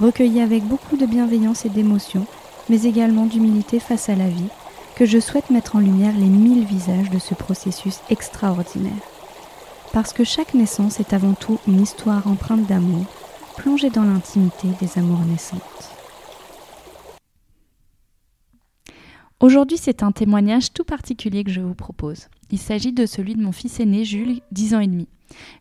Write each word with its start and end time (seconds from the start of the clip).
recueilli 0.00 0.40
avec 0.40 0.64
beaucoup 0.64 0.96
de 0.96 1.06
bienveillance 1.06 1.66
et 1.66 1.68
d'émotion, 1.68 2.26
mais 2.68 2.82
également 2.84 3.26
d'humilité 3.26 3.78
face 3.78 4.08
à 4.08 4.16
la 4.16 4.28
vie, 4.28 4.48
que 4.96 5.04
je 5.04 5.18
souhaite 5.18 5.50
mettre 5.50 5.76
en 5.76 5.80
lumière 5.80 6.16
les 6.16 6.26
mille 6.26 6.64
visages 6.64 7.10
de 7.10 7.18
ce 7.18 7.34
processus 7.34 8.00
extraordinaire. 8.08 8.92
Parce 9.92 10.12
que 10.12 10.24
chaque 10.24 10.54
naissance 10.54 11.00
est 11.00 11.12
avant 11.12 11.34
tout 11.34 11.58
une 11.66 11.82
histoire 11.82 12.26
empreinte 12.26 12.66
d'amour, 12.66 13.04
plongée 13.56 13.90
dans 13.90 14.04
l'intimité 14.04 14.68
des 14.80 14.98
amours 14.98 15.24
naissantes. 15.24 15.60
Aujourd'hui, 19.40 19.78
c'est 19.78 20.02
un 20.02 20.12
témoignage 20.12 20.72
tout 20.72 20.84
particulier 20.84 21.44
que 21.44 21.50
je 21.50 21.60
vous 21.60 21.74
propose. 21.74 22.28
Il 22.50 22.58
s'agit 22.58 22.92
de 22.92 23.06
celui 23.06 23.34
de 23.34 23.42
mon 23.42 23.52
fils 23.52 23.80
aîné, 23.80 24.04
Jules, 24.04 24.40
10 24.52 24.74
ans 24.74 24.80
et 24.80 24.86
demi. 24.86 25.08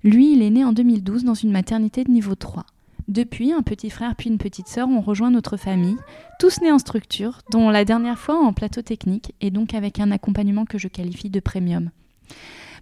Lui, 0.04 0.34
il 0.34 0.42
est 0.42 0.50
né 0.50 0.66
en 0.66 0.74
2012 0.74 1.24
dans 1.24 1.34
une 1.34 1.52
maternité 1.52 2.04
de 2.04 2.12
niveau 2.12 2.36
3. 2.36 2.66
Depuis, 3.10 3.54
un 3.54 3.64
petit 3.64 3.90
frère 3.90 4.16
puis 4.16 4.30
une 4.30 4.38
petite 4.38 4.68
sœur 4.68 4.88
ont 4.88 5.02
rejoint 5.02 5.32
notre 5.32 5.58
famille, 5.58 5.98
tous 6.38 6.62
nés 6.62 6.72
en 6.72 6.78
structure, 6.78 7.40
dont 7.50 7.72
la 7.72 7.84
dernière 7.84 8.20
fois 8.20 8.38
en 8.38 8.54
plateau 8.54 8.84
technique, 8.84 9.34
et 9.42 9.50
donc 9.50 9.74
avec 9.74 10.00
un 10.00 10.12
accompagnement 10.12 10.66
que 10.66 10.78
je 10.78 10.88
qualifie 10.88 11.32
de 11.32 11.40
premium. 11.40 11.90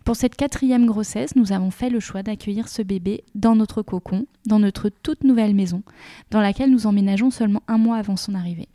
Pour 0.03 0.17
cette 0.17 0.36
quatrième 0.36 0.86
grossesse, 0.86 1.38
nous 1.38 1.53
avons 1.53 1.72
fait 1.72 1.89
le 1.89 2.02
choix 2.02 2.23
d'accueillir 2.23 2.67
ce 2.67 2.81
bébé 2.81 3.23
dans 3.36 3.55
notre 3.55 3.81
cocon, 3.83 4.25
dans 4.45 4.59
notre 4.59 4.89
toute 4.89 5.23
nouvelle 5.23 5.55
maison, 5.55 5.81
dans 6.30 6.42
laquelle 6.42 6.72
nous 6.72 6.88
emménageons 6.88 7.31
seulement 7.31 7.64
un 7.70 7.78
mois 7.78 7.95
avant 7.95 8.17
son 8.17 8.36
arrivée. 8.36 8.67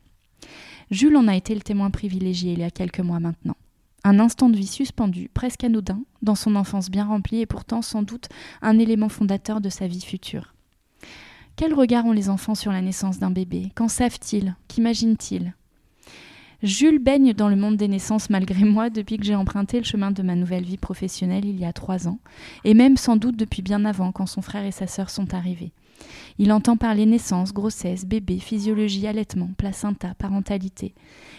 Jules 0.91 1.19
en 1.19 1.28
a 1.28 1.36
été 1.36 1.55
le 1.55 1.61
témoin 1.61 1.91
privilégié 1.91 2.55
il 2.55 2.61
y 2.61 2.64
a 2.64 2.70
quelques 2.70 3.00
mois 3.00 3.20
maintenant. 3.20 3.58
Un 4.05 4.20
instant 4.20 4.48
de 4.48 4.56
vie 4.56 4.67
suspendu, 4.67 5.28
presque 5.34 5.64
anodin, 5.64 6.00
dans 6.23 6.34
son 6.34 6.56
enfance 6.56 6.89
bien 6.89 7.05
remplie 7.05 7.42
et 7.42 7.47
pourtant 7.47 7.83
sans 7.83 8.03
doute 8.03 8.30
un 8.62 8.78
élément 8.78 9.11
fondateur 9.11 9.61
de 9.61 9.69
sa 9.69 9.86
vie 9.86 10.00
future. 10.00 10.55
Quel 11.56 11.75
regard 11.75 12.06
ont 12.06 12.12
les 12.12 12.28
enfants 12.28 12.55
sur 12.55 12.72
la 12.72 12.81
naissance 12.81 13.19
d'un 13.19 13.31
bébé? 13.31 13.70
Qu'en 13.75 13.89
savent-ils? 13.89 14.57
Qu'imaginent-ils? 14.68 15.55
Jules 16.63 17.01
baigne 17.01 17.33
dans 17.33 17.48
le 17.48 17.57
monde 17.57 17.77
des 17.77 17.89
naissances 17.89 18.30
malgré 18.30 18.64
moi 18.64 18.89
depuis 18.89 19.17
que 19.17 19.24
j'ai 19.24 19.35
emprunté 19.35 19.79
le 19.79 19.85
chemin 19.85 20.13
de 20.13 20.23
ma 20.23 20.36
nouvelle 20.36 20.64
vie 20.64 20.77
professionnelle 20.77 21.45
il 21.45 21.58
y 21.58 21.64
a 21.64 21.73
trois 21.73 22.07
ans, 22.07 22.20
et 22.64 22.74
même 22.74 22.96
sans 22.96 23.17
doute 23.17 23.36
depuis 23.36 23.63
bien 23.63 23.85
avant 23.85 24.13
quand 24.13 24.27
son 24.27 24.42
frère 24.42 24.64
et 24.64 24.70
sa 24.70 24.86
sœur 24.86 25.11
sont 25.11 25.35
arrivés. 25.35 25.73
Il 26.39 26.52
entend 26.52 26.77
parler 26.77 27.05
naissance, 27.05 27.52
grossesse, 27.52 28.07
bébé, 28.07 28.39
physiologie, 28.39 29.07
allaitement, 29.07 29.51
placenta, 29.57 30.14
parentalité. 30.14 30.95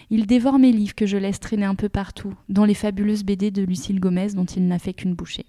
Il 0.09 0.25
dévore 0.27 0.59
mes 0.59 0.71
livres 0.71 0.95
que 0.95 1.05
je 1.05 1.17
laisse 1.17 1.39
traîner 1.39 1.65
un 1.65 1.75
peu 1.75 1.89
partout, 1.89 2.33
dont 2.49 2.65
les 2.65 2.73
fabuleuses 2.73 3.23
BD 3.23 3.49
de 3.49 3.63
Lucille 3.63 3.99
Gomez 3.99 4.33
dont 4.33 4.45
il 4.45 4.67
n'a 4.67 4.79
fait 4.79 4.93
qu'une 4.93 5.15
bouchée. 5.15 5.45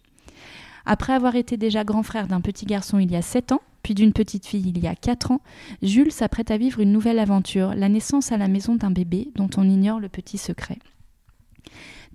Après 0.86 1.12
avoir 1.12 1.34
été 1.34 1.56
déjà 1.56 1.84
grand 1.84 2.02
frère 2.02 2.26
d'un 2.26 2.40
petit 2.40 2.66
garçon 2.66 2.98
il 2.98 3.10
y 3.10 3.16
a 3.16 3.22
sept 3.22 3.52
ans, 3.52 3.62
puis 3.82 3.94
d'une 3.94 4.12
petite 4.12 4.46
fille 4.46 4.68
il 4.68 4.78
y 4.78 4.86
a 4.86 4.94
4 4.94 5.30
ans, 5.30 5.40
Jules 5.82 6.10
s'apprête 6.10 6.50
à 6.50 6.56
vivre 6.56 6.80
une 6.80 6.92
nouvelle 6.92 7.18
aventure, 7.18 7.74
la 7.74 7.88
naissance 7.88 8.32
à 8.32 8.36
la 8.36 8.48
maison 8.48 8.74
d'un 8.74 8.90
bébé 8.90 9.28
dont 9.36 9.50
on 9.56 9.68
ignore 9.68 10.00
le 10.00 10.08
petit 10.08 10.38
secret. 10.38 10.78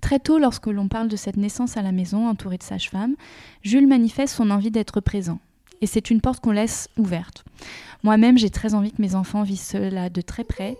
Très 0.00 0.18
tôt, 0.18 0.38
lorsque 0.38 0.66
l'on 0.66 0.88
parle 0.88 1.08
de 1.08 1.16
cette 1.16 1.36
naissance 1.36 1.76
à 1.76 1.82
la 1.82 1.92
maison, 1.92 2.28
entourée 2.28 2.58
de 2.58 2.62
sages-femmes, 2.62 3.16
Jules 3.62 3.86
manifeste 3.86 4.34
son 4.34 4.50
envie 4.50 4.70
d'être 4.70 5.00
présent. 5.00 5.38
Et 5.80 5.86
c'est 5.86 6.10
une 6.10 6.20
porte 6.20 6.42
qu'on 6.42 6.52
laisse 6.52 6.88
ouverte. 6.96 7.44
Moi-même, 8.02 8.38
j'ai 8.38 8.50
très 8.50 8.74
envie 8.74 8.92
que 8.92 9.02
mes 9.02 9.14
enfants 9.14 9.42
vivent 9.42 9.58
cela 9.58 10.10
de 10.10 10.20
très 10.20 10.44
près. 10.44 10.76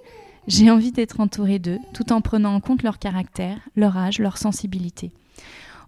J'ai 0.47 0.71
envie 0.71 0.93
d'être 0.93 1.21
entourée 1.21 1.59
d'eux, 1.59 1.79
tout 1.93 2.13
en 2.13 2.21
prenant 2.21 2.55
en 2.55 2.61
compte 2.61 2.83
leur 2.83 2.99
caractère, 2.99 3.59
leur 3.77 3.97
âge, 3.97 4.19
leur 4.19 4.39
sensibilité. 4.39 5.13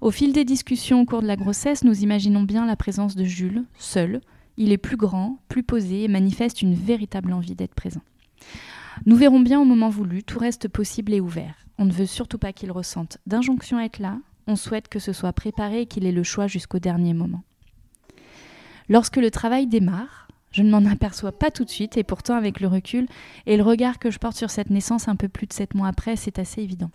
Au 0.02 0.10
fil 0.10 0.32
des 0.32 0.44
discussions 0.44 1.00
au 1.00 1.04
cours 1.04 1.22
de 1.22 1.28
la 1.28 1.36
grossesse, 1.36 1.84
nous 1.84 2.02
imaginons 2.02 2.42
bien 2.42 2.66
la 2.66 2.74
présence 2.74 3.14
de 3.14 3.22
Jules, 3.22 3.62
seul, 3.78 4.20
il 4.56 4.72
est 4.72 4.76
plus 4.76 4.96
grand, 4.96 5.38
plus 5.46 5.62
posé 5.62 6.02
et 6.02 6.08
manifeste 6.08 6.60
une 6.60 6.74
véritable 6.74 7.32
envie 7.32 7.54
d'être 7.54 7.76
présent. 7.76 8.00
Nous 9.06 9.14
verrons 9.14 9.38
bien 9.38 9.60
au 9.60 9.64
moment 9.64 9.90
voulu, 9.90 10.24
tout 10.24 10.40
reste 10.40 10.66
possible 10.66 11.14
et 11.14 11.20
ouvert. 11.20 11.54
On 11.78 11.84
ne 11.84 11.92
veut 11.92 12.06
surtout 12.06 12.36
pas 12.36 12.52
qu'il 12.52 12.72
ressente 12.72 13.18
d'injonction 13.28 13.78
à 13.78 13.84
être 13.84 14.00
là, 14.00 14.18
on 14.48 14.56
souhaite 14.56 14.88
que 14.88 14.98
ce 14.98 15.12
soit 15.12 15.32
préparé 15.32 15.82
et 15.82 15.86
qu'il 15.86 16.04
ait 16.04 16.10
le 16.10 16.24
choix 16.24 16.48
jusqu'au 16.48 16.80
dernier 16.80 17.14
moment. 17.14 17.44
Lorsque 18.88 19.18
le 19.18 19.30
travail 19.30 19.68
démarre, 19.68 20.26
je 20.50 20.64
ne 20.64 20.70
m'en 20.72 20.84
aperçois 20.90 21.30
pas 21.30 21.52
tout 21.52 21.64
de 21.64 21.70
suite 21.70 21.96
et 21.96 22.02
pourtant 22.02 22.34
avec 22.34 22.58
le 22.58 22.66
recul 22.66 23.06
et 23.46 23.56
le 23.56 23.62
regard 23.62 24.00
que 24.00 24.10
je 24.10 24.18
porte 24.18 24.36
sur 24.36 24.50
cette 24.50 24.68
naissance 24.68 25.06
un 25.06 25.14
peu 25.14 25.28
plus 25.28 25.46
de 25.46 25.52
sept 25.52 25.76
mois 25.76 25.86
après, 25.86 26.16
c'est 26.16 26.40
assez 26.40 26.60
évident. 26.60 26.90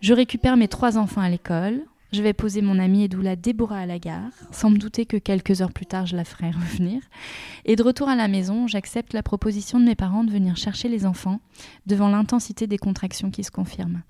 Je 0.00 0.14
récupère 0.14 0.56
mes 0.56 0.68
trois 0.68 0.98
enfants 0.98 1.20
à 1.20 1.28
l'école, 1.28 1.82
je 2.12 2.22
vais 2.22 2.32
poser 2.32 2.60
mon 2.62 2.78
amie 2.78 3.04
Edoula 3.04 3.36
Déborah 3.36 3.78
à 3.78 3.86
la 3.86 3.98
gare, 3.98 4.32
sans 4.50 4.70
me 4.70 4.76
douter 4.76 5.06
que 5.06 5.16
quelques 5.16 5.62
heures 5.62 5.72
plus 5.72 5.86
tard 5.86 6.06
je 6.06 6.16
la 6.16 6.24
ferai 6.24 6.50
revenir. 6.70 7.00
Et 7.64 7.76
de 7.76 7.82
retour 7.82 8.08
à 8.08 8.16
la 8.16 8.28
maison, 8.28 8.66
j'accepte 8.66 9.14
la 9.14 9.22
proposition 9.22 9.80
de 9.80 9.86
mes 9.86 9.94
parents 9.94 10.24
de 10.24 10.30
venir 10.30 10.56
chercher 10.56 10.88
les 10.88 11.06
enfants 11.06 11.40
devant 11.86 12.08
l'intensité 12.08 12.66
des 12.66 12.78
contractions 12.78 13.30
qui 13.30 13.44
se 13.44 13.50
confirment. 13.50 14.02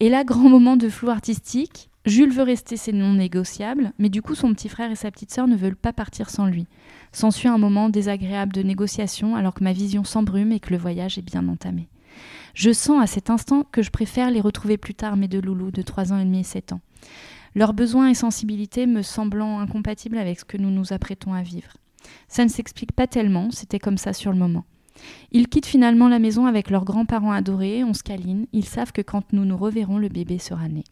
Et 0.00 0.08
là, 0.08 0.24
grand 0.24 0.48
moment 0.48 0.76
de 0.76 0.88
flou 0.88 1.10
artistique, 1.10 1.90
Jules 2.04 2.32
veut 2.32 2.42
rester 2.42 2.76
c'est 2.76 2.92
non 2.92 3.14
négociable, 3.14 3.92
mais 3.98 4.08
du 4.08 4.22
coup 4.22 4.34
son 4.34 4.52
petit 4.52 4.68
frère 4.68 4.90
et 4.90 4.96
sa 4.96 5.12
petite 5.12 5.32
sœur 5.32 5.46
ne 5.46 5.56
veulent 5.56 5.76
pas 5.76 5.92
partir 5.92 6.30
sans 6.30 6.46
lui. 6.46 6.66
S'ensuit 7.12 7.48
un 7.48 7.58
moment 7.58 7.88
désagréable 7.88 8.52
de 8.52 8.62
négociation 8.62 9.36
alors 9.36 9.54
que 9.54 9.62
ma 9.62 9.72
vision 9.72 10.02
s'embrume 10.02 10.50
et 10.50 10.58
que 10.58 10.70
le 10.70 10.78
voyage 10.78 11.18
est 11.18 11.22
bien 11.22 11.46
entamé. 11.46 11.88
Je 12.54 12.72
sens 12.72 13.02
à 13.02 13.06
cet 13.06 13.30
instant 13.30 13.64
que 13.70 13.82
je 13.82 13.90
préfère 13.90 14.30
les 14.30 14.40
retrouver 14.40 14.76
plus 14.76 14.94
tard, 14.94 15.16
mes 15.16 15.28
deux 15.28 15.40
loulous 15.40 15.70
de 15.70 15.82
3 15.82 16.12
ans 16.12 16.18
et 16.18 16.24
demi 16.24 16.40
et 16.40 16.44
7 16.44 16.72
ans. 16.72 16.80
Leurs 17.54 17.74
besoins 17.74 18.08
et 18.08 18.14
sensibilités 18.14 18.86
me 18.86 19.02
semblant 19.02 19.60
incompatibles 19.60 20.18
avec 20.18 20.40
ce 20.40 20.44
que 20.44 20.56
nous 20.56 20.70
nous 20.70 20.92
apprêtons 20.92 21.34
à 21.34 21.42
vivre. 21.42 21.76
Ça 22.28 22.44
ne 22.44 22.48
s'explique 22.48 22.92
pas 22.92 23.06
tellement, 23.06 23.50
c'était 23.50 23.78
comme 23.78 23.98
ça 23.98 24.12
sur 24.12 24.32
le 24.32 24.38
moment. 24.38 24.64
Ils 25.32 25.48
quittent 25.48 25.66
finalement 25.66 26.08
la 26.08 26.18
maison 26.18 26.46
avec 26.46 26.70
leurs 26.70 26.84
grands-parents 26.84 27.32
adorés, 27.32 27.84
on 27.84 27.94
se 27.94 28.02
câline, 28.02 28.46
ils 28.52 28.64
savent 28.64 28.92
que 28.92 29.02
quand 29.02 29.32
nous 29.32 29.44
nous 29.44 29.56
reverrons, 29.56 29.98
le 29.98 30.08
bébé 30.08 30.38
sera 30.38 30.68
né. 30.68 30.84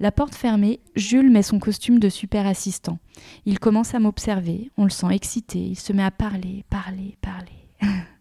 La 0.00 0.10
porte 0.10 0.34
fermée, 0.34 0.80
Jules 0.96 1.30
met 1.30 1.42
son 1.42 1.60
costume 1.60 1.98
de 1.98 2.08
super 2.08 2.46
assistant. 2.46 2.98
Il 3.46 3.60
commence 3.60 3.94
à 3.94 4.00
m'observer, 4.00 4.70
on 4.76 4.84
le 4.84 4.90
sent 4.90 5.12
excité, 5.12 5.58
il 5.58 5.78
se 5.78 5.92
met 5.92 6.02
à 6.02 6.10
parler, 6.10 6.64
parler, 6.68 7.16
parler. 7.20 7.52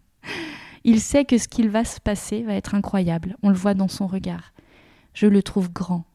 il 0.84 1.00
sait 1.00 1.26
que 1.26 1.38
ce 1.38 1.48
qu'il 1.48 1.70
va 1.70 1.86
se 1.86 2.00
passer 2.00 2.44
va 2.44 2.56
être 2.56 2.76
incroyable, 2.76 3.38
on 3.42 3.50
le 3.50 3.56
voit 3.56 3.74
dans 3.74 3.88
son 3.88 4.08
regard. 4.08 4.54
Je 5.14 5.28
le 5.28 5.44
trouve 5.44 5.72
grand, 5.72 6.06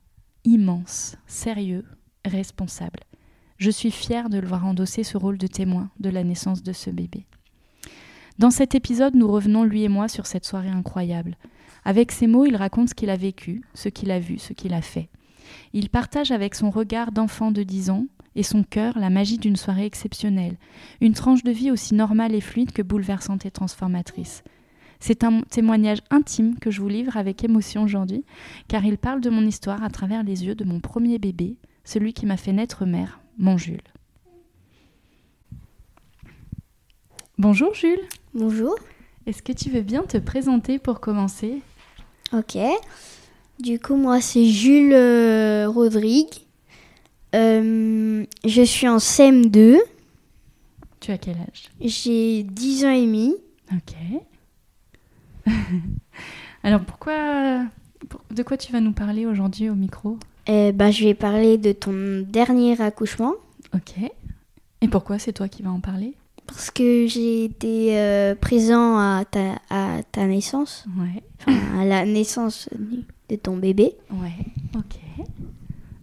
immense, 0.45 1.17
sérieux, 1.27 1.85
responsable. 2.25 3.01
Je 3.57 3.71
suis 3.71 3.91
fière 3.91 4.29
de 4.29 4.39
le 4.39 4.47
voir 4.47 4.67
endosser 4.67 5.03
ce 5.03 5.17
rôle 5.17 5.39
de 5.39 5.47
témoin 5.47 5.91
de 6.01 6.11
la 6.11 6.23
naissance 6.23 6.63
de 6.63 6.73
ce 6.73 6.91
bébé. 6.91 7.27
Dans 8.39 8.51
cet 8.51 8.75
épisode, 8.75 9.17
nous 9.17 9.31
revenons, 9.31 9.65
lui 9.65 9.83
et 9.83 9.89
moi, 9.89 10.07
sur 10.07 10.27
cette 10.27 10.45
soirée 10.45 10.69
incroyable. 10.69 11.37
Avec 11.85 12.13
ces 12.13 12.27
mots, 12.27 12.47
il 12.47 12.55
raconte 12.55 12.91
ce 12.91 12.95
qu'il 12.95 13.11
a 13.11 13.17
vécu, 13.17 13.63
ce 13.75 13.89
qu'il 13.89 14.11
a 14.11 14.21
vu, 14.21 14.39
ce 14.39 14.53
qu'il 14.53 14.75
a 14.75 14.83
fait. 14.83 15.09
Il 15.73 15.89
partage 15.89 16.31
avec 16.31 16.55
son 16.55 16.71
regard 16.71 17.11
d'enfant 17.11 17.51
de 17.51 17.63
10 17.63 17.91
ans 17.91 18.07
et 18.37 18.43
son 18.43 18.63
cœur 18.63 18.99
la 18.99 19.11
magie 19.11 19.39
d'une 19.39 19.57
soirée 19.57 19.87
exceptionnelle, 19.87 20.57
une 21.01 21.15
tranche 21.15 21.43
de 21.43 21.51
vie 21.51 21.71
aussi 21.71 21.95
normale 21.95 22.35
et 22.35 22.41
fluide 22.41 22.73
que 22.73 22.83
bouleversante 22.83 23.47
et 23.47 23.51
transformatrice. 23.51 24.45
C'est 25.01 25.25
un 25.25 25.43
témoignage 25.43 25.99
intime 26.11 26.59
que 26.59 26.71
je 26.71 26.81
vous 26.81 26.89
livre 26.89 27.17
avec 27.17 27.45
émotion 27.45 27.85
aujourd'hui, 27.85 28.25
car 28.67 28.85
il 28.85 28.99
parle 28.99 29.21
de 29.21 29.31
mon 29.31 29.47
histoire 29.47 29.83
à 29.83 29.91
travers 29.91 30.23
les 30.23 30.45
yeux 30.45 30.55
de 30.55 30.65
mon 30.65 30.81
premier 30.81 31.19
bébé, 31.19 31.57
celui 31.85 32.13
qui 32.13 32.27
m'a 32.27 32.37
fait 32.37 32.53
naître 32.53 32.85
mère, 32.85 33.21
mon 33.39 33.57
Jules. 33.57 33.81
Bonjour 37.39 37.73
Jules. 37.75 38.03
Bonjour. 38.35 38.75
Est-ce 39.27 39.43
que 39.43 39.53
tu 39.53 39.71
veux 39.71 39.83
bien 39.83 40.03
te 40.03 40.19
présenter 40.19 40.79
pour 40.79 41.01
commencer? 41.01 41.63
Ok. 42.33 42.59
Du 43.61 43.79
coup, 43.79 43.97
moi, 43.97 44.21
c'est 44.21 44.47
Jules 44.47 44.93
euh, 44.93 45.69
Rodrigue. 45.69 46.35
Euh, 47.35 48.25
je 48.45 48.63
suis 48.63 48.89
en 48.89 48.99
CM2. 48.99 49.79
Tu 51.01 51.13
as 51.13 51.19
quel 51.19 51.37
âge? 51.37 51.71
J'ai 51.81 52.43
10 52.43 52.85
ans 52.85 52.91
et 52.91 53.03
demi. 53.03 53.37
Ok. 53.73 53.95
Alors 56.63 56.81
pourquoi... 56.81 57.63
pour- 58.09 58.23
De 58.31 58.43
quoi 58.43 58.57
tu 58.57 58.73
vas 58.73 58.81
nous 58.81 58.93
parler 58.93 59.27
aujourd'hui 59.27 59.69
au 59.71 59.75
micro? 59.75 60.19
Euh, 60.49 60.73
bah, 60.73 60.91
je 60.91 61.05
vais 61.05 61.15
parler 61.15 61.59
de 61.59 61.73
ton 61.73 62.25
dernier 62.27 62.81
accouchement. 62.81 63.35
Ok. 63.75 63.95
Et 64.81 64.89
pourquoi 64.89 65.19
c'est 65.19 65.33
toi 65.33 65.49
qui 65.49 65.63
vas 65.63 65.71
en 65.71 65.81
parler? 65.81 66.15
Parce 66.47 66.71
que 66.71 67.07
j'ai 67.07 67.45
été 67.45 67.99
euh, 67.99 68.35
présent 68.35 68.97
à 68.99 69.25
ta, 69.31 69.57
à 69.69 70.03
ta 70.11 70.27
naissance. 70.27 70.87
Ouais. 70.99 71.23
Enfin, 71.47 71.81
à 71.81 71.85
la 71.85 72.07
naissance 72.07 72.69
de 73.29 73.37
ton 73.37 73.57
bébé. 73.59 73.93
Ouais. 74.11 74.33
Ok. 74.75 74.97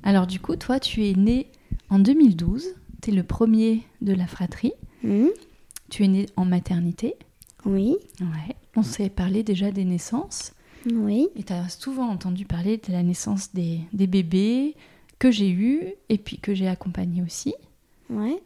Alors 0.03 0.27
du 0.27 0.39
coup, 0.39 0.55
toi, 0.55 0.79
tu 0.79 1.03
es 1.05 1.13
né 1.13 1.47
en 1.89 1.97
2012. 1.97 2.67
Tu 3.01 3.09
es 3.09 3.13
le 3.13 3.23
premier 3.23 3.81
de 4.01 4.13
la 4.13 4.27
fratrie. 4.27 4.73
Hmm, 5.03 5.27
Tu 5.89 6.03
es 6.03 6.07
né 6.07 6.27
en 6.35 6.45
maternité. 6.45 7.15
Oui. 7.65 7.95
Ouais. 8.21 8.55
On 8.75 8.83
s'est 8.83 9.09
parlé 9.09 9.43
déjà 9.43 9.71
des 9.71 9.85
naissances. 9.85 10.53
Oui. 10.91 11.27
Et 11.35 11.43
tu 11.43 11.53
as 11.53 11.69
souvent 11.69 12.09
entendu 12.09 12.45
parler 12.45 12.77
de 12.77 12.91
la 12.91 13.03
naissance 13.03 13.53
des, 13.53 13.79
des 13.93 14.07
bébés 14.07 14.75
que 15.17 15.31
j'ai 15.31 15.49
eus 15.49 15.81
et 16.09 16.17
puis 16.17 16.37
que 16.37 16.53
j'ai 16.53 16.67
accompagnés 16.67 17.23
aussi. 17.23 17.55
Ouais. 18.09 18.37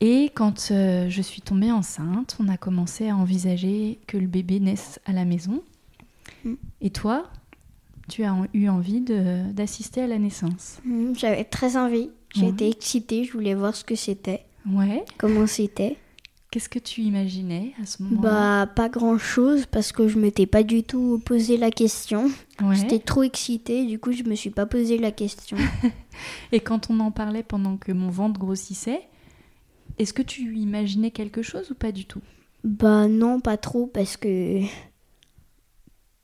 Et 0.00 0.30
quand 0.34 0.70
euh, 0.70 1.08
je 1.10 1.22
suis 1.22 1.42
tombée 1.42 1.70
enceinte, 1.70 2.36
on 2.40 2.48
a 2.48 2.56
commencé 2.56 3.08
à 3.08 3.16
envisager 3.16 3.98
que 4.06 4.16
le 4.16 4.26
bébé 4.26 4.58
naisse 4.58 4.98
à 5.04 5.12
la 5.12 5.24
maison. 5.24 5.62
Mm. 6.44 6.54
Et 6.80 6.90
toi, 6.90 7.30
tu 8.08 8.24
as 8.24 8.34
eu 8.54 8.68
envie 8.68 9.02
d'assister 9.02 10.02
à 10.02 10.06
la 10.06 10.18
naissance. 10.18 10.78
Hmm, 10.84 11.12
J'avais 11.14 11.44
très 11.44 11.76
envie. 11.76 12.10
Ouais. 12.36 12.48
été 12.48 12.68
excitée. 12.68 13.24
Je 13.24 13.32
voulais 13.32 13.54
voir 13.54 13.74
ce 13.74 13.84
que 13.84 13.94
c'était. 13.94 14.44
Ouais. 14.68 15.04
Comment 15.18 15.46
c'était. 15.46 15.96
Qu'est-ce 16.50 16.68
que 16.68 16.80
tu 16.80 17.02
imaginais 17.02 17.74
à 17.80 17.86
ce 17.86 18.02
moment-là? 18.02 18.66
Bah, 18.66 18.72
pas 18.74 18.88
grand 18.88 19.18
chose 19.18 19.66
parce 19.66 19.92
que 19.92 20.08
je 20.08 20.18
m'étais 20.18 20.46
pas 20.46 20.64
du 20.64 20.82
tout 20.82 21.22
posé 21.24 21.56
la 21.56 21.70
question. 21.70 22.24
Ouais. 22.60 22.74
J'étais 22.74 22.98
trop 22.98 23.22
excitée, 23.22 23.86
du 23.86 24.00
coup, 24.00 24.10
je 24.10 24.24
me 24.24 24.34
suis 24.34 24.50
pas 24.50 24.66
posé 24.66 24.98
la 24.98 25.12
question. 25.12 25.56
Et 26.52 26.58
quand 26.58 26.90
on 26.90 26.98
en 26.98 27.12
parlait 27.12 27.44
pendant 27.44 27.76
que 27.76 27.92
mon 27.92 28.10
ventre 28.10 28.40
grossissait, 28.40 29.00
est-ce 29.98 30.12
que 30.12 30.22
tu 30.22 30.56
imaginais 30.56 31.12
quelque 31.12 31.42
chose 31.42 31.70
ou 31.70 31.74
pas 31.74 31.92
du 31.92 32.04
tout? 32.04 32.20
Bah, 32.64 33.06
non, 33.06 33.38
pas 33.40 33.56
trop 33.56 33.86
parce 33.86 34.16
que. 34.16 34.60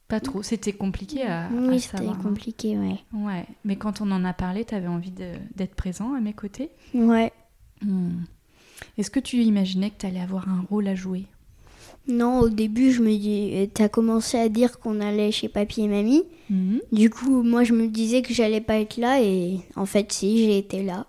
Pas 0.08 0.20
trop. 0.20 0.42
C'était 0.42 0.72
compliqué 0.72 1.22
à, 1.24 1.48
oui, 1.52 1.80
c'était 1.80 1.98
savoir. 1.98 2.16
hein. 2.16 2.22
compliqué, 2.22 2.76
ouais. 2.78 2.98
Ouais. 3.12 3.44
Mais 3.64 3.76
quand 3.76 4.00
on 4.00 4.10
en 4.10 4.24
a 4.24 4.32
parlé, 4.32 4.64
tu 4.64 4.74
avais 4.74 4.86
envie 4.88 5.10
de- 5.10 5.34
d'être 5.56 5.74
présent 5.74 6.14
à 6.14 6.20
mes 6.20 6.32
côtés? 6.32 6.70
Ouais. 6.94 7.32
Hmm. 7.82 8.22
Est-ce 8.98 9.10
que 9.10 9.20
tu 9.20 9.36
imaginais 9.38 9.90
que 9.90 9.98
tu 10.00 10.06
allais 10.06 10.20
avoir 10.20 10.48
un 10.48 10.64
rôle 10.68 10.88
à 10.88 10.94
jouer? 10.94 11.24
Non, 12.08 12.38
au 12.40 12.48
début, 12.48 12.92
je 12.92 13.02
me 13.02 13.16
dis. 13.16 13.50
euh, 13.54 13.66
T'as 13.72 13.88
commencé 13.88 14.38
à 14.38 14.48
dire 14.48 14.78
qu'on 14.78 15.00
allait 15.00 15.32
chez 15.32 15.48
papy 15.48 15.82
et 15.82 15.88
mamie. 15.88 16.22
Mhm. 16.50 16.80
Du 16.92 17.10
coup, 17.10 17.42
moi, 17.42 17.64
je 17.64 17.72
me 17.72 17.88
disais 17.88 18.22
que 18.22 18.32
j'allais 18.32 18.60
pas 18.60 18.78
être 18.78 18.96
là 18.96 19.20
et 19.20 19.60
en 19.74 19.86
fait, 19.86 20.12
si, 20.12 20.38
j'ai 20.38 20.58
été 20.58 20.82
là. 20.84 21.06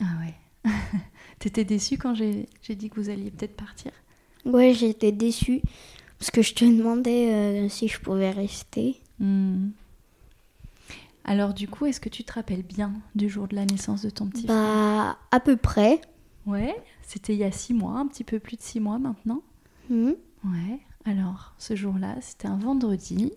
Ah 0.00 0.04
ouais. 0.20 0.70
T'étais 1.38 1.64
déçue 1.64 1.98
quand 1.98 2.14
j'ai 2.14 2.46
dit 2.74 2.88
que 2.90 3.00
vous 3.00 3.10
alliez 3.10 3.30
peut-être 3.30 3.56
partir? 3.56 3.90
Ouais, 4.44 4.72
j'étais 4.74 5.12
déçue 5.12 5.60
parce 6.18 6.30
que 6.30 6.42
je 6.42 6.54
te 6.54 6.64
demandais 6.64 7.32
euh, 7.32 7.68
si 7.68 7.88
je 7.88 7.98
pouvais 8.00 8.30
rester. 8.30 9.00
Hmm. 9.18 9.68
Alors 11.24 11.52
du 11.54 11.66
coup, 11.66 11.86
est-ce 11.86 12.00
que 12.00 12.08
tu 12.08 12.22
te 12.24 12.32
rappelles 12.32 12.62
bien 12.62 12.92
du 13.16 13.28
jour 13.28 13.48
de 13.48 13.56
la 13.56 13.64
naissance 13.66 14.02
de 14.02 14.10
ton 14.10 14.26
petit 14.26 14.46
frère? 14.46 14.56
Bah, 14.56 15.18
à 15.32 15.40
peu 15.40 15.56
près. 15.56 16.00
Ouais, 16.46 16.76
c'était 17.06 17.32
il 17.34 17.38
y 17.38 17.44
a 17.44 17.52
six 17.52 17.72
mois, 17.72 17.98
un 17.98 18.06
petit 18.06 18.24
peu 18.24 18.38
plus 18.40 18.56
de 18.56 18.62
six 18.62 18.80
mois 18.80 18.98
maintenant. 18.98 19.42
Hmm. 19.88 20.10
Ouais. 20.44 20.80
Alors, 21.04 21.54
ce 21.58 21.76
jour-là, 21.76 22.16
c'était 22.20 22.48
un 22.48 22.58
vendredi. 22.58 23.32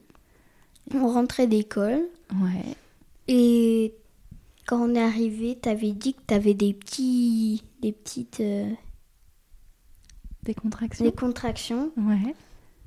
On 0.93 1.07
rentrait 1.07 1.45
d'école. 1.47 2.01
Ouais. 2.41 2.75
Et 3.27 3.93
quand 4.67 4.81
on 4.89 4.95
est 4.95 5.01
arrivé, 5.01 5.55
t'avais 5.55 5.91
dit 5.91 6.15
que 6.15 6.21
t'avais 6.25 6.55
des 6.55 6.73
petits, 6.73 7.63
des 7.81 7.91
petites, 7.91 8.39
euh, 8.39 8.71
Des 10.43 10.55
contractions. 10.55 11.05
des 11.05 11.11
contractions. 11.11 11.91
Ouais. 11.95 12.33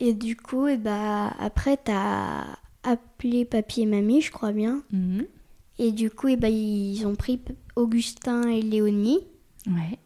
Et 0.00 0.14
du 0.14 0.36
coup, 0.36 0.66
et 0.66 0.78
bah 0.78 1.28
après 1.38 1.76
t'as 1.76 2.44
appelé 2.82 3.44
papy 3.44 3.82
et 3.82 3.86
mamie, 3.86 4.20
je 4.20 4.32
crois 4.32 4.50
bien. 4.52 4.82
Mhm. 4.90 5.26
Et 5.78 5.92
du 5.92 6.10
coup, 6.10 6.26
et 6.28 6.36
bah 6.36 6.48
ils 6.48 7.06
ont 7.06 7.14
pris 7.14 7.40
Augustin 7.76 8.48
et 8.48 8.62
Léonie. 8.62 9.20
Ouais. 9.68 9.98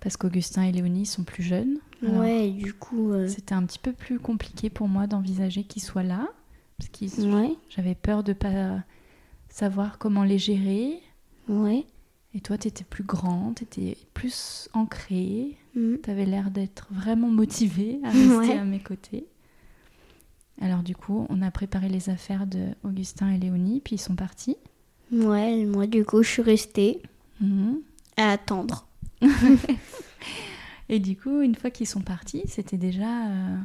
Parce 0.00 0.16
qu'Augustin 0.16 0.62
et 0.62 0.72
Léonie 0.72 1.04
sont 1.06 1.24
plus 1.24 1.42
jeunes. 1.42 1.78
Alors, 2.02 2.20
ouais, 2.22 2.48
et 2.48 2.50
du 2.52 2.72
coup, 2.72 3.12
euh, 3.12 3.28
C'était 3.28 3.54
un 3.54 3.64
petit 3.64 3.78
peu 3.78 3.92
plus 3.92 4.18
compliqué 4.18 4.70
pour 4.70 4.88
moi 4.88 5.06
d'envisager 5.06 5.64
qu'ils 5.64 5.82
soient 5.82 6.02
là. 6.02 6.28
Parce 6.78 6.88
que 6.90 7.22
ouais, 7.34 7.54
j'avais 7.68 7.94
peur 7.94 8.22
de 8.24 8.32
pas 8.32 8.82
savoir 9.50 9.98
comment 9.98 10.24
les 10.24 10.38
gérer. 10.38 11.00
ouais. 11.48 11.84
Et 12.32 12.40
toi, 12.40 12.56
tu 12.56 12.68
étais 12.68 12.84
plus 12.84 13.02
grande, 13.02 13.56
tu 13.56 13.64
étais 13.64 13.96
plus 14.14 14.68
ancrée. 14.72 15.56
mm. 15.74 15.96
Tu 16.04 16.10
avais 16.10 16.24
l'air 16.24 16.50
d'être 16.52 16.86
vraiment 16.92 17.28
motivée 17.28 17.98
à 18.04 18.10
rester 18.10 18.36
Ouais. 18.36 18.56
à 18.56 18.64
mes 18.64 18.78
côtés. 18.78 19.26
Alors 20.60 20.82
du 20.84 20.94
coup, 20.94 21.26
on 21.28 21.42
a 21.42 21.50
préparé 21.50 21.88
les 21.88 22.08
affaires 22.08 22.46
de 22.46 22.68
Augustin 22.84 23.30
et 23.32 23.38
Léonie, 23.38 23.80
puis 23.84 23.96
ils 23.96 24.00
sont 24.00 24.14
partis. 24.14 24.56
Ouais, 25.10 25.64
moi 25.64 25.86
du 25.88 26.04
coup, 26.04 26.22
je 26.22 26.28
suis 26.30 26.42
restée 26.42 27.02
Mhm. 27.40 27.80
à 28.16 28.30
attendre. 28.30 28.86
Et 30.88 30.98
du 30.98 31.16
coup, 31.16 31.40
une 31.40 31.54
fois 31.54 31.70
qu'ils 31.70 31.86
sont 31.86 32.00
partis, 32.00 32.42
c'était 32.46 32.76
déjà 32.76 33.28
euh, 33.28 33.56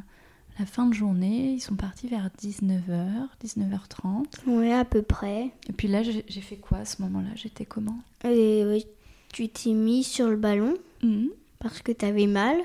la 0.60 0.66
fin 0.66 0.86
de 0.86 0.94
journée. 0.94 1.54
Ils 1.54 1.60
sont 1.60 1.74
partis 1.74 2.06
vers 2.06 2.30
19h, 2.40 3.28
19h30. 3.44 4.26
Ouais, 4.46 4.72
à 4.72 4.84
peu 4.84 5.02
près. 5.02 5.50
Et 5.68 5.72
puis 5.72 5.88
là, 5.88 6.02
j'ai 6.02 6.22
fait 6.40 6.56
quoi 6.56 6.78
à 6.78 6.84
ce 6.84 7.02
moment-là? 7.02 7.30
J'étais 7.34 7.64
comment? 7.64 7.98
Et 8.24 8.64
ouais, 8.64 8.84
tu 9.32 9.48
t'es 9.48 9.72
mis 9.72 10.04
sur 10.04 10.28
le 10.28 10.36
ballon. 10.36 10.74
Mhm. 11.02 11.30
parce 11.58 11.82
que 11.82 11.92
t'avais 11.92 12.26
mal. 12.26 12.56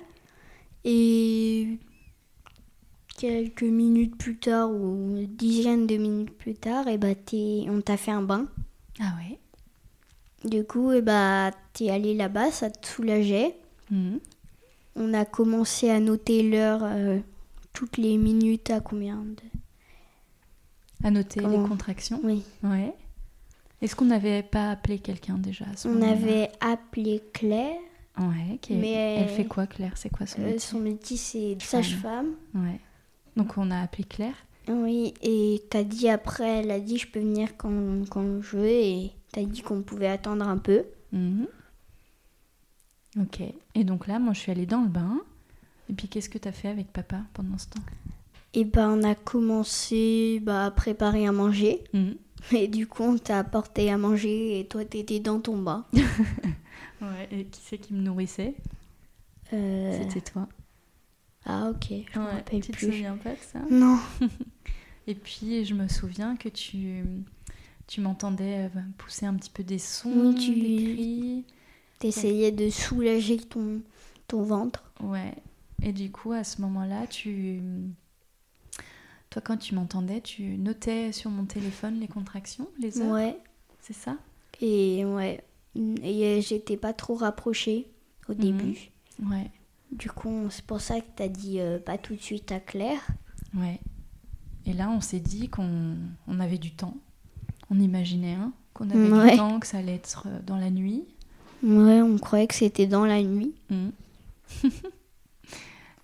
Et 0.85 1.77
quelques 3.17 3.63
minutes 3.63 4.15
plus 4.17 4.37
tard, 4.37 4.71
ou 4.71 5.15
une 5.17 5.25
dizaine 5.27 5.85
de 5.87 5.97
minutes 5.97 6.31
plus 6.37 6.55
tard, 6.55 6.87
et 6.87 6.97
bah 6.97 7.13
t'es- 7.15 7.65
on 7.69 7.81
t'a 7.81 7.97
fait 7.97 8.11
un 8.11 8.21
bain. 8.23 8.47
Ah 8.99 9.13
ouais? 9.17 9.37
Du 10.43 10.63
coup, 10.63 10.91
et 10.91 11.01
bah 11.01 11.51
t'es 11.73 11.89
allé 11.89 12.13
là-bas, 12.15 12.51
ça 12.51 12.69
te 12.69 12.87
soulageait. 12.87 13.55
Mhm. 13.91 14.19
On 14.95 15.13
a 15.13 15.23
commencé 15.25 15.89
à 15.89 15.99
noter 15.99 16.43
l'heure 16.43 16.81
euh, 16.83 17.19
toutes 17.73 17.97
les 17.97 18.17
minutes 18.17 18.69
à 18.71 18.79
combien 18.79 19.17
de... 19.17 19.43
À 21.03 21.11
noter 21.11 21.41
Comment 21.41 21.61
les 21.63 21.67
contractions. 21.69 22.19
Oui. 22.23 22.43
Ouais. 22.63 22.93
Est-ce 23.81 23.95
qu'on 23.95 24.05
n'avait 24.05 24.43
pas 24.43 24.69
appelé 24.71 24.99
quelqu'un 24.99 25.37
déjà 25.37 25.65
à 25.71 25.75
ce 25.77 25.87
On 25.87 26.01
avait 26.01 26.49
appelé 26.59 27.23
Claire. 27.33 27.77
Ouais. 28.19 28.57
qui 28.61 28.73
est- 28.73 28.77
Mais 28.77 28.91
Elle 28.91 29.23
elle- 29.23 29.29
fait 29.29 29.45
quoi, 29.45 29.65
Claire? 29.67 29.93
C'est 29.95 30.09
quoi 30.09 30.25
son 30.27 30.41
Euh, 30.41 30.45
métier? 30.45 30.59
son 30.59 30.79
métier, 30.79 31.17
c'est 31.17 31.55
Femme. 31.59 31.83
sage-femme. 31.83 32.27
Ouais. 32.53 32.79
Donc 33.37 33.57
on 33.57 33.71
a 33.71 33.79
appelé 33.79 34.03
Claire. 34.03 34.35
Oui, 34.67 35.13
et 35.23 35.63
t'as 35.69 35.83
dit 35.83 36.07
après, 36.09 36.59
elle 36.59 36.71
a 36.71 36.79
dit 36.79 36.97
je 36.97 37.07
peux 37.07 37.19
venir 37.19 37.57
quand, 37.57 37.71
quand 38.09 38.41
je 38.41 38.57
veux, 38.57 38.67
et 38.67 39.11
t'as 39.31 39.43
dit 39.43 39.61
qu'on 39.61 39.81
pouvait 39.81 40.07
attendre 40.07 40.47
un 40.47 40.57
peu. 40.57 40.83
Mhm. 41.11 41.47
Ok. 43.19 43.41
Et 43.75 43.83
donc 43.83 44.07
là, 44.07 44.19
moi, 44.19 44.33
je 44.33 44.39
suis 44.39 44.51
allée 44.51 44.65
dans 44.65 44.81
le 44.81 44.87
bain. 44.89 45.19
Et 45.89 45.93
puis, 45.93 46.07
qu'est-ce 46.07 46.29
que 46.29 46.37
tu 46.37 46.47
as 46.47 46.51
fait 46.53 46.69
avec 46.69 46.91
papa 46.93 47.21
pendant 47.33 47.57
ce 47.57 47.67
temps? 47.67 47.81
Et 48.53 48.65
ben 48.65 48.89
on 48.89 49.03
a 49.03 49.15
commencé 49.15 50.41
bah, 50.43 50.65
à 50.65 50.71
préparer 50.71 51.25
à 51.25 51.31
manger. 51.31 51.83
Mhm. 51.93 52.15
Et 52.53 52.67
du 52.67 52.85
coup 52.87 53.03
on 53.03 53.17
t'a 53.17 53.37
apporté 53.39 53.89
à 53.91 53.97
manger 53.97 54.59
et 54.59 54.67
toi 54.67 54.83
t'étais 54.83 55.19
dans 55.19 55.39
ton 55.39 55.57
bain. 55.61 55.85
Ouais. 57.01 57.27
Et 57.31 57.45
qui 57.45 57.61
c'est 57.63 57.77
qui 57.79 57.93
me 57.95 58.01
nourrissait? 58.01 58.53
Euh, 59.53 59.97
C'était 60.03 60.21
toi. 60.21 60.47
Ah 61.45 61.69
ok, 61.71 61.87
je 62.13 62.19
me 62.19 62.25
rappelle 62.25 62.61
tu 62.61 62.71
te 62.71 62.77
plus. 62.77 62.87
souviens 62.91 63.17
pas 63.17 63.31
de 63.31 63.39
ça? 63.39 63.59
Non. 63.71 63.97
Et 65.07 65.15
puis, 65.15 65.65
je 65.65 65.73
me 65.73 65.87
souviens 65.87 66.35
que 66.35 66.47
tu, 66.47 67.03
tu 67.91 67.99
m'entendais 67.99 68.69
euh, 68.73 68.79
pousser 68.97 69.25
un 69.25 69.33
petit 69.35 69.49
peu 69.49 69.63
des 69.63 69.77
sons, 69.79 70.33
Oui, 70.33 70.35
tu- 70.35 70.53
des 70.53 70.93
cris. 70.93 71.45
T'essayais 71.99 72.51
de 72.53 72.69
soulager 72.69 73.37
ton, 73.37 73.81
ton 74.29 74.43
ventre. 74.43 74.91
Ouais. 75.01 75.35
Et 75.83 75.91
du 75.91 76.09
coup, 76.09 76.31
à 76.31 76.43
ce 76.45 76.61
moment-là, 76.61 77.05
tu... 77.07 77.61
Toi, 79.29 79.41
quand 79.41 79.57
tu 79.57 79.75
m'entendais, 79.75 80.21
tu 80.21 80.57
notais 80.57 81.11
sur 81.11 81.29
mon 81.31 81.45
téléphone 81.45 81.99
les 81.99 82.07
contractions, 82.07 82.69
les 82.79 83.01
heures 83.01 83.11
Ouais. 83.11 83.37
C'est 83.81 83.93
ça? 83.93 84.17
Et 84.61 85.03
ouais. 85.05 85.43
Et 85.75 86.25
euh, 86.25 86.41
j'étais 86.41 86.77
pas 86.77 86.93
trop 86.93 87.15
rapprochée 87.15 87.87
au 88.29 88.33
Mhm. 88.33 88.39
début. 88.39 88.89
Ouais. 89.23 89.51
Du 89.91 90.09
coup, 90.09 90.47
c'est 90.49 90.65
pour 90.65 90.79
ça 90.81 91.01
que 91.01 91.07
tu 91.17 91.23
as 91.23 91.29
dit 91.29 91.59
euh, 91.59 91.77
pas 91.77 91.97
tout 91.97 92.15
de 92.15 92.21
suite 92.21 92.51
à 92.53 92.59
Claire. 92.61 93.05
Ouais. 93.53 93.79
Et 94.65 94.73
là, 94.73 94.89
on 94.89 95.01
s'est 95.01 95.19
dit 95.19 95.49
qu'on 95.49 95.97
on 96.27 96.39
avait 96.39 96.57
du 96.57 96.71
temps. 96.71 96.95
On 97.71 97.79
imaginait 97.79 98.33
hein, 98.33 98.51
qu'on 98.75 98.89
avait 98.91 99.09
Ouais. 99.09 99.31
du 99.31 99.37
temps, 99.37 99.59
que 99.59 99.65
ça 99.65 99.77
allait 99.79 99.95
être 99.95 100.25
euh, 100.27 100.39
dans 100.45 100.57
la 100.57 100.69
nuit. 100.69 101.03
Ouais, 101.63 102.01
on 102.01 102.17
croyait 102.19 102.45
que 102.47 102.53
c'était 102.55 102.85
dans 102.87 103.05
la 103.05 103.23
nuit. 103.23 103.53
Mm. 103.69 103.89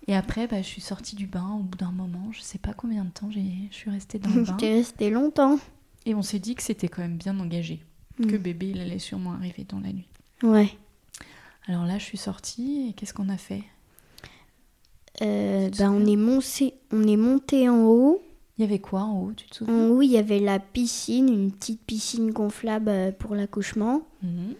Et 0.06 0.14
après, 0.16 0.46
bah, 0.46 0.62
je 0.62 0.66
suis 0.66 0.80
sortie 0.80 1.14
du 1.16 1.26
bain 1.26 1.56
au 1.60 1.62
bout 1.62 1.76
d'un 1.76 1.90
moment. 1.92 2.30
Je 2.32 2.40
sais 2.40 2.58
pas 2.58 2.72
combien 2.72 3.04
de 3.04 3.10
temps 3.10 3.30
je 3.30 3.40
suis 3.70 3.90
restée 3.90 4.18
dans 4.18 4.30
le 4.30 4.42
bain. 4.44 4.54
T'es 4.54 4.72
resté 4.74 5.10
longtemps. 5.10 5.58
Et 6.06 6.14
on 6.14 6.22
s'est 6.22 6.38
dit 6.38 6.54
que 6.54 6.62
c'était 6.62 6.88
quand 6.88 7.02
même 7.02 7.18
bien 7.18 7.38
engagé. 7.38 7.80
Que 8.16 8.36
Mm. 8.36 8.38
bébé, 8.38 8.70
il 8.70 8.80
allait 8.80 8.98
sûrement 8.98 9.34
arriver 9.34 9.64
dans 9.68 9.80
la 9.80 9.92
nuit. 9.92 10.08
Ouais. 10.42 10.70
Alors 11.66 11.84
là, 11.84 11.98
je 11.98 12.04
suis 12.04 12.16
sortie 12.18 12.86
et 12.88 12.92
qu'est-ce 12.94 13.12
qu'on 13.12 13.28
a 13.28 13.36
fait? 13.36 13.62
Euh, 15.20 15.68
bah, 15.78 15.90
on, 15.90 16.06
est 16.06 16.16
monté, 16.16 16.74
on 16.92 17.06
est 17.06 17.16
monté 17.16 17.68
en 17.68 17.82
haut. 17.84 18.22
Il 18.58 18.62
y 18.62 18.64
avait 18.64 18.80
quoi 18.80 19.02
en 19.02 19.20
haut, 19.22 19.32
tu 19.36 19.46
te 19.46 19.56
souviens? 19.56 19.74
En 19.74 19.88
haut, 19.90 20.02
il 20.02 20.10
y 20.10 20.18
avait 20.18 20.40
la 20.40 20.58
piscine, 20.58 21.28
une 21.28 21.52
petite 21.52 21.80
piscine 21.82 22.32
gonflable 22.32 22.88
euh, 22.88 23.12
pour 23.12 23.34
l'accouchement. 23.36 24.02
Mhm. 24.22 24.54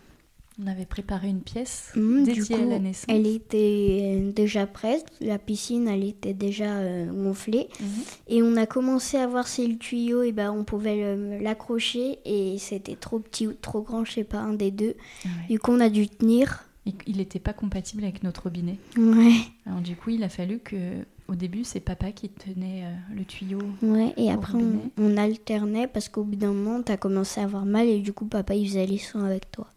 On 0.60 0.66
avait 0.66 0.86
préparé 0.86 1.28
une 1.28 1.40
pièce 1.42 1.92
Mm, 1.94 2.24
du 2.24 2.32
dédiée 2.34 2.56
à 2.56 2.58
coup, 2.58 2.68
la 2.68 2.78
naissance. 2.80 3.06
Elle 3.08 3.28
était 3.28 4.16
euh, 4.18 4.32
déjà 4.32 4.66
prête. 4.66 5.06
La 5.20 5.38
piscine, 5.38 5.86
elle 5.86 6.02
était 6.02 6.34
déjà 6.34 6.78
euh, 6.78 7.06
gonflée. 7.06 7.68
Mhm. 7.80 7.88
Et 8.28 8.42
on 8.42 8.56
a 8.56 8.66
commencé 8.66 9.16
à 9.18 9.26
voir 9.28 9.46
si 9.46 9.66
le 9.66 9.78
tuyau, 9.78 10.22
et 10.22 10.32
ben, 10.32 10.50
on 10.52 10.64
pouvait 10.64 11.16
l'accrocher. 11.40 12.18
Et 12.24 12.58
c'était 12.58 12.96
trop 12.96 13.18
petit 13.20 13.46
ou 13.46 13.52
trop 13.52 13.82
grand, 13.82 14.04
je 14.04 14.12
sais 14.12 14.24
pas, 14.24 14.38
un 14.38 14.52
des 14.54 14.70
deux. 14.72 14.94
Ah 15.24 15.28
ouais. 15.28 15.54
Du 15.54 15.58
coup, 15.60 15.70
on 15.72 15.80
a 15.80 15.88
dû 15.90 16.08
tenir. 16.08 16.64
Et 16.86 16.94
Il 17.06 17.18
n'était 17.18 17.38
pas 17.40 17.52
compatible 17.52 18.02
avec 18.02 18.22
notre 18.24 18.44
robinet. 18.44 18.78
Ouais. 18.96 19.34
Alors 19.66 19.80
du 19.80 19.94
coup, 19.94 20.10
il 20.10 20.22
a 20.24 20.28
fallu 20.28 20.58
que, 20.58 20.76
au 21.28 21.34
début, 21.34 21.62
c'est 21.62 21.80
papa 21.80 22.10
qui 22.10 22.30
tenait 22.30 22.84
euh, 22.84 23.14
le 23.14 23.24
tuyau. 23.24 23.60
Ouais, 23.82 24.14
et 24.16 24.30
après 24.30 24.58
on, 24.96 25.16
alternait 25.16 25.86
parce 25.86 26.08
qu'au 26.08 26.24
bout 26.24 26.36
d'un 26.36 26.52
moment, 26.52 26.82
t'as 26.82 26.96
commencé 26.96 27.40
à 27.40 27.44
avoir 27.44 27.66
mal 27.66 27.86
et 27.86 28.00
du 28.00 28.12
coup, 28.12 28.24
papa 28.24 28.54
il 28.54 28.66
faisait 28.66 28.86
les 28.86 28.98
soins 28.98 29.26
avec 29.26 29.50
toi. 29.52 29.68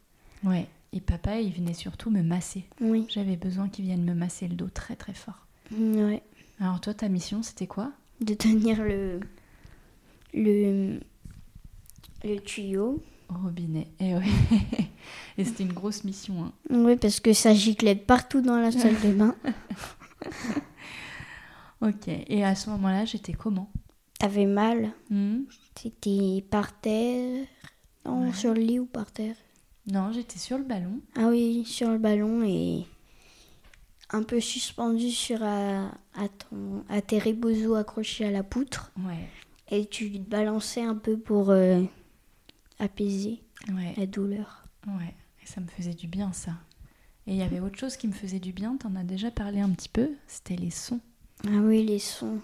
Ouais. 0.43 0.67
Et 0.93 1.01
papa, 1.01 1.39
il 1.39 1.53
venait 1.53 1.73
surtout 1.73 2.09
me 2.09 2.21
masser. 2.21 2.65
Oui. 2.79 3.05
J'avais 3.09 3.35
besoin 3.35 3.69
qu'il 3.69 3.85
vienne 3.85 4.03
me 4.03 4.13
masser 4.13 4.47
le 4.47 4.55
dos 4.55 4.69
très 4.73 4.95
très 4.95 5.13
fort. 5.13 5.45
Ouais. 5.77 6.21
Alors 6.59 6.79
toi, 6.81 6.93
ta 6.93 7.09
mission, 7.09 7.43
c'était 7.43 7.67
quoi? 7.67 7.91
De 8.21 8.33
tenir 8.33 8.83
le. 8.83 9.19
le. 10.33 10.99
le 12.23 12.39
tuyau. 12.39 13.01
Au 13.29 13.43
robinet. 13.43 13.87
Et 13.99 14.15
ouais. 14.15 14.23
Et 15.37 15.45
c'était 15.45 15.63
une 15.63 15.73
grosse 15.73 16.03
mission. 16.03 16.43
hein. 16.43 16.51
Oui, 16.69 16.97
parce 16.97 17.19
que 17.19 17.33
ça 17.33 17.53
giclait 17.53 17.95
partout 17.95 18.41
dans 18.41 18.57
la 18.57 18.71
salle 18.71 18.99
de 19.01 19.11
bain. 19.13 19.35
Ok. 21.81 22.07
Et 22.07 22.43
à 22.43 22.55
ce 22.55 22.69
moment-là, 22.71 23.05
j'étais 23.05 23.33
comment? 23.33 23.71
T'avais 24.19 24.45
mal? 24.45 24.91
Hmm? 25.09 25.41
T'étais 25.73 26.43
par 26.49 26.79
terre? 26.79 27.45
Non, 28.05 28.27
Ouais. 28.27 28.33
sur 28.33 28.53
le 28.53 28.61
lit 28.61 28.79
ou 28.79 28.85
par 28.85 29.11
terre? 29.11 29.35
Non, 29.87 30.11
j'étais 30.11 30.37
sur 30.37 30.57
le 30.57 30.63
ballon. 30.63 30.99
Ah 31.15 31.27
oui, 31.29 31.63
sur 31.65 31.89
le 31.89 31.97
ballon 31.97 32.43
et. 32.43 32.85
un 34.11 34.23
peu 34.23 34.39
suspendu 34.39 35.09
sur. 35.09 35.41
à, 35.43 35.87
à, 36.15 36.27
ton, 36.29 36.83
à 36.89 37.01
tes 37.01 37.17
rebozo 37.17 37.75
accrochés 37.75 38.25
à 38.25 38.31
la 38.31 38.43
poutre. 38.43 38.91
Ouais. 38.99 39.27
Et 39.69 39.85
tu 39.87 40.11
te 40.11 40.29
balançais 40.29 40.81
un 40.83 40.95
peu 40.95 41.17
pour 41.17 41.49
euh, 41.49 41.81
apaiser 42.79 43.41
Ouais. 43.73 43.93
la 43.97 44.05
douleur. 44.05 44.63
Ouais. 44.87 45.15
Et 45.41 45.45
ça 45.47 45.61
me 45.61 45.67
faisait 45.67 45.93
du 45.93 46.07
bien, 46.07 46.33
ça. 46.33 46.51
Et 47.27 47.31
il 47.33 47.37
y 47.37 47.41
avait 47.43 47.59
autre 47.59 47.77
chose 47.79 47.95
qui 47.97 48.07
me 48.07 48.13
faisait 48.13 48.39
du 48.39 48.51
bien, 48.51 48.75
t'en 48.77 48.95
as 48.95 49.03
déjà 49.03 49.31
parlé 49.31 49.59
un 49.61 49.69
petit 49.69 49.89
peu, 49.89 50.11
c'était 50.27 50.55
les 50.55 50.71
sons. 50.71 50.99
Ah 51.47 51.59
oui, 51.61 51.83
les 51.85 51.99
sons. 51.99 52.39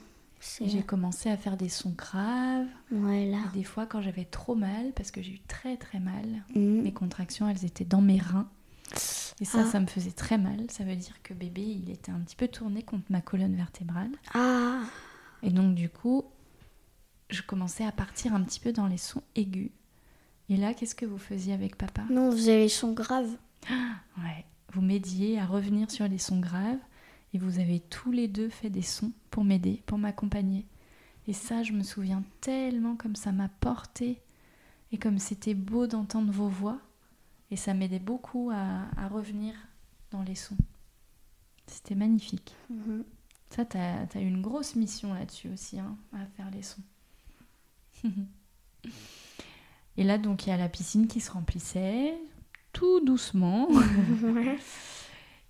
J'ai 0.62 0.82
commencé 0.84 1.30
à 1.30 1.38
faire 1.38 1.58
des 1.58 1.70
sons 1.70 1.94
graves. 1.98 2.68
Voilà. 2.92 3.38
Et 3.54 3.58
des 3.58 3.64
fois, 3.64 3.86
quand 3.86 4.02
j'avais 4.02 4.26
trop 4.26 4.56
mal, 4.56 4.92
parce 4.96 5.12
que 5.12 5.22
j'ai 5.22 5.34
eu 5.34 5.40
très 5.48 5.78
très 5.78 6.00
mal, 6.00 6.26
Mm. 6.56 6.82
mes 6.84 6.94
contractions, 6.94 7.50
elles 7.50 7.66
étaient 7.66 7.86
dans 7.86 8.02
mes 8.02 8.20
reins. 8.20 8.48
Et 9.42 9.46
ça, 9.46 9.60
Ah. 9.62 9.66
ça 9.72 9.80
me 9.80 9.88
faisait 9.88 10.12
très 10.12 10.38
mal. 10.38 10.66
Ça 10.70 10.84
veut 10.84 10.96
dire 10.96 11.22
que 11.24 11.34
bébé, 11.34 11.62
il 11.64 11.90
était 11.90 12.12
un 12.12 12.20
petit 12.20 12.36
peu 12.36 12.48
tourné 12.48 12.82
contre 12.84 13.06
ma 13.10 13.22
colonne 13.22 13.56
vertébrale. 13.56 14.12
Ah, 14.34 14.82
Et 15.44 15.50
donc, 15.52 15.76
du 15.76 15.90
coup, 15.90 16.24
je 17.30 17.42
commençais 17.42 17.86
à 17.86 17.92
partir 17.92 18.34
un 18.34 18.42
petit 18.42 18.60
peu 18.60 18.72
dans 18.72 18.88
les 18.88 18.98
sons 18.98 19.22
aigus. 19.36 19.70
Et 20.50 20.58
là, 20.58 20.74
qu'est-ce 20.74 20.96
que 20.96 21.06
vous 21.06 21.18
faisiez 21.20 21.54
avec 21.54 21.78
papa? 21.78 22.04
Non, 22.10 22.30
on 22.30 22.32
faisait 22.32 22.58
les 22.58 22.70
sons 22.70 22.94
graves. 22.94 23.36
Ouais. 23.70 24.46
Vous 24.74 24.82
m'aidiez 24.82 25.40
à 25.40 25.46
revenir 25.46 25.92
sur 25.92 26.08
les 26.08 26.18
sons 26.18 26.40
graves. 26.40 26.80
Et 27.34 27.38
vous 27.38 27.60
avez 27.60 27.80
tous 27.80 28.12
les 28.12 28.28
deux 28.28 28.50
fait 28.50 28.70
des 28.70 28.82
sons 28.82 29.12
pour 29.32 29.44
m'aider, 29.44 29.84
pour 29.86 29.98
m'accompagner. 29.98 30.66
Et 31.28 31.34
ça, 31.34 31.64
je 31.64 31.74
me 31.74 31.84
souviens 31.84 32.24
tellement 32.42 32.96
comme 32.96 33.16
ça 33.16 33.32
m'a 33.32 33.50
porté. 33.50 34.22
Et 34.92 34.98
comme 34.98 35.20
c'était 35.20 35.54
beau 35.54 35.88
d'entendre 35.88 36.32
vos 36.32 36.48
voix. 36.48 36.80
Et 37.52 37.58
ça 37.58 37.74
m'aidait 37.74 38.00
beaucoup 38.00 38.50
à, 38.54 38.88
à 38.98 39.08
revenir 39.08 39.54
dans 40.12 40.24
les 40.24 40.36
sons. 40.36 40.58
C'était 41.68 41.96
magnifique. 41.96 42.56
Mhm. 42.70 43.04
Ça, 43.50 43.66
t'as 43.66 44.06
as 44.14 44.20
une 44.20 44.42
grosse 44.42 44.76
mission 44.76 45.14
là-dessus 45.14 45.50
aussi, 45.50 45.80
hein, 45.80 45.98
à 46.14 46.26
faire 46.26 46.52
les 46.52 46.64
sons. 46.64 46.82
Et 49.98 50.04
là, 50.04 50.18
donc, 50.18 50.46
il 50.46 50.50
y 50.50 50.54
a 50.54 50.58
la 50.58 50.70
piscine 50.70 51.08
qui 51.08 51.20
se 51.20 51.32
remplissait, 51.32 52.14
tout 52.74 53.00
doucement. 53.00 53.68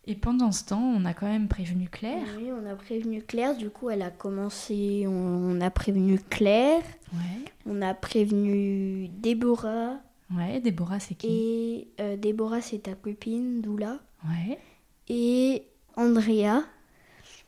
Et 0.09 0.15
pendant 0.15 0.53
ce 0.53 0.63
temps, 0.63 0.81
on 0.81 1.03
a 1.03 1.13
quand 1.13 1.27
même 1.27 1.49
prévenu 1.49 1.89
Claire. 1.89 2.23
Oui, 2.37 2.49
on 2.51 2.65
a 2.65 2.75
prévenu 2.75 3.21
Claire. 3.21 3.57
Du 3.57 3.69
coup, 3.69 3.89
elle 3.89 4.01
a 4.01 4.09
commencé. 4.09 5.03
On, 5.05 5.11
on 5.11 5.59
a 5.61 5.69
prévenu 5.69 6.17
Claire. 6.29 6.81
Ouais. 7.13 7.43
On 7.65 7.81
a 7.81 7.93
prévenu 7.93 9.09
Déborah. 9.09 9.97
Ouais, 10.33 10.61
Déborah, 10.61 10.99
c'est 11.01 11.15
qui? 11.15 11.27
Et 11.27 11.87
euh, 11.99 12.15
Déborah, 12.15 12.61
c'est 12.61 12.79
ta 12.79 12.93
copine, 12.95 13.61
Doula. 13.61 13.99
Ouais. 14.25 14.57
Et 15.09 15.63
Andrea. 15.97 16.63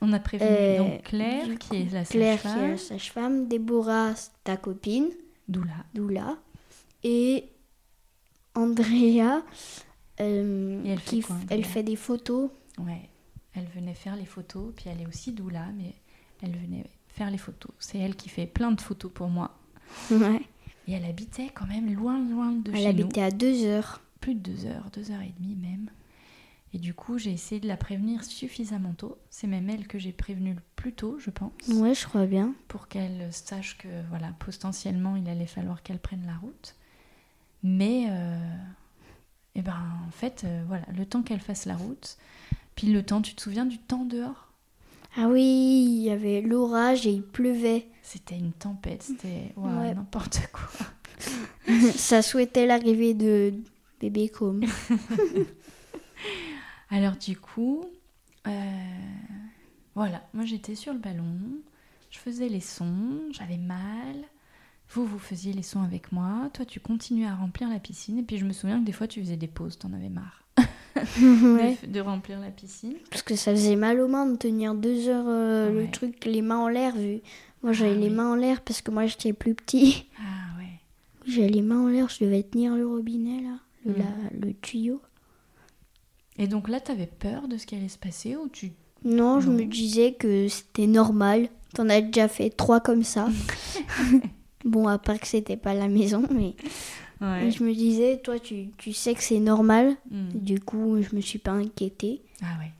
On 0.02 0.12
a 0.14 0.20
prévenu 0.20 0.50
Euh, 0.50 0.78
donc 0.80 1.04
Claire, 1.04 1.48
qui 1.60 1.76
est 1.78 1.94
la 1.94 2.04
Claire, 2.04 2.42
qui 2.42 2.48
est 2.48 2.50
sage-femme. 2.50 2.72
la 2.72 2.78
sage-femme. 2.78 3.48
Déborah, 3.48 4.14
ta 4.44 4.58
copine, 4.58 5.08
Doula. 5.48 5.86
Doula. 5.94 6.38
Et 7.04 7.46
Andrea. 8.56 9.44
Euh, 10.22 10.84
Et 10.86 10.90
elle 10.90 11.00
fait 11.00 11.22
quoi, 11.22 11.36
elle 11.50 11.84
des 11.84 11.96
photos. 11.96 12.50
Ouais. 12.78 13.10
Elle 13.54 13.66
venait 13.76 13.94
faire 13.94 14.16
les 14.16 14.26
photos, 14.26 14.74
puis 14.76 14.86
elle 14.90 15.02
est 15.02 15.08
aussi 15.08 15.32
Doula, 15.34 15.66
mais 15.78 15.94
elle 16.42 16.56
venait 16.56 16.86
faire 17.08 17.30
les 17.32 17.38
photos. 17.38 17.72
C'est 17.80 17.98
elle 17.98 18.16
qui 18.16 18.30
fait 18.30 18.46
plein 18.46 18.72
de 18.72 18.80
photos 18.82 19.12
pour 19.12 19.28
moi. 19.28 19.58
Ouais. 20.12 20.42
Et 20.88 20.94
elle 20.94 21.06
habitait 21.06 21.50
quand 21.54 21.68
même 21.68 21.94
loin, 21.94 22.20
loin 22.30 22.52
de 22.52 22.72
Elle 22.72 22.78
chez 22.78 22.84
nous. 22.84 22.90
habitait 22.90 23.22
à 23.22 23.32
deux 23.32 23.66
heures. 23.66 24.02
Plus 24.22 24.36
de 24.36 24.40
deux 24.52 24.66
heures, 24.66 24.90
deux 24.94 25.12
heures 25.12 25.22
et 25.22 25.34
demie 25.40 25.56
même. 25.56 25.90
Et 26.74 26.78
du 26.78 26.94
coup, 26.94 27.18
j'ai 27.18 27.32
essayé 27.32 27.60
de 27.60 27.68
la 27.68 27.78
prévenir 27.78 28.24
suffisamment 28.24 28.94
tôt. 28.94 29.18
C'est 29.32 29.48
même 29.48 29.70
elle 29.70 29.88
que 29.88 29.98
j'ai 29.98 30.12
prévenue 30.12 30.54
le 30.54 30.62
plus 30.76 30.94
tôt, 30.94 31.18
je 31.20 31.32
pense, 31.32 31.52
Ouais, 31.68 31.96
je 31.96 32.06
crois 32.06 32.28
bien. 32.28 32.54
pour 32.68 32.88
qu'elle 32.88 33.28
sache 33.34 33.78
que, 33.80 33.88
voilà, 34.10 34.28
potentiellement, 34.38 35.16
il 35.16 35.28
allait 35.28 35.48
falloir 35.48 35.82
qu'elle 35.82 35.98
prenne 36.00 36.24
la 36.28 36.36
route. 36.38 36.76
Mais, 37.64 38.06
euh, 38.10 38.38
eh 39.60 39.62
ben, 39.62 39.76
en 40.08 40.12
fait, 40.12 40.44
euh, 40.46 40.64
voilà, 40.68 40.86
le 40.98 41.06
temps 41.06 41.22
qu'elle 41.22 41.42
fasse 41.42 41.66
la 41.66 41.76
route, 41.76 42.18
puis 42.76 42.88
le 42.88 43.04
temps, 43.04 43.22
tu 43.22 43.36
te 43.36 43.42
souviens 43.42 43.66
du 43.66 43.78
temps 43.78 44.06
dehors? 44.06 44.48
Ah 45.18 45.28
oui, 45.28 45.44
il 45.44 46.04
y 46.04 46.12
avait 46.12 46.42
l'orage 46.42 47.06
et 47.08 47.12
il 47.12 47.24
pleuvait. 47.24 47.88
C'était 48.04 48.38
une 48.38 48.54
tempête, 48.54 49.04
c'était 49.04 49.54
Ouais. 49.58 49.94
n'importe 49.94 50.40
quoi. 50.54 50.88
Ça 51.96 52.22
souhaitait 52.22 52.66
l'arrivée 52.66 53.14
de 53.14 53.54
bébé 54.00 54.30
Com. 54.30 54.62
Alors 56.90 57.16
du 57.18 57.38
coup, 57.38 57.84
euh, 58.48 58.52
voilà, 59.96 60.24
moi 60.34 60.46
j'étais 60.46 60.76
sur 60.76 60.94
le 60.94 61.00
ballon, 61.00 61.38
je 62.10 62.18
faisais 62.18 62.50
les 62.50 62.62
sons, 62.62 63.20
j'avais 63.32 63.58
mal. 63.58 64.16
Vous, 64.92 65.06
vous 65.06 65.20
faisiez 65.20 65.54
les 65.54 65.62
sons 65.64 65.82
avec 65.84 66.12
moi. 66.12 66.50
Toi, 66.54 66.66
tu 66.66 66.80
continuais 66.80 67.28
à 67.28 67.36
remplir 67.36 67.70
la 67.70 67.80
piscine. 67.80 68.18
Et 68.18 68.24
puis 68.24 68.38
je 68.38 68.46
me 68.46 68.54
souviens 68.54 68.80
que 68.80 68.86
des 68.86 68.92
fois, 68.92 69.08
tu 69.08 69.22
faisais 69.22 69.38
des 69.38 69.48
pauses, 69.48 69.78
t'en 69.78 69.94
avais 69.94 70.10
marre 70.10 70.44
ouais. 71.22 71.78
de, 71.84 71.88
de 71.94 72.00
remplir 72.00 72.40
la 72.40 72.50
piscine. 72.50 72.96
Parce 73.12 73.22
que 73.22 73.36
ça 73.36 73.52
faisait 73.52 73.76
mal 73.76 74.00
aux 74.00 74.08
mains 74.08 74.26
de 74.26 74.36
tenir 74.36 74.74
deux 74.76 75.08
heures 75.08 75.26
euh, 75.28 75.72
Ouais. 75.74 75.86
le 75.86 75.92
truc, 75.92 76.26
les 76.26 76.42
mains 76.42 76.58
en 76.58 76.68
l'air. 76.68 76.96
Vu. 76.96 77.20
Moi 77.62 77.72
j'avais 77.74 77.92
Ah 77.92 77.96
les 77.96 78.08
oui. 78.10 78.14
mains 78.14 78.32
en 78.32 78.36
l'air 78.36 78.62
parce 78.62 78.82
que 78.82 78.90
moi 78.92 79.06
j'étais 79.06 79.32
plus 79.34 79.54
petit. 79.54 80.08
Ah 80.18 80.58
ouais. 80.58 80.80
J'avais 81.28 81.50
les 81.50 81.62
mains 81.62 81.82
en 81.84 81.88
l'air, 81.88 82.10
je 82.10 82.24
devais 82.26 82.42
tenir 82.44 82.76
le 82.76 82.88
robinet 82.88 83.42
là, 83.42 83.58
le, 83.86 83.94
la- 83.94 84.48
le 84.48 84.54
tuyau. 84.56 85.02
Et 86.38 86.48
donc 86.48 86.68
là, 86.70 86.80
t'avais 86.80 87.06
peur 87.06 87.48
de 87.48 87.58
ce 87.58 87.66
qui 87.68 87.76
allait 87.76 87.90
se 87.90 87.98
passer 87.98 88.36
ou 88.38 88.48
tu... 88.48 88.72
Non, 89.06 89.40
je 89.42 89.50
Non. 89.50 89.58
me 89.58 89.66
disais 89.66 90.14
que 90.14 90.48
c'était 90.48 90.88
normal. 90.88 91.50
T'en 91.76 91.88
as 91.90 92.02
déjà 92.02 92.28
fait 92.28 92.50
trois 92.50 92.80
comme 92.80 93.04
ça. 93.04 93.28
bon, 94.66 94.88
à 94.88 94.98
part 94.98 95.20
que 95.20 95.28
c'était 95.28 95.58
pas 95.58 95.74
la 95.74 95.88
maison, 95.88 96.26
mais 96.32 96.56
Ouais. 97.22 97.52
je 97.52 97.64
me 97.66 97.74
disais, 97.74 98.18
toi 98.24 98.40
tu, 98.40 98.70
tu 98.78 98.94
sais 98.94 99.14
que 99.14 99.22
c'est 99.22 99.40
normal. 99.42 99.98
Hmm. 100.10 100.30
Du 100.34 100.60
coup, 100.62 101.02
je 101.02 101.14
me 101.16 101.22
suis 101.22 101.40
pas 101.40 101.52
inquiétée. 101.52 102.22
Ah 102.42 102.58
ouais. 102.60 102.72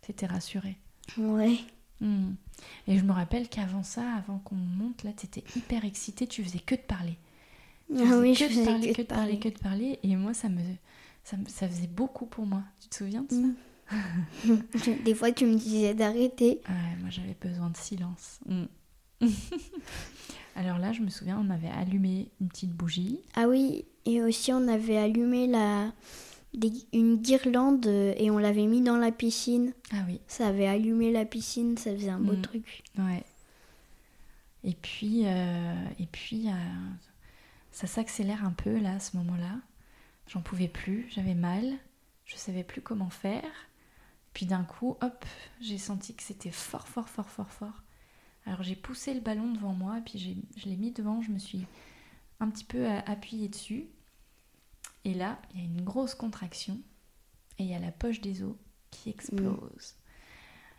T'étais 0.00 0.26
rassurée. 0.26 0.76
Ouais. 1.18 1.58
Hmm. 2.00 2.30
Et 2.88 2.96
je 2.96 3.04
me 3.04 3.12
rappelle 3.12 3.48
qu'avant 3.48 3.82
ça, 3.82 4.02
avant 4.16 4.38
qu'on 4.38 4.54
monte, 4.54 5.02
là, 5.04 5.12
t'étais 5.12 5.44
hyper 5.56 5.84
excitée, 5.84 6.26
tu 6.26 6.42
faisais 6.42 6.58
que 6.60 6.74
de 6.74 6.80
parler. 6.80 7.18
Tu 7.94 8.02
Ah 8.02 8.18
oui, 8.18 8.32
que 8.32 8.38
je 8.38 8.44
faisais 8.46 8.64
parler, 8.64 8.92
que 8.92 8.96
que 8.96 9.02
de 9.02 9.06
parler, 9.06 9.24
parler. 9.34 9.38
que 9.38 9.48
de 9.50 9.58
parler. 9.62 9.98
Et 10.02 10.16
moi, 10.16 10.32
ça 10.32 10.48
me, 10.48 10.60
ça 11.24 11.36
me- 11.36 11.46
ça 11.48 11.68
faisait 11.68 11.86
beaucoup 11.86 12.24
pour 12.26 12.46
moi. 12.46 12.62
Tu 12.80 12.88
te 12.88 12.96
souviens 12.96 13.22
de 13.22 13.30
ça 13.30 13.36
Mm. 13.36 13.54
Des 15.04 15.14
fois, 15.14 15.32
tu 15.32 15.44
me 15.44 15.54
disais 15.56 15.92
d'arrêter. 15.92 16.60
Ouais, 16.68 16.96
moi 17.00 17.10
j'avais 17.10 17.36
besoin 17.40 17.68
de 17.68 17.76
silence. 17.76 18.40
Alors 20.56 20.78
là, 20.78 20.92
je 20.92 21.00
me 21.00 21.08
souviens, 21.08 21.38
on 21.42 21.50
avait 21.50 21.68
allumé 21.70 22.28
une 22.40 22.48
petite 22.48 22.72
bougie. 22.72 23.20
Ah 23.34 23.48
oui, 23.48 23.84
et 24.04 24.22
aussi 24.22 24.52
on 24.52 24.68
avait 24.68 24.98
allumé 24.98 25.46
la... 25.46 25.92
des- 26.52 26.72
une 26.92 27.16
guirlande 27.16 27.86
euh, 27.86 28.12
et 28.18 28.30
on 28.30 28.38
l'avait 28.38 28.66
mis 28.66 28.82
dans 28.82 28.98
la 28.98 29.12
piscine. 29.12 29.72
Ah 29.92 30.02
oui, 30.06 30.20
Ça 30.26 30.48
avait 30.48 30.66
allumé 30.66 31.10
la 31.10 31.24
piscine, 31.24 31.78
ça 31.78 31.92
faisait 31.94 32.10
un 32.10 32.20
beau 32.20 32.34
Mm. 32.34 32.42
truc. 32.42 32.82
ouais. 32.98 33.24
Et 34.64 34.74
puis, 34.74 35.22
euh, 35.26 35.74
et 35.98 36.06
puis 36.06 36.48
euh, 36.48 36.52
ça 37.72 37.86
s'accélère 37.88 38.44
un 38.44 38.52
peu 38.52 38.78
là, 38.78 38.92
à 38.96 39.00
ce 39.00 39.16
moment-là. 39.16 39.56
J'en 40.28 40.40
pouvais 40.40 40.68
plus, 40.68 41.06
j'avais 41.10 41.34
mal, 41.34 41.64
je 42.26 42.36
savais 42.36 42.62
plus 42.62 42.80
comment 42.80 43.10
faire. 43.10 43.42
Puis 44.34 44.46
d'un 44.46 44.62
coup, 44.62 44.96
hop, 45.00 45.24
j'ai 45.60 45.78
senti 45.78 46.14
que 46.14 46.22
c'était 46.22 46.52
fort, 46.52 46.86
fort, 46.86 47.08
fort, 47.08 47.28
fort, 47.28 47.50
fort. 47.50 47.82
Alors 48.46 48.62
j'ai 48.62 48.74
poussé 48.76 49.14
le 49.14 49.20
ballon 49.20 49.52
devant 49.52 49.72
moi, 49.72 49.98
puis 50.04 50.18
je 50.56 50.68
l'ai 50.68 50.76
mis 50.76 50.90
devant, 50.90 51.22
je 51.22 51.30
me 51.30 51.38
suis 51.38 51.64
un 52.40 52.48
petit 52.50 52.64
peu 52.64 52.86
appuyée 53.06 53.48
dessus. 53.48 53.86
Et 55.04 55.14
là, 55.14 55.38
il 55.54 55.60
y 55.60 55.62
a 55.62 55.66
une 55.66 55.82
grosse 55.82 56.14
contraction, 56.14 56.78
et 57.58 57.64
il 57.64 57.68
y 57.70 57.74
a 57.74 57.78
la 57.78 57.90
poche 57.92 58.20
des 58.20 58.42
os 58.42 58.54
qui 58.90 59.10
explose. 59.10 59.94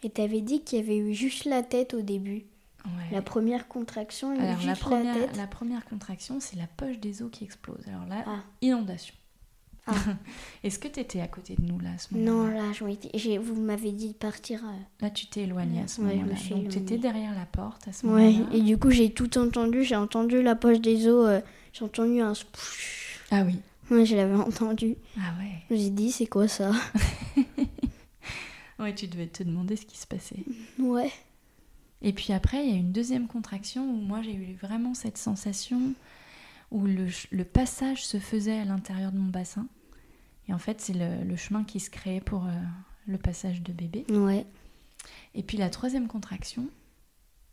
Et 0.03 0.10
t'avais 0.10 0.41
dit 0.41 0.62
qu'il 0.63 0.79
y 0.79 0.82
avait 0.82 0.98
eu 0.98 1.13
juste 1.13 1.46
la 1.46 1.63
tête 1.63 1.93
au 1.93 2.01
début. 2.01 2.43
Ouais. 2.86 3.12
La 3.12 3.22
première 3.22 3.70
contraction, 3.70 4.34
il 4.34 4.39
y 4.39 4.41
a 4.41 4.43
eu 4.43 4.48
Alors 4.48 4.65
la 4.65 4.74
juste 4.74 4.82
la, 4.82 4.88
première, 4.89 5.13
tête. 5.15 5.38
la 5.38 5.48
première 5.48 5.86
contraction, 5.86 6.39
c'est 6.41 6.58
la 6.58 6.67
poche 6.67 7.00
des 7.00 7.22
os 7.22 7.32
qui 7.32 7.46
explose. 7.46 7.88
Alors 7.88 8.05
là, 8.08 8.24
Ah. 8.27 8.43
inondation. 8.62 9.15
Ah. 9.85 9.93
Est-ce 10.63 10.79
que 10.79 10.87
tu 10.87 10.99
étais 11.01 11.19
à 11.19 11.27
côté 11.27 11.55
de 11.57 11.61
nous 11.65 11.79
là 11.79 11.89
à 11.95 11.97
ce 11.97 12.13
Non, 12.15 12.45
moment-là 12.45 12.67
là, 12.67 12.71
je 12.73 12.85
j'ai- 13.17 13.37
vous 13.37 13.59
m'avez 13.61 13.91
dit 13.91 14.09
de 14.09 14.13
partir. 14.13 14.63
euh, 14.63 14.71
Là, 15.01 15.09
tu 15.09 15.27
t'es 15.27 15.41
éloigné 15.41 15.81
à 15.81 15.87
ce 15.87 16.01
Ouais, 16.01 16.15
moment-là. 16.15 16.33
Donc 16.33 16.39
tu 16.39 16.47
étais 16.53 16.95
éloignée. 16.95 16.97
derrière 16.99 17.35
la 17.35 17.45
porte 17.45 17.87
à 17.87 17.91
ce 17.91 18.05
Ouais, 18.07 18.31
moment-là. 18.31 18.55
et 18.55 18.61
du 18.61 18.77
coup, 18.77 18.91
j'ai 18.91 19.11
tout 19.11 19.37
entendu. 19.37 19.83
J'ai 19.83 19.95
entendu 19.97 20.41
la 20.41 20.55
poche 20.55 20.79
des 20.79 21.07
os. 21.07 21.27
euh, 21.27 21.41
j'ai 21.73 21.83
entendu 21.85 22.21
un. 22.21 22.33
Ah 23.31 23.43
oui. 23.45 23.57
Ouais, 23.91 24.05
je 24.05 24.15
l'avais 24.15 24.35
entendu. 24.35 24.95
Ah 25.17 25.33
ouais. 25.39 25.77
Suis 25.77 25.91
dit, 25.91 26.11
c'est 26.11 26.27
quoi 26.27 26.47
ça? 26.47 26.71
Ouais, 28.79 28.93
tu 28.95 29.07
devais 29.07 29.27
te 29.27 29.43
demander 29.43 29.75
ce 29.75 29.85
qui 29.85 29.97
se 29.97 30.07
passait. 30.07 30.43
Ouais. 30.79 31.11
Et 32.01 32.11
puis 32.11 32.33
après, 32.33 32.65
il 32.65 32.71
y 32.71 32.73
a 32.73 32.77
une 32.79 32.91
deuxième 32.91 33.27
contraction 33.27 33.83
où 33.83 33.95
moi 33.95 34.21
j'ai 34.21 34.33
eu 34.33 34.57
vraiment 34.61 34.93
cette 34.93 35.17
sensation 35.17 35.93
où 36.73 36.85
le, 36.85 37.43
passage 37.43 38.05
se 38.05 38.19
faisait 38.19 38.59
à 38.59 38.65
l'intérieur 38.65 39.11
de 39.11 39.17
mon 39.17 39.29
bassin. 39.29 39.67
Et 40.49 40.53
en 40.53 40.57
fait, 40.57 40.81
c'est 40.81 40.93
le, 40.93 41.23
le 41.23 41.35
chemin 41.37 41.63
qui 41.63 41.79
se 41.79 41.89
créait 41.89 42.19
pour 42.19 42.45
euh, 42.45 42.51
le 43.05 43.17
passage 43.17 43.61
de 43.61 43.71
bébé. 43.71 44.05
Ouais. 44.09 44.45
Et 45.35 45.43
puis 45.43 45.57
la 45.57 45.69
troisième 45.69 46.07
contraction, 46.07 46.67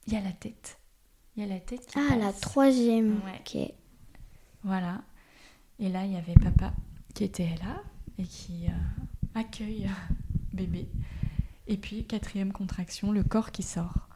il 0.06 0.14
y 0.14 0.16
a 0.16 0.22
la 0.22 0.32
tête. 0.32 0.78
Il 1.36 1.42
y 1.42 1.46
a 1.46 1.48
la 1.48 1.60
tête 1.60 1.86
qui 1.86 1.98
Ah, 1.98 2.16
la 2.16 2.32
troisième. 2.32 3.20
Ouais. 3.24 3.40
Ok. 3.40 3.72
Voilà. 4.64 5.02
Et 5.78 5.90
là, 5.90 6.06
il 6.06 6.12
y 6.12 6.16
avait 6.16 6.34
papa 6.34 6.72
qui 7.14 7.24
était 7.24 7.54
là 7.62 7.82
et 8.18 8.24
qui 8.24 8.66
euh, 8.68 8.70
accueille 9.34 9.84
euh, 9.86 10.14
bébé. 10.54 10.88
Et 11.66 11.76
puis, 11.76 12.04
quatrième 12.04 12.52
contraction, 12.52 13.12
le 13.12 13.22
corps 13.22 13.52
qui 13.52 13.62
sort. 13.62 14.08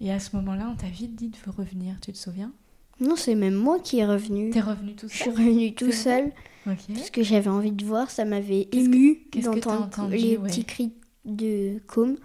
Et 0.00 0.10
à 0.10 0.18
ce 0.18 0.34
moment-là, 0.36 0.68
on 0.72 0.76
t'a 0.76 0.88
vite 0.88 1.14
dit 1.14 1.28
de 1.28 1.50
revenir, 1.50 2.00
tu 2.00 2.12
te 2.12 2.18
souviens? 2.18 2.52
Non, 3.00 3.16
c'est 3.16 3.34
même 3.34 3.54
moi 3.54 3.80
qui 3.80 3.98
est 3.98 4.06
revenu. 4.06 4.50
T'es 4.50 4.60
revenu 4.60 4.94
tout 4.94 5.08
Je 5.08 5.14
suis 5.14 5.24
seul 5.24 5.34
revenue 5.34 5.74
tout 5.74 5.92
seul 5.92 6.32
parce 6.64 7.10
que 7.10 7.22
j'avais 7.22 7.50
envie 7.50 7.72
de 7.72 7.84
voir. 7.84 8.10
Ça 8.10 8.24
m'avait 8.24 8.68
ému 8.72 9.26
d'entendre 9.42 10.08
les 10.10 10.36
ouais. 10.36 10.48
petits 10.48 10.64
cris 10.64 10.92
de 11.24 11.78
com. 11.86 12.16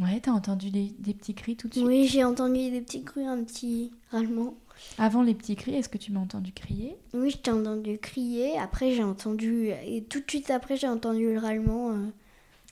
Ouais, 0.00 0.20
t'as 0.20 0.32
entendu 0.32 0.70
des, 0.70 0.92
des 0.98 1.14
petits 1.14 1.34
cris 1.34 1.56
tout 1.56 1.68
de 1.68 1.74
suite 1.74 1.86
Oui, 1.86 2.06
j'ai 2.06 2.24
entendu 2.24 2.70
des 2.70 2.80
petits 2.80 3.04
cris, 3.04 3.26
un 3.26 3.42
petit 3.44 3.90
râlement. 4.10 4.54
Avant 4.98 5.22
les 5.22 5.34
petits 5.34 5.56
cris, 5.56 5.74
est-ce 5.74 5.88
que 5.90 5.98
tu 5.98 6.10
m'as 6.10 6.20
entendu 6.20 6.52
crier? 6.52 6.96
Oui, 7.12 7.30
je 7.30 7.36
t'ai 7.36 7.50
entendu 7.50 7.98
crier. 7.98 8.58
Après, 8.58 8.94
j'ai 8.94 9.02
entendu. 9.02 9.70
Et 9.86 10.02
tout 10.04 10.20
de 10.20 10.24
suite 10.28 10.50
après, 10.50 10.76
j'ai 10.76 10.88
entendu 10.88 11.32
le 11.32 11.38
râlement 11.38 11.90
euh, 11.90 12.06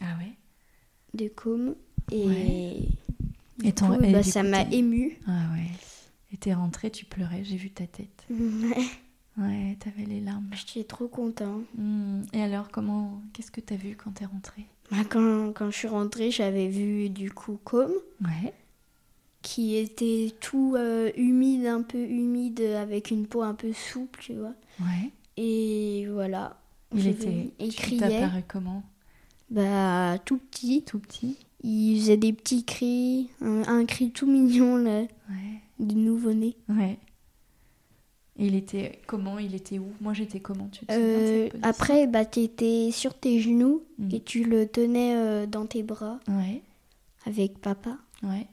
Ah 0.01 0.16
ouais? 0.18 0.33
de 1.14 1.29
com. 1.29 1.74
Et. 2.11 2.27
Ouais. 2.27 2.77
Et 3.64 3.72
coup, 3.72 3.92
et 4.03 4.12
bah, 4.12 4.22
ça 4.22 4.42
m'a 4.42 4.62
ému. 4.62 5.18
Ah 5.27 5.33
ouais. 5.53 5.66
T'es 6.40 6.55
rentrée, 6.55 6.90
tu 6.90 7.05
pleurais, 7.05 7.42
j'ai 7.44 7.57
vu 7.57 7.70
ta 7.70 7.87
tête. 7.87 8.24
Ouais, 8.31 8.87
Ouais, 9.37 9.77
t'avais 9.79 10.05
les 10.05 10.20
larmes. 10.20 10.51
J'étais 10.53 10.83
trop 10.85 11.07
content. 11.07 11.61
Hmm. 11.77 12.22
Et 12.33 12.42
alors, 12.42 12.70
comment 12.72 13.22
Qu'est-ce 13.33 13.53
que 13.53 13.61
t'as 13.61 13.77
vu 13.77 13.94
quand 13.96 14.11
t'es 14.11 14.24
rentrée? 14.24 14.66
Bah, 14.90 14.96
quand, 15.09 15.53
quand 15.55 15.70
je 15.70 15.77
suis 15.77 15.87
rentrée, 15.88 16.31
j'avais 16.33 16.66
vu 16.66 17.09
du 17.09 17.31
coup 17.31 17.59
com. 17.62 17.88
Ouais. 18.22 18.53
qui 19.42 19.77
était 19.77 20.35
tout 20.40 20.74
euh, 20.77 21.11
humide, 21.16 21.66
un 21.66 21.83
peu 21.83 21.98
humide, 21.98 22.61
avec 22.61 23.11
une 23.12 23.27
peau 23.29 23.42
un 23.42 23.55
peu 23.55 23.72
souple, 23.72 24.18
tu 24.20 24.35
vois. 24.35 24.55
Ouais. 24.81 25.12
Et 25.37 26.07
voilà. 26.11 26.57
Il 26.94 27.07
était. 27.07 27.53
Il 27.61 27.74
criait, 27.74 28.29
comment? 28.48 28.83
Bah 29.51 30.18
tout 30.24 30.38
petit. 30.38 30.83
Tout 30.83 30.98
petit? 30.98 31.38
Il 31.62 31.99
faisait 32.01 32.16
des 32.16 32.33
petits 32.33 32.64
cris, 32.64 33.31
un, 33.40 33.62
un 33.66 33.85
cri 33.85 34.11
tout 34.11 34.27
mignon 34.27 34.77
là, 34.77 35.01
Ouais. 35.29 35.61
de 35.81 35.94
nouveau-né. 35.94 36.57
Ouais. 36.68 36.99
Et 38.40 38.47
il 38.47 38.55
était 38.55 39.01
comment 39.09 39.38
Il 39.40 39.55
était 39.57 39.81
où? 39.81 39.88
Moi, 40.01 40.12
j'étais 40.14 40.38
comment? 40.38 40.68
Tu 40.71 40.87
te 40.87 40.92
Euh, 40.92 41.49
après, 41.62 42.07
bah 42.07 42.25
t'étais 42.25 42.90
sur 42.92 43.14
tes 43.14 43.40
genoux 43.40 43.83
Mm. 43.99 44.09
et 44.14 44.21
tu 44.21 44.44
le 44.44 44.66
tenais 44.68 45.16
euh, 45.16 45.47
dans 45.47 45.66
tes 45.66 45.83
bras 45.83 46.21
Ouais. 46.29 46.62
avec 47.27 47.59
papa. 47.59 47.99
Ouais. 48.23 48.47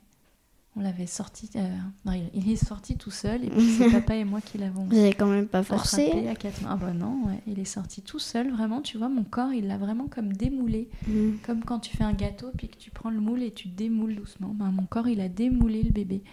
On 0.78 0.82
l'avait 0.82 1.08
sorti. 1.08 1.50
euh, 1.56 1.70
Non, 2.04 2.12
il, 2.34 2.52
est 2.52 2.58
sorti 2.58 2.98
tout 2.98 3.12
seul 3.12 3.46
et 3.46 3.50
puis 3.50 3.78
c'est 3.78 3.90
papa 3.92 4.16
et 4.16 4.26
moi 4.26 4.42
qui 4.42 4.58
l'avons 4.58 4.86
Vous 4.86 4.98
avez 4.98 5.14
quand 5.14 5.28
même 5.28 5.48
pas 5.48 5.64
forcé. 5.64 6.28
à. 6.28 6.34
Ah 6.68 6.76
bah 6.76 6.92
non, 6.92 7.28
ouais. 7.28 7.42
il 7.48 7.60
est 7.60 7.66
sorti 7.66 8.02
tout 8.02 8.20
seul, 8.20 8.52
vraiment. 8.52 8.82
Tu 8.82 8.98
vois, 8.98 9.08
mon 9.08 9.24
corps, 9.24 9.54
il 9.54 9.68
l'a 9.68 9.78
vraiment 9.78 10.08
comme 10.08 10.34
démoulé. 10.34 10.90
Mm. 11.08 11.32
Comme 11.44 11.64
quand 11.64 11.80
tu 11.80 11.96
fais 11.96 12.04
un 12.04 12.14
gâteau 12.14 12.52
puis 12.58 12.68
que 12.68 12.78
tu 12.78 12.92
prends 12.92 13.10
le 13.10 13.22
moule 13.22 13.42
et 13.42 13.52
tu 13.52 13.70
démoules 13.70 14.16
doucement. 14.16 14.50
Ben, 14.50 14.72
mon 14.72 14.86
corps, 14.86 15.08
il 15.08 15.22
a 15.22 15.30
démoulé 15.30 15.82
le 15.82 15.92
bébé. 15.92 16.24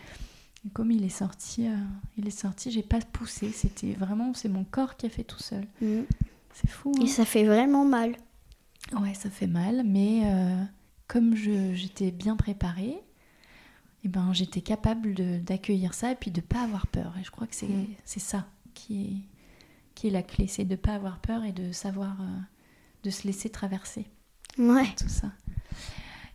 Et 0.67 0.71
comme 0.71 0.91
il 0.91 1.05
est 1.05 1.09
sorti, 1.09 1.69
euh, 1.69 1.77
il 2.17 2.27
est 2.27 2.31
sorti, 2.31 2.71
j'ai 2.73 2.83
pas 2.83 2.99
poussé. 3.01 3.51
C'était 3.53 3.93
vraiment, 3.93 4.35
c'est 4.35 4.49
mon 4.49 4.65
corps 4.65 4.97
qui 4.97 5.07
a 5.07 5.09
fait 5.09 5.25
tout 5.25 5.41
seul. 5.41 5.67
Mm. 5.81 6.01
C'est 6.55 6.69
fou. 6.69 6.93
Et 6.99 7.05
hein. 7.05 7.07
ça 7.07 7.25
fait 7.25 7.45
vraiment 7.45 7.85
mal. 7.85 8.17
Ouais, 9.01 9.15
ça 9.15 9.31
fait 9.31 9.47
mal, 9.47 9.83
mais 9.87 10.23
euh, 10.25 10.63
comme 11.07 11.35
j'étais 11.37 12.11
bien 12.11 12.37
préparée, 12.37 12.99
eh 14.05 14.09
ben, 14.09 14.33
j'étais 14.33 14.61
capable 14.63 15.15
d'accueillir 15.45 15.95
ça 15.95 16.13
et 16.13 16.17
puis 16.17 16.31
de 16.31 16.41
pas 16.41 16.63
avoir 16.63 16.87
peur. 16.87 17.15
Et 17.21 17.25
je 17.25 17.31
crois 17.31 17.47
que 17.47 17.55
c'est 17.55 17.69
Mm. 17.69 17.87
c'est 18.05 18.21
ça 18.21 18.47
qui 18.75 19.03
est, 19.03 19.17
qui 19.95 20.09
est 20.09 20.11
la 20.11 20.23
clé, 20.23 20.47
c'est 20.47 20.65
de 20.65 20.77
pas 20.77 20.95
avoir 20.95 21.19
peur 21.21 21.45
et 21.45 21.53
de 21.53 21.73
savoir, 21.73 22.21
euh, 22.21 22.39
de 23.05 23.11
se 23.11 23.27
laisser 23.27 23.49
traverser 23.51 24.07
Ouais. 24.59 24.89
tout 24.99 25.09
ça. 25.09 25.29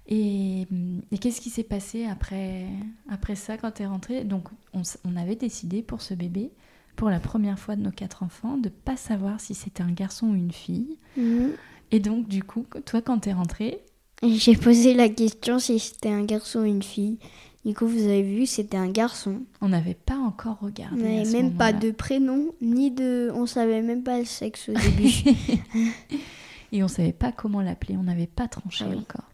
Et, 0.09 0.65
et 1.11 1.17
qu'est-ce 1.17 1.41
qui 1.41 1.49
s'est 1.49 1.63
passé 1.63 2.05
après, 2.05 2.65
après 3.09 3.35
ça 3.35 3.57
quand 3.57 3.71
tu 3.71 3.83
es 3.83 3.85
rentrée? 3.85 4.23
Donc, 4.23 4.47
on, 4.73 5.15
avait 5.17 5.35
décidé 5.35 5.81
pour 5.81 6.01
ce 6.01 6.13
bébé, 6.13 6.51
pour 6.95 7.09
la 7.09 7.19
première 7.19 7.59
fois 7.59 7.75
de 7.75 7.81
nos 7.81 7.91
quatre 7.91 8.23
enfants, 8.23 8.57
de 8.57 8.69
pas 8.69 8.95
savoir 8.95 9.41
si 9.41 9.53
c'était 9.53 9.83
un 9.83 9.91
garçon 9.91 10.27
ou 10.27 10.35
une 10.35 10.53
fille. 10.53 10.97
Mm. 11.17 11.47
Et 11.91 11.99
donc, 11.99 12.27
du 12.27 12.43
coup, 12.43 12.65
toi, 12.85 13.01
quand 13.01 13.19
tu 13.19 13.29
es 13.29 13.33
rentrée, 13.33 13.81
J'ai 14.23 14.55
posé 14.55 14.93
la 14.93 15.09
question 15.09 15.59
si 15.59 15.77
c'était 15.79 16.09
un 16.09 16.23
garçon 16.23 16.59
ou 16.61 16.65
une 16.65 16.83
fille. 16.83 17.19
Du 17.67 17.73
coup, 17.75 17.85
vous 17.85 18.03
avez 18.03 18.23
vu, 18.23 18.45
c'était 18.45 18.77
un 18.77 18.89
garçon. 18.89 19.41
on 19.61 19.67
n'avait 19.69 19.93
pas 19.93 20.15
encore 20.17 20.57
On 20.61 20.65
regardé. 20.67 21.03
à 21.03 21.09
n'avait 21.23 21.31
même 21.43 21.53
pas 21.57 21.73
de 21.73 21.91
prénom, 21.91 22.53
ni 22.61 22.91
de. 22.91 23.29
On 23.35 23.45
savait 23.45 23.81
même 23.81 24.03
pas 24.03 24.19
le 24.19 24.25
sexe 24.25 24.69
au 24.69 24.73
début. 24.73 25.11
Et 26.71 26.81
on 26.83 26.87
savait 26.87 27.11
pas 27.13 27.31
comment 27.33 27.61
l'appeler, 27.61 27.97
on 27.97 28.03
n'avait 28.03 28.25
pas 28.27 28.47
tranché 28.47 28.85
Ah 28.87 28.91
oui. 28.91 28.97
encore. 28.99 29.25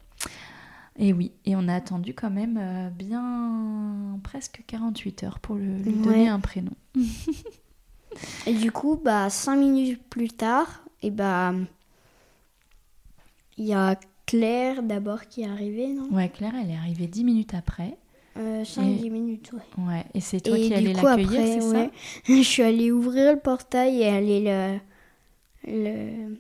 Et 0.97 1.13
oui, 1.13 1.31
et 1.45 1.55
on 1.55 1.67
a 1.67 1.75
attendu 1.75 2.13
quand 2.15 2.29
même 2.31 2.57
euh, 2.61 2.89
bien 2.89 4.19
presque 4.23 4.63
48 4.67 5.23
heures 5.23 5.39
pour 5.39 5.55
le- 5.55 5.77
lui 5.77 5.93
Ouais. 5.93 6.03
donner 6.03 6.27
un 6.29 6.39
prénom. 6.39 6.71
et 8.47 8.53
du 8.53 8.71
coup, 8.71 8.99
bah, 9.03 9.29
cinq 9.29 9.57
minutes 9.57 10.01
plus 10.09 10.29
tard, 10.29 10.83
et 11.03 11.11
bah. 11.11 11.53
Il 13.57 13.65
y 13.65 13.73
a 13.73 13.95
Claire 14.25 14.81
d'abord 14.81 15.27
qui 15.27 15.41
est 15.41 15.47
arrivée, 15.47 15.93
non? 15.93 16.09
Ouais, 16.11 16.29
Claire, 16.29 16.53
elle 16.59 16.71
est 16.71 16.75
arrivée 16.77 17.05
10 17.07 17.23
minutes 17.23 17.53
après. 17.53 17.97
Euh, 18.37 18.63
5-10 18.63 19.05
Et- 19.05 19.09
minutes, 19.09 19.51
ouais. 19.53 19.83
Ouais, 19.85 20.03
et 20.13 20.21
c'est 20.21 20.41
toi 20.41 20.57
et 20.57 20.61
qui 20.63 20.67
du 20.69 20.73
allais 20.75 20.93
coup, 20.93 21.05
l'accueillir, 21.05 21.29
après, 21.29 21.59
c'est 21.61 21.67
ouais, 21.67 21.89
je 22.27 22.41
suis 22.41 22.63
allée 22.63 22.91
ouvrir 22.91 23.33
le 23.33 23.39
portail 23.39 24.01
et 24.01 24.07
aller 24.07 24.41
le, 24.41 24.77
le, 25.67 26.37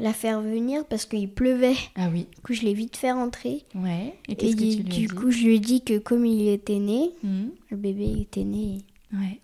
la 0.00 0.12
faire 0.12 0.40
venir 0.40 0.84
parce 0.86 1.04
qu'il 1.06 1.28
pleuvait. 1.30 1.74
Ah 1.96 2.08
oui. 2.12 2.26
Du 2.34 2.40
coup, 2.42 2.52
je 2.52 2.62
l'ai 2.62 2.74
vite 2.74 2.96
fait 2.96 3.12
rentrer. 3.12 3.64
Ouais. 3.74 4.14
Et 4.28 4.36
qu'est-ce 4.36 4.56
que 4.56 4.60
du, 4.62 4.76
tu 4.76 4.76
lui 4.76 4.80
as 4.80 4.82
du 4.82 5.06
dit 5.06 5.14
coup, 5.14 5.30
je 5.30 5.44
lui 5.44 5.56
ai 5.56 5.58
dit 5.60 5.82
que 5.82 5.98
comme 5.98 6.24
il 6.26 6.48
était 6.48 6.78
né, 6.78 7.10
Mhm. 7.22 7.50
le 7.70 7.76
bébé 7.76 8.20
était 8.20 8.44
né, 8.44 8.78
Ouais. 9.12 9.40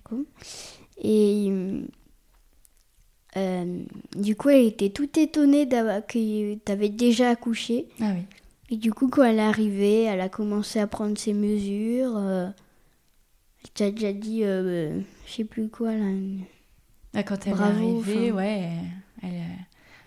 et 1.02 1.48
euh, 3.36 3.82
du 4.16 4.36
coup, 4.36 4.50
elle 4.50 4.66
était 4.66 4.90
toute 4.90 5.16
étonnée 5.16 5.66
que 5.68 6.54
tu 6.54 6.72
avais 6.72 6.90
déjà 6.90 7.30
accouché. 7.30 7.86
Ah 8.00 8.12
oui. 8.14 8.22
Et 8.72 8.76
du 8.78 8.92
coup, 8.92 9.08
quand 9.08 9.22
elle 9.22 9.38
est 9.38 9.42
arrivée, 9.42 10.04
elle 10.04 10.20
a 10.22 10.28
commencé 10.30 10.78
à 10.80 10.86
prendre 10.86 11.16
ses 11.18 11.34
mesures. 11.34 12.16
euh, 12.16 12.48
elle 13.64 13.70
t'a 13.70 13.90
déjà 13.90 14.12
dit, 14.14 14.44
euh, 14.44 14.98
je 15.26 15.30
sais 15.32 15.44
plus 15.44 15.68
quoi 15.68 15.94
là. 15.94 16.06
Ah, 17.14 17.22
quand 17.22 17.46
elle 17.46 17.52
Bravo, 17.52 17.78
est 17.78 17.82
arrivée, 18.10 18.32
ouais, 18.32 18.70
elle, 19.22 19.28
elle, 19.28 19.42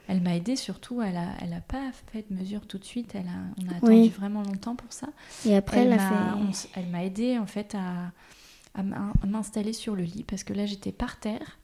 elle 0.08 0.22
m'a 0.22 0.36
aidée 0.36 0.56
surtout. 0.56 1.02
Elle 1.02 1.16
a, 1.18 1.30
elle 1.42 1.54
a 1.54 1.62
pas 1.62 1.92
fait 2.12 2.26
de 2.30 2.36
mesure 2.36 2.66
tout 2.66 2.80
de 2.80 2.84
suite. 2.84 3.14
Elle 3.14 3.28
a, 3.28 3.64
on 3.64 3.72
a 3.72 3.78
attendu 3.78 3.92
Oui. 3.94 4.10
vraiment 4.10 4.42
longtemps 4.42 4.76
pour 4.76 4.92
ça. 4.92 5.10
Et 5.46 5.56
après, 5.56 5.82
elle, 5.82 5.94
a 5.94 5.98
m'a- 5.98 6.10
fait. 6.10 6.40
on 6.76 6.80
elle 6.82 6.88
m'a 6.90 7.04
aidée 7.06 7.38
en 7.38 7.46
fait 7.46 7.76
à, 7.76 8.12
à 8.74 8.82
m'installer 9.28 9.74
sur 9.74 9.96
le 9.96 10.04
lit 10.04 10.24
parce 10.28 10.44
que 10.44 10.54
là 10.54 10.66
j'étais 10.66 10.92
par 10.92 11.20
terre, 11.20 11.60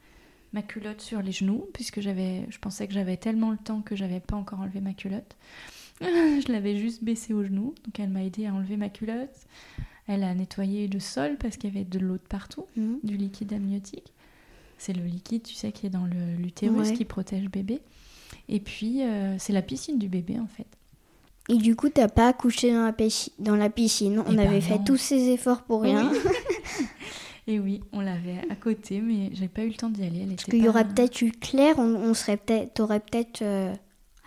ma 0.53 0.61
culotte 0.61 1.01
sur 1.01 1.21
les 1.23 1.31
genoux 1.33 1.65
puisque 1.73 1.99
j'avais, 1.99 2.45
je 2.49 2.59
pensais 2.59 2.87
que 2.87 2.93
j'avais 2.93 3.17
tellement 3.17 3.49
le 3.51 3.57
temps 3.57 3.81
que 3.81 3.95
j'avais 3.95 4.19
pas 4.19 4.35
encore 4.37 4.59
enlevé 4.59 4.79
ma 4.79 4.93
culotte. 4.93 5.35
je 6.45 6.51
l'avais 6.51 6.77
juste 6.77 7.03
baissée 7.03 7.33
aux 7.33 7.43
genoux, 7.43 7.73
donc 7.85 7.99
elle 7.99 8.09
m'a 8.09 8.23
aidée 8.23 8.47
à 8.47 8.53
enlever 8.53 8.77
ma 8.77 8.89
culotte. 8.89 9.29
Elle 10.07 10.23
a 10.23 10.33
nettoyé 10.33 10.87
le 10.87 10.99
sol 10.99 11.37
parce 11.39 11.57
qu'il 11.57 11.73
y 11.73 11.75
avait 11.77 11.85
de 11.85 11.99
l'eau 11.99 12.15
de 12.15 12.27
partout 12.27 12.65
Mhm. 12.75 12.99
du 13.03 13.17
liquide 13.17 13.53
amniotique. 13.53 14.11
C'est 14.77 14.93
le 14.93 15.03
liquide, 15.05 15.43
tu 15.43 15.53
sais, 15.53 15.71
qui 15.71 15.85
est 15.85 15.89
dans 15.91 16.07
l'utérus 16.39 16.89
Ouais. 16.89 16.93
qui 16.95 17.05
protège 17.05 17.49
bébé. 17.49 17.79
Et 18.49 18.59
puis, 18.59 19.03
euh, 19.03 19.35
c'est 19.37 19.53
la 19.53 19.61
piscine 19.61 19.99
du 19.99 20.07
bébé, 20.09 20.39
en 20.39 20.47
fait. 20.47 20.65
Et 21.49 21.57
du 21.57 21.75
coup, 21.75 21.89
t'as 21.89 22.07
pas 22.07 22.27
accouché 22.29 22.71
dans 22.73 22.83
la, 22.85 22.91
pisci- 22.93 23.31
dans 23.39 23.55
la 23.55 23.69
piscine. 23.69 24.19
On 24.25 24.31
Eh 24.33 24.35
ben 24.35 24.47
avait 24.47 24.61
fait 24.61 24.79
tous 24.85 24.97
ces 24.97 25.29
efforts 25.29 25.63
pour 25.63 25.81
rien. 25.83 26.11
Et 27.47 27.59
oui, 27.59 27.81
on 27.91 28.01
l'avait 28.01 28.39
à 28.49 28.55
côté, 28.55 29.01
mais 29.01 29.29
j'ai 29.33 29.47
pas 29.47 29.63
eu 29.63 29.69
le 29.69 29.73
temps 29.73 29.89
d'y 29.89 30.03
aller. 30.03 30.19
Elle 30.21 30.29
Parce 30.29 30.45
qu'il 30.45 30.63
y 30.63 30.69
aurait 30.69 30.87
peut-être 30.87 31.21
eu 31.21 31.31
Claire, 31.31 31.75
on, 31.79 31.95
on 31.95 32.13
serait 32.13 32.37
peut-être, 32.37 32.73
t'aurais 32.75 32.99
peut-être 32.99 33.41
euh, 33.41 33.73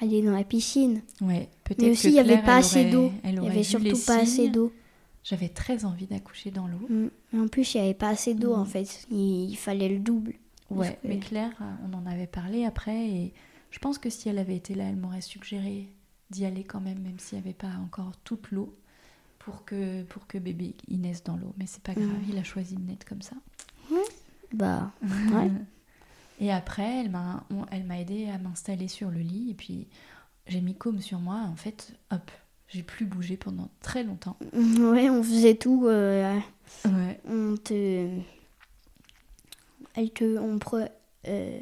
allé 0.01 0.21
dans 0.23 0.33
la 0.33 0.43
piscine. 0.45 1.01
Ouais, 1.21 1.49
Mais 1.79 1.91
aussi, 1.91 2.09
il 2.09 2.13
n'y 2.13 2.21
avait 2.21 2.43
pas 2.43 2.57
assez 2.57 2.91
d'eau. 2.91 3.13
Il 3.25 3.35
y 3.35 3.39
aurait 3.39 3.51
avait 3.51 3.63
surtout 3.63 3.99
pas 4.07 4.19
assez 4.19 4.49
d'eau. 4.49 4.73
J'avais 5.23 5.49
très 5.49 5.85
envie 5.87 6.07
d'accoucher 6.07 6.51
dans 6.51 6.67
l'eau. 6.67 6.87
Mm. 6.91 7.43
En 7.45 7.49
plus, 7.49 7.75
il 7.75 7.79
n'y 7.81 7.85
avait 7.87 7.95
pas 7.95 8.11
assez 8.11 8.35
d'eau 8.35 8.55
Mm. 8.55 8.61
en 8.61 8.65
fait. 8.67 9.07
Il, 9.11 9.49
il 9.51 9.57
fallait 9.57 9.89
le 9.89 9.99
double. 9.99 10.35
Ouais, 10.71 10.99
que- 11.03 11.09
mais 11.09 11.19
Claire, 11.19 11.53
euh, 11.61 11.65
on 11.91 11.95
en 11.97 12.05
avait 12.07 12.27
parlé 12.27 12.65
après, 12.65 13.09
et 13.09 13.33
je 13.71 13.79
pense 13.79 13.97
que 13.99 14.11
si 14.11 14.29
elle 14.29 14.39
avait 14.39 14.57
été 14.57 14.75
là, 14.75 14.85
elle 14.85 14.97
m'aurait 14.97 15.21
suggéré 15.23 15.89
d'y 16.31 16.45
aller 16.45 16.65
quand 16.65 16.81
même, 16.81 16.99
même 17.01 17.19
s'il 17.19 17.39
n'y 17.39 17.45
avait 17.45 17.55
pas 17.55 17.71
encore 17.83 18.13
toute 18.25 18.51
l'eau, 18.51 18.75
pour 19.39 19.65
que, 19.65 20.03
pour 20.05 20.27
que 20.27 20.37
bébé 20.39 20.75
il 20.89 21.01
naisse 21.03 21.23
dans 21.23 21.37
l'eau. 21.37 21.53
Mais 21.59 21.67
c'est 21.67 21.83
pas 21.83 21.93
grave, 21.95 22.07
Mhm. 22.07 22.29
il 22.31 22.39
a 22.39 22.45
choisi 22.45 22.77
de 22.77 22.81
naître 22.87 23.07
comme 23.07 23.23
ça. 23.23 23.37
Bah, 24.53 24.93
ouais. 25.03 25.51
Et 26.41 26.51
après, 26.51 27.01
elle 27.01 27.11
m'a, 27.11 27.45
on- 27.51 27.65
elle 27.71 27.85
m'a 27.85 28.01
aidé 28.01 28.29
à 28.29 28.39
m'installer 28.39 28.89
sur 28.89 29.11
le 29.11 29.21
lit, 29.21 29.51
et 29.51 29.55
puis 29.55 29.87
j'ai 30.47 30.61
mis 30.61 30.75
comme 30.75 31.01
sur 31.01 31.19
moi, 31.19 31.37
en 31.51 31.57
fait, 31.57 31.93
hop, 32.11 32.31
j'ai 32.69 32.83
plus 32.83 33.07
bougé 33.07 33.37
pendant 33.37 33.69
très 33.81 34.03
longtemps. 34.05 34.37
ouais, 34.53 35.09
on 35.11 35.23
faisait 35.23 35.55
tout. 35.57 35.87
euh, 35.87 36.39
Ouais. 36.85 37.21
on 37.29 37.57
te. 37.57 38.09
Elle 39.95 40.11
te. 40.11 40.39
On 40.39 40.57
pre- 40.59 40.91
euh, 41.29 41.61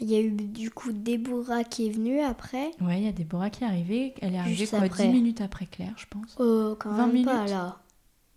Il 0.00 0.10
y 0.10 0.16
a 0.16 0.20
eu 0.20 0.30
du 0.32 0.70
coup 0.70 0.92
Déborah 0.92 1.64
qui 1.64 1.86
est 1.86 1.90
venue 1.90 2.20
après. 2.20 2.70
Ouais, 2.80 2.98
il 3.00 3.04
y 3.04 3.08
a 3.08 3.12
Déborah 3.12 3.50
qui 3.50 3.64
est 3.64 3.66
arrivée. 3.66 4.14
Elle 4.20 4.34
est 4.34 4.38
arrivée 4.38 4.56
Juste 4.56 4.70
quoi, 4.76 4.82
après. 4.82 5.06
10 5.06 5.12
minutes 5.12 5.40
après 5.40 5.66
Claire, 5.66 5.94
je 5.96 6.06
pense. 6.06 6.36
Oh, 6.38 6.76
quand 6.78 6.90
20 6.90 7.06
même 7.06 7.24
pas 7.24 7.34
minutes 7.36 7.50
là. 7.50 7.80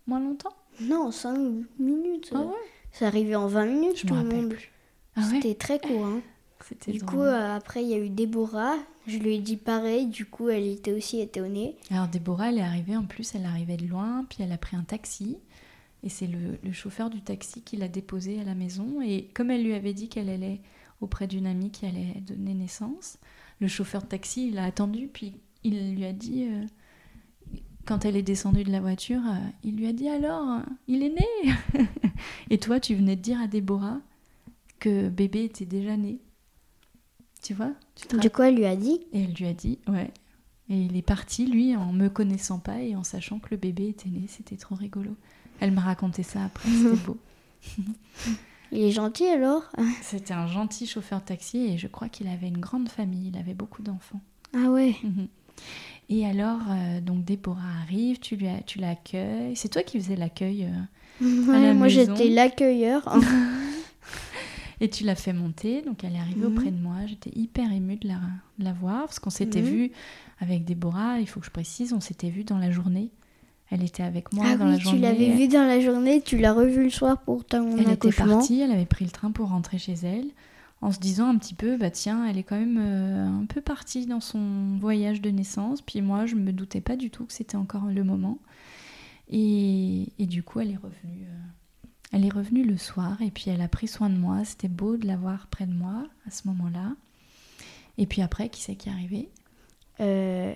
Moins 0.06 0.20
longtemps? 0.20 0.54
Non, 0.80 1.10
5 1.10 1.36
minutes. 1.78 2.30
Ah 2.34 2.40
ouais? 2.42 2.52
C'est 2.92 3.06
arrivé 3.06 3.34
en 3.36 3.46
20 3.48 3.66
minutes 3.66 3.96
Je 3.98 4.06
tout 4.06 4.14
le 4.14 4.20
rappelle 4.20 4.40
monde. 4.42 4.48
plus. 4.50 4.70
Ah 5.16 5.20
ouais? 5.22 5.26
C'était 5.40 5.54
très 5.54 5.78
court. 5.80 6.04
Hein. 6.06 6.20
Du 6.86 7.02
coup, 7.02 7.20
euh, 7.20 7.56
après, 7.56 7.82
il 7.82 7.90
y 7.90 7.94
a 7.94 7.98
eu 7.98 8.08
Déborah. 8.08 8.76
Je 9.06 9.18
lui 9.18 9.34
ai 9.34 9.38
dit 9.38 9.56
pareil. 9.56 10.06
Du 10.06 10.26
coup, 10.26 10.48
elle 10.48 10.66
était 10.66 10.92
aussi 10.92 11.20
étonnée. 11.20 11.76
Alors 11.90 12.08
Déborah, 12.08 12.50
elle 12.50 12.58
est 12.58 12.62
arrivée 12.62 12.96
en 12.96 13.04
plus, 13.04 13.34
elle 13.34 13.44
arrivait 13.44 13.76
de 13.76 13.86
loin, 13.86 14.24
puis 14.28 14.38
elle 14.42 14.52
a 14.52 14.58
pris 14.58 14.76
un 14.76 14.84
taxi. 14.84 15.36
Et 16.02 16.08
c'est 16.08 16.26
le, 16.26 16.58
le 16.62 16.72
chauffeur 16.72 17.10
du 17.10 17.22
taxi 17.22 17.62
qui 17.62 17.76
l'a 17.76 17.88
déposée 17.88 18.40
à 18.40 18.44
la 18.44 18.54
maison. 18.54 19.00
Et 19.02 19.28
comme 19.34 19.50
elle 19.50 19.64
lui 19.64 19.74
avait 19.74 19.94
dit 19.94 20.08
qu'elle 20.08 20.28
allait 20.28 20.60
auprès 21.00 21.26
d'une 21.26 21.46
amie 21.46 21.70
qui 21.70 21.86
allait 21.86 22.20
donner 22.26 22.54
naissance, 22.54 23.18
le 23.60 23.68
chauffeur 23.68 24.02
de 24.02 24.08
taxi, 24.08 24.48
il 24.48 24.58
a 24.58 24.64
attendu, 24.64 25.08
puis 25.12 25.34
il 25.62 25.94
lui 25.94 26.04
a 26.04 26.12
dit, 26.12 26.44
euh, 26.44 26.64
quand 27.86 28.04
elle 28.04 28.16
est 28.16 28.22
descendue 28.22 28.64
de 28.64 28.72
la 28.72 28.80
voiture, 28.80 29.20
euh, 29.26 29.48
il 29.62 29.76
lui 29.76 29.86
a 29.86 29.92
dit 29.92 30.08
alors, 30.08 30.48
euh, 30.48 30.60
il 30.88 31.02
est 31.02 31.14
né 31.14 31.86
Et 32.50 32.58
toi, 32.58 32.80
tu 32.80 32.94
venais 32.94 33.16
de 33.16 33.22
dire 33.22 33.40
à 33.40 33.46
Déborah 33.46 34.00
que 34.78 35.08
bébé 35.08 35.44
était 35.44 35.64
déjà 35.64 35.96
né. 35.96 36.18
Tu 37.44 37.54
vois 37.54 37.70
tu 37.94 38.16
Du 38.18 38.30
coup, 38.30 38.42
elle 38.42 38.56
lui 38.56 38.64
a 38.66 38.74
dit. 38.74 39.00
et 39.12 39.22
elle 39.24 39.34
lui 39.34 39.46
a 39.46 39.52
dit, 39.52 39.78
ouais. 39.88 40.10
Et 40.70 40.76
il 40.78 40.96
est 40.96 41.02
parti, 41.02 41.46
lui, 41.46 41.76
en 41.76 41.92
me 41.92 42.08
connaissant 42.08 42.58
pas 42.58 42.80
et 42.80 42.96
en 42.96 43.04
sachant 43.04 43.38
que 43.38 43.48
le 43.50 43.58
bébé 43.58 43.88
était 43.88 44.08
né. 44.08 44.22
C'était 44.28 44.56
trop 44.56 44.74
rigolo. 44.74 45.14
Elle 45.60 45.70
m'a 45.72 45.82
raconté 45.82 46.22
ça 46.22 46.42
après, 46.44 46.68
c'était 46.82 46.96
beau. 47.04 47.18
Il 48.72 48.80
est 48.80 48.90
gentil 48.92 49.26
alors 49.26 49.62
C'était 50.02 50.32
un 50.34 50.46
gentil 50.46 50.86
chauffeur 50.86 51.20
de 51.20 51.26
taxi 51.26 51.58
et 51.58 51.78
je 51.78 51.86
crois 51.86 52.08
qu'il 52.08 52.26
avait 52.28 52.48
une 52.48 52.58
grande 52.60 52.88
famille, 52.88 53.28
il 53.28 53.38
avait 53.38 53.54
beaucoup 53.54 53.82
d'enfants. 53.82 54.20
Ah 54.54 54.70
ouais. 54.70 54.96
Mhm. 55.04 55.28
Et 56.10 56.26
alors, 56.26 56.60
euh, 56.70 57.00
donc 57.00 57.24
Déborah 57.24 57.60
arrive, 57.82 58.18
tu 58.18 58.36
lui 58.36 58.48
as- 58.48 58.62
tu 58.62 58.78
l'accueilles. 58.78 59.54
C'est 59.56 59.68
toi 59.68 59.82
qui 59.82 59.98
faisais 60.00 60.16
l'accueil 60.16 60.64
euh, 60.64 61.24
Ouais, 61.46 61.60
la 61.60 61.74
moi, 61.74 61.88
j'étais 61.88 62.28
l'accueilleur. 62.30 63.04
et 64.80 64.88
tu 64.90 65.04
l'as 65.04 65.14
fait 65.14 65.32
monter. 65.32 65.82
Donc 65.82 66.04
elle 66.04 66.14
est 66.14 66.18
arrivée 66.18 66.46
Mhm. 66.46 66.52
auprès 66.56 66.70
de 66.70 66.78
moi. 66.80 66.96
J'étais 67.06 67.30
hyper 67.38 67.72
émue 67.72 67.96
de 67.96 68.08
la, 68.08 68.18
de 68.58 68.64
la 68.64 68.72
voir 68.72 69.00
parce 69.06 69.18
qu'on 69.18 69.30
s'était 69.30 69.62
Mhm. 69.62 69.68
vu 69.68 69.90
avec 70.40 70.64
Déborah. 70.64 71.20
Il 71.20 71.26
faut 71.28 71.40
que 71.40 71.46
je 71.46 71.50
précise, 71.50 71.92
on 71.92 72.00
s'était 72.00 72.30
vu 72.30 72.44
dans 72.44 72.58
la 72.58 72.70
journée. 72.70 73.10
Elle 73.70 73.82
était 73.82 74.02
avec 74.02 74.32
moi 74.32 74.44
ah 74.48 74.56
dans 74.56 74.66
oui, 74.66 74.72
la 74.72 74.76
tu 74.78 74.84
journée. 74.84 75.00
l'avais 75.00 75.30
vu 75.34 75.48
dans 75.48 75.66
la 75.66 75.80
journée. 75.80 76.20
Tu 76.20 76.38
l'as 76.38 76.52
revu 76.52 76.84
le 76.84 76.90
soir 76.90 77.20
pour 77.22 77.44
ton 77.44 77.72
Elle 77.76 77.82
était 77.90 78.08
accouchement. 78.08 78.26
partie, 78.38 78.60
elle 78.60 78.70
avait 78.70 78.84
pris 78.84 79.04
le 79.06 79.10
train 79.10 79.30
pour 79.30 79.48
rentrer 79.48 79.78
chez 79.78 79.94
elle, 80.04 80.26
en 80.82 80.92
se 80.92 80.98
disant 81.00 81.28
un 81.28 81.38
petit 81.38 81.54
peu, 81.54 81.78
bah 81.78 81.90
tiens, 81.90 82.26
elle 82.28 82.36
est 82.36 82.42
quand 82.42 82.58
même 82.58 82.76
euh, 82.78 83.26
un 83.26 83.46
peu 83.46 83.62
partie 83.62 84.04
dans 84.04 84.20
son 84.20 84.76
voyage 84.78 85.22
de 85.22 85.30
naissance. 85.30 85.80
Puis 85.80 86.02
moi, 86.02 86.26
je 86.26 86.34
me 86.34 86.52
doutais 86.52 86.82
pas 86.82 86.94
du 86.96 87.08
tout 87.10 87.24
que 87.24 87.32
c'était 87.32 87.56
encore 87.56 87.86
le 87.86 88.04
moment. 88.04 88.38
Et, 89.30 90.08
et 90.18 90.26
du 90.26 90.42
coup, 90.42 90.60
elle 90.60 90.70
est 90.72 90.76
revenue. 90.76 91.13
Elle 92.14 92.24
est 92.24 92.32
revenue 92.32 92.62
le 92.62 92.78
soir 92.78 93.20
et 93.20 93.32
puis 93.32 93.46
elle 93.48 93.60
a 93.60 93.66
pris 93.66 93.88
soin 93.88 94.08
de 94.08 94.16
moi. 94.16 94.44
C'était 94.44 94.68
beau 94.68 94.96
de 94.96 95.04
l'avoir 95.04 95.48
près 95.48 95.66
de 95.66 95.74
moi 95.74 96.06
à 96.28 96.30
ce 96.30 96.46
moment-là. 96.46 96.92
Et 97.98 98.06
puis 98.06 98.22
après, 98.22 98.48
qui 98.48 98.62
c'est 98.62 98.76
qui 98.76 98.88
est 98.88 98.92
arrivé? 98.92 99.28
Euh, 99.98 100.54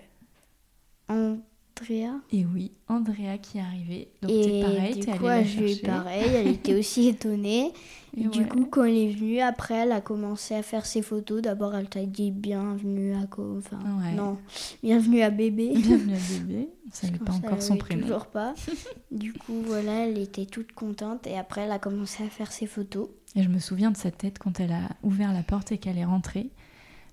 Andrea. 1.81 2.21
Et 2.33 2.45
oui, 2.45 2.73
Andrea 2.89 3.39
qui 3.41 3.59
est 3.59 3.61
arrivée. 3.61 4.09
Donc 4.23 4.31
Et 4.31 4.63
pareil, 4.63 4.95
du 5.01 5.09
allée 5.11 5.19
coup, 5.19 5.25
la 5.27 5.43
je 5.45 5.59
lui 5.59 5.65
ai 5.65 5.69
chercher. 5.75 5.87
pareil. 5.87 6.25
Elle 6.35 6.49
était 6.49 6.75
aussi 6.79 7.09
étonnée. 7.09 7.73
Et 8.17 8.23
Et 8.23 8.29
du 8.29 8.41
ouais. 8.41 8.49
coup, 8.49 8.65
quand 8.65 8.85
elle 8.85 8.97
est 8.97 9.11
venue, 9.13 9.41
après, 9.41 9.75
elle 9.75 9.93
a 9.93 10.01
commencé 10.01 10.55
à 10.55 10.63
faire 10.63 10.87
ses 10.87 11.03
photos. 11.03 11.43
D'abord, 11.43 11.75
elle 11.75 11.89
t'a 11.89 12.05
dit 12.05 12.31
bienvenue 12.31 13.13
à. 13.15 13.27
Enfin, 13.59 13.79
Ouais. 14.03 14.13
non, 14.15 14.39
bienvenue 14.83 15.23
à 15.23 15.31
bébé. 15.31 15.69
Bienvenue 15.77 16.15
à 16.15 16.39
bébé. 16.39 16.69
Savait 16.91 17.19
Comme 17.19 17.27
pas 17.27 17.33
ça, 17.33 17.39
encore 17.39 17.63
son 17.63 17.77
prénom. 17.77 18.03
Toujours 18.03 18.27
pas. 18.27 18.55
du 19.11 19.33
coup, 19.33 19.61
voilà, 19.65 20.07
elle 20.07 20.19
était 20.19 20.47
toute 20.47 20.73
contente. 20.73 21.27
Et 21.27 21.37
après, 21.39 21.63
elle 21.63 21.73
a 21.73 21.79
commencé 21.79 22.25
à 22.25 22.29
faire 22.29 22.51
ses 22.51 22.67
photos. 22.67 23.09
Et 23.37 23.43
je 23.43 23.49
me 23.49 23.59
souviens 23.59 23.91
de 23.91 23.97
sa 23.97 24.11
tête 24.11 24.39
quand 24.39 24.59
elle 24.59 24.73
a 24.73 24.89
ouvert 25.03 25.33
la 25.33 25.43
porte 25.43 25.71
et 25.73 25.79
qu'elle 25.79 25.99
est 25.99 26.05
rentrée. 26.05 26.51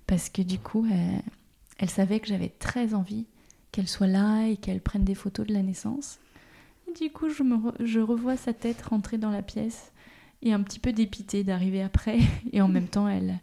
Parce 0.06 0.28
que 0.30 0.40
du 0.42 0.58
coup, 0.58 0.86
elle, 0.90 1.20
elle 1.78 1.90
savait 1.90 2.20
que 2.20 2.26
j'avais 2.28 2.48
très 2.48 2.94
envie 2.94 3.26
qu'elle 3.76 3.88
soit 3.88 4.06
là 4.06 4.46
et 4.46 4.56
qu'elle 4.56 4.80
prenne 4.80 5.04
des 5.04 5.14
photos 5.14 5.46
de 5.46 5.52
la 5.52 5.62
naissance. 5.62 6.18
Du 6.98 7.10
coup, 7.10 7.28
je, 7.28 8.00
revois 8.00 8.38
sa 8.38 8.54
tête 8.54 8.80
rentrer 8.80 9.18
dans 9.18 9.28
la 9.30 9.42
pièce 9.42 9.92
et 10.40 10.54
un 10.54 10.62
petit 10.62 10.78
peu 10.78 10.94
dépitée 10.94 11.44
d'arriver 11.44 11.82
après. 11.82 12.20
Et 12.52 12.62
en 12.62 12.68
même 12.68 12.88
temps, 12.88 13.06
elle, 13.06 13.38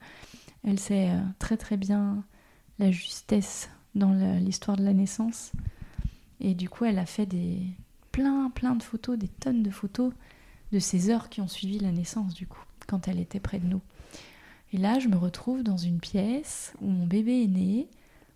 elle 0.64 0.80
sait 0.80 1.12
euh, 1.12 1.20
très 1.38 1.56
très 1.56 1.78
bien 1.78 2.24
la 2.80 2.90
justesse 2.90 3.70
dans 3.94 4.12
l'histoire 4.40 4.76
de 4.76 4.84
la 4.84 4.94
naissance. 4.94 5.52
Et 6.40 6.56
du 6.56 6.68
coup, 6.68 6.86
elle 6.86 6.98
a 6.98 7.06
fait 7.06 7.28
des 7.28 7.60
plein 8.12 8.50
plein 8.50 8.74
de 8.74 8.82
photos, 8.82 9.20
des 9.20 9.28
tonnes 9.28 9.62
de 9.62 9.70
photos 9.70 10.14
de 10.72 10.80
ces 10.80 11.12
heures 11.12 11.30
qui 11.30 11.42
ont 11.42 11.48
suivi 11.48 11.78
la 11.78 11.92
naissance 11.92 12.34
du 12.34 12.48
coup, 12.48 12.64
quand 12.88 13.08
elle 13.08 13.20
était 13.20 13.40
près 13.40 13.60
de 13.60 13.68
nous. 13.68 13.82
Et 14.72 14.78
là, 14.78 14.98
je 14.98 15.10
me 15.10 15.16
retrouve 15.16 15.62
dans 15.62 15.78
une 15.78 16.00
pièce 16.00 16.74
où 16.82 16.88
mon 16.88 17.06
bébé 17.06 17.44
est 17.44 17.48
né. 17.48 17.88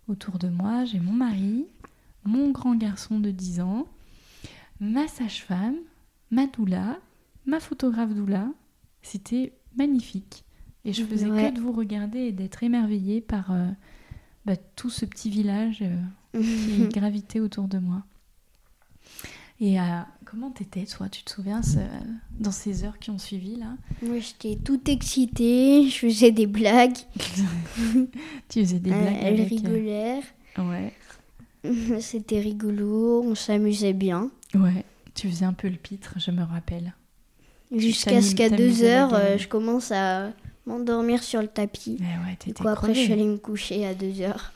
Autour 0.06 0.38
de 0.38 0.48
moi, 0.48 0.84
j'ai 0.84 1.00
mon 1.00 1.12
mari, 1.12 1.66
mon 2.28 2.50
grand 2.50 2.74
garçon 2.76 3.18
de 3.18 3.30
10 3.30 3.60
ans, 3.60 3.86
ma 4.80 5.08
sage-femme, 5.08 5.76
ma 6.30 6.46
doula, 6.46 6.98
ma 7.46 7.58
photographe 7.60 8.14
doula. 8.14 8.48
C'était 9.02 9.52
magnifique. 9.76 10.44
Et 10.84 10.92
je 10.92 11.04
faisais 11.04 11.30
Ouais. 11.30 11.50
que 11.50 11.56
de 11.56 11.60
vous 11.60 11.72
regarder 11.72 12.18
et 12.20 12.32
d'être 12.32 12.62
émerveillée 12.62 13.20
par 13.20 13.50
euh, 13.52 13.68
bah, 14.44 14.56
tout 14.76 14.90
ce 14.90 15.04
petit 15.04 15.30
village 15.30 15.82
euh, 15.82 16.40
qui 16.40 16.88
gravitait 16.92 17.40
autour 17.40 17.68
de 17.68 17.78
moi. 17.78 18.04
Et 19.60 19.80
euh, 19.80 19.84
comment 20.24 20.50
t'étais, 20.50 20.84
toi? 20.86 21.08
Tu 21.08 21.24
te 21.24 21.30
souviens 21.32 21.62
ce- 21.62 21.78
dans 22.38 22.52
ces 22.52 22.84
heures 22.84 22.98
qui 22.98 23.10
ont 23.10 23.18
suivi 23.18 23.56
là? 23.56 23.76
Moi, 24.02 24.18
j'étais 24.20 24.56
toute 24.62 24.88
excitée, 24.88 25.88
je 25.88 25.96
faisais 25.96 26.30
des 26.30 26.46
blagues. 26.46 26.96
Tu 28.48 28.60
faisais 28.60 28.78
des 28.78 28.90
blagues 28.90 29.16
Elles 29.20 29.40
avec. 29.40 29.48
rigolèrent. 29.48 30.22
Ouais, 30.58 30.92
C'était 32.00 32.40
rigolo, 32.40 33.22
on 33.24 33.34
s'amusait 33.34 33.92
bien. 33.92 34.30
ouais. 34.54 34.84
Tu 35.14 35.28
faisais 35.28 35.44
un 35.44 35.52
peu 35.52 35.68
le 35.68 35.76
pitre, 35.76 36.14
je 36.18 36.30
me 36.30 36.44
rappelle. 36.44 36.94
Jusqu'à 37.74 38.22
ce 38.22 38.36
qu'à 38.36 38.48
t'amusais 38.50 38.84
2 38.84 38.90
la 38.92 39.02
heures, 39.02 39.14
euh, 39.14 39.36
je 39.36 39.48
commence 39.48 39.90
à 39.90 40.30
m'endormir 40.64 41.24
sur 41.24 41.42
le 41.42 41.48
tapis. 41.48 41.96
Mais 41.98 42.06
ouais, 42.24 42.38
Du 42.46 42.54
coup, 42.54 42.68
après, 42.68 42.94
je 42.94 43.00
suis 43.00 43.12
allée 43.12 43.24
me 43.26 43.36
coucher 43.36 43.84
à 43.84 43.94
2 43.94 44.20
heures. 44.20 44.52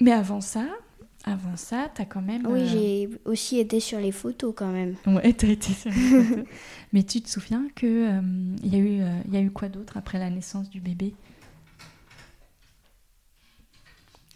Mais 0.00 0.12
avant 0.12 0.42
ça, 0.42 0.66
avant 1.24 1.56
ça, 1.56 1.90
t'as 1.94 2.04
quand 2.04 2.20
même. 2.20 2.46
Oui, 2.46 2.60
euh, 2.60 2.66
j'ai 2.66 3.10
aussi 3.24 3.58
été 3.58 3.80
sur 3.80 3.98
les 3.98 4.12
photos 4.12 4.52
quand 4.54 4.70
même. 4.70 4.96
Ouais, 5.06 5.32
t'as 5.32 5.48
été 5.48 5.72
sur 5.72 5.90
les 5.90 5.96
photos. 5.96 6.44
Mais 6.92 7.02
tu 7.02 7.22
te 7.22 7.30
souviens 7.30 7.66
que 7.74 7.86
euh, 7.86 8.20
y 8.62 8.76
eu, 8.76 9.00
euh, 9.00 9.20
y 9.32 9.36
a 9.38 9.40
eu 9.40 9.50
quoi 9.50 9.68
d'autre 9.70 9.96
après 9.96 10.18
la 10.18 10.28
naissance 10.28 10.68
du 10.68 10.80
bébé? 10.80 11.14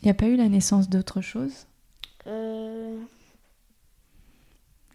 Il 0.01 0.07
n'y 0.07 0.11
a 0.11 0.15
pas 0.15 0.27
eu 0.27 0.37
la 0.37 0.49
naissance 0.49 0.89
d'autre 0.89 1.21
chose? 1.21 1.67
Euh, 2.29 2.99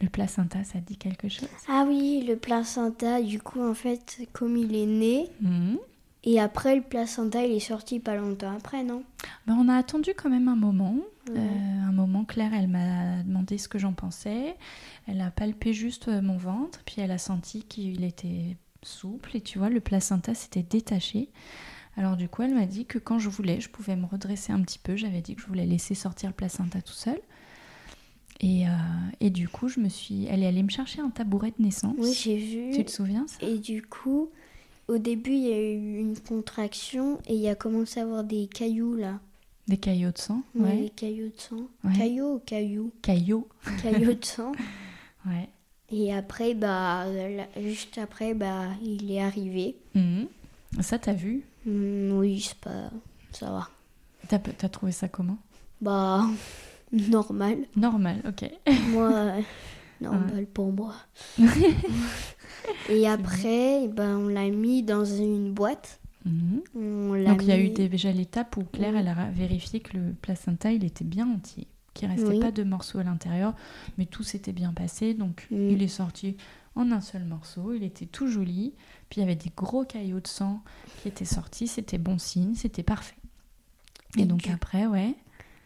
Le 0.01 0.09
placenta, 0.09 0.63
ça 0.63 0.79
dit 0.79 0.97
quelque 0.97 1.29
chose? 1.29 1.47
Ah 1.69 1.85
oui, 1.87 2.23
le 2.27 2.35
placenta, 2.35 3.21
du 3.21 3.39
coup, 3.39 3.61
en 3.61 3.73
fait, 3.73 4.19
comme 4.33 4.57
il 4.57 4.75
est 4.75 4.85
né, 4.85 5.27
Mhm. 5.39 5.77
et 6.25 6.39
après, 6.41 6.75
le 6.75 6.81
placenta, 6.81 7.45
il 7.45 7.53
est 7.53 7.59
sorti 7.61 7.99
pas 7.99 8.15
longtemps 8.15 8.51
après, 8.55 8.83
non? 8.83 9.03
Ben, 9.47 9.55
on 9.57 9.69
a 9.69 9.75
attendu 9.77 10.11
quand 10.15 10.29
même 10.29 10.47
un 10.49 10.55
moment. 10.57 10.97
Euh, 11.29 11.37
un 11.37 11.91
moment, 11.93 12.25
Claire, 12.25 12.53
elle 12.53 12.67
m'a 12.67 13.23
demandé 13.23 13.57
ce 13.57 13.69
que 13.69 13.79
j'en 13.79 13.93
pensais. 13.93 14.57
Elle 15.07 15.21
a 15.21 15.31
palpé 15.31 15.71
juste 15.73 16.09
euh, 16.09 16.21
mon 16.21 16.35
ventre, 16.35 16.81
puis 16.85 16.95
elle 16.99 17.11
a 17.11 17.17
senti 17.17 17.63
qu'il 17.63 18.03
était 18.03 18.57
souple. 18.81 19.37
Et 19.37 19.41
tu 19.41 19.57
vois, 19.57 19.69
le 19.69 19.79
placenta 19.79 20.33
s'était 20.35 20.63
détaché. 20.63 21.29
Alors 21.95 22.17
du 22.17 22.27
coup, 22.27 22.41
elle 22.41 22.55
m'a 22.55 22.65
dit 22.65 22.85
que 22.85 22.97
quand 22.97 23.19
je 23.19 23.29
voulais, 23.29 23.61
je 23.61 23.69
pouvais 23.69 23.95
me 23.95 24.05
redresser 24.05 24.51
un 24.51 24.61
petit 24.61 24.79
peu. 24.79 24.95
J'avais 24.95 25.21
dit 25.21 25.35
que 25.35 25.41
je 25.41 25.47
voulais 25.47 25.65
laisser 25.65 25.93
sortir 25.95 26.29
le 26.29 26.35
placenta 26.35 26.81
tout 26.81 26.93
seul. 26.93 27.19
Et, 28.39 28.67
euh, 28.67 28.71
et 29.19 29.29
du 29.29 29.47
coup, 29.47 29.67
je 29.69 29.79
me 29.79 29.89
suis... 29.89 30.25
Elle 30.25 30.43
est 30.43 30.47
allée 30.47 30.63
me 30.63 30.69
chercher 30.69 31.01
un 31.01 31.09
tabouret 31.09 31.53
de 31.57 31.63
naissance. 31.63 31.95
Oui, 31.97 32.13
j'ai 32.13 32.37
vu. 32.37 32.71
Tu 32.75 32.83
te 32.83 32.91
souviens 32.91 33.25
ça? 33.27 33.45
Et 33.45 33.57
du 33.59 33.83
coup, 33.83 34.31
au 34.87 34.97
début, 34.97 35.31
il 35.31 35.47
y 35.47 35.53
a 35.53 35.71
eu 35.71 35.99
une 35.99 36.17
contraction 36.19 37.19
et 37.27 37.35
il 37.35 37.47
a 37.47 37.55
commencé 37.55 37.99
à 37.99 38.03
avoir 38.03 38.23
des 38.23 38.47
cailloux 38.47 38.95
là. 38.95 39.19
Des 39.67 39.77
caillots 39.77 40.11
de 40.11 40.17
sang 40.17 40.41
Ouais. 40.55 40.75
Des 40.75 40.89
cailloux 40.89 41.29
de 41.29 41.39
sang. 41.39 41.67
Ouais. 41.85 41.93
Cailloux 41.97 42.33
ou 42.35 42.39
cailloux? 42.39 42.91
Caillots 43.01 43.47
Cailloux 43.81 44.13
de 44.19 44.25
sang. 44.25 44.51
Ouais. 45.25 45.47
Et 45.89 46.13
après, 46.13 46.53
bah, 46.53 47.05
juste 47.61 47.97
après, 47.97 48.33
bah, 48.33 48.69
il 48.83 49.09
est 49.11 49.21
arrivé. 49.21 49.75
Mhm. 49.95 50.27
Ça, 50.81 50.99
t'as 50.99 51.13
vu? 51.13 51.43
Hmm, 51.65 52.11
oui, 52.13 52.41
c'est 52.41 52.57
pas. 52.57 52.89
Ça 53.31 53.49
va. 53.51 53.69
T'as 54.27 54.39
t'as 54.39 54.69
trouvé 54.69 54.91
ça 54.91 55.07
comment? 55.07 55.37
Bah, 55.81 56.25
normal. 56.91 57.57
Normal, 57.75 58.21
ok. 58.27 58.49
Moi, 58.89 59.09
euh, 59.13 59.41
normal 60.01 60.45
pour 60.47 60.71
moi. 60.71 60.93
Et 62.89 63.07
après, 63.07 63.87
bah, 63.89 64.15
on 64.17 64.27
l'a 64.27 64.49
mis 64.49 64.83
dans 64.83 65.05
une 65.05 65.51
boîte. 65.53 65.99
Mhm. 66.25 66.61
On 66.75 67.13
l'a 67.13 67.31
Donc 67.31 67.41
il 67.43 67.49
y 67.49 67.51
a 67.51 67.59
eu 67.59 67.69
déjà 67.69 68.11
l'étape 68.11 68.55
où 68.57 68.63
Claire 68.63 68.95
elle 68.95 69.09
a 69.09 69.29
vérifié 69.31 69.81
que 69.81 69.97
le 69.97 70.13
placenta 70.13 70.71
il 70.71 70.85
était 70.85 71.03
bien 71.03 71.29
entier, 71.29 71.67
qu'il 71.93 72.07
restait 72.07 72.25
Oui. 72.27 72.39
pas 72.39 72.51
de 72.51 72.63
morceaux 72.63 72.99
à 72.99 73.03
l'intérieur, 73.03 73.53
mais 73.97 74.05
tout 74.05 74.23
s'était 74.23 74.53
bien 74.53 74.71
passé. 74.73 75.13
Donc 75.13 75.47
Mm. 75.51 75.69
il 75.71 75.81
est 75.83 75.87
sorti 75.89 76.37
en 76.75 76.91
un 76.91 77.01
seul 77.01 77.23
morceau, 77.25 77.73
il 77.73 77.83
était 77.83 78.05
tout 78.07 78.27
joli. 78.27 78.73
Puis 79.09 79.19
il 79.19 79.21
y 79.21 79.23
avait 79.23 79.35
des 79.35 79.51
gros 79.55 79.83
caillots 79.85 80.19
de 80.21 80.27
sang 80.27 80.61
qui 81.01 81.07
étaient 81.07 81.25
sortis, 81.25 81.67
c'était 81.67 81.97
bon 81.99 82.17
signe, 82.17 82.55
c'était 82.55 82.83
parfait. 82.83 83.15
Et 84.17 84.21
Et 84.21 84.25
donc 84.25 84.47
après 84.47 84.85
ouais, 84.87 85.15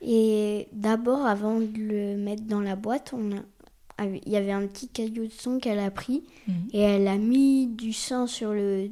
Et 0.01 0.67
d'abord, 0.73 1.25
avant 1.25 1.59
de 1.59 1.67
le 1.77 2.17
mettre 2.17 2.43
dans 2.43 2.61
la 2.61 2.75
boîte, 2.75 3.13
on 3.13 3.31
a- 3.37 4.05
il 4.05 4.29
y 4.31 4.37
avait 4.37 4.51
un 4.51 4.67
petit 4.67 4.87
caillou 4.89 5.25
de 5.25 5.31
sang 5.31 5.57
qu'elle 5.59 5.79
a 5.79 5.89
pris 5.89 6.23
Mhm. 6.47 6.67
et 6.71 6.79
elle 6.81 7.07
a 7.07 7.17
mis 7.17 7.65
du 7.67 7.93
sang 7.93 8.27
sur 8.27 8.53
le 8.53 8.91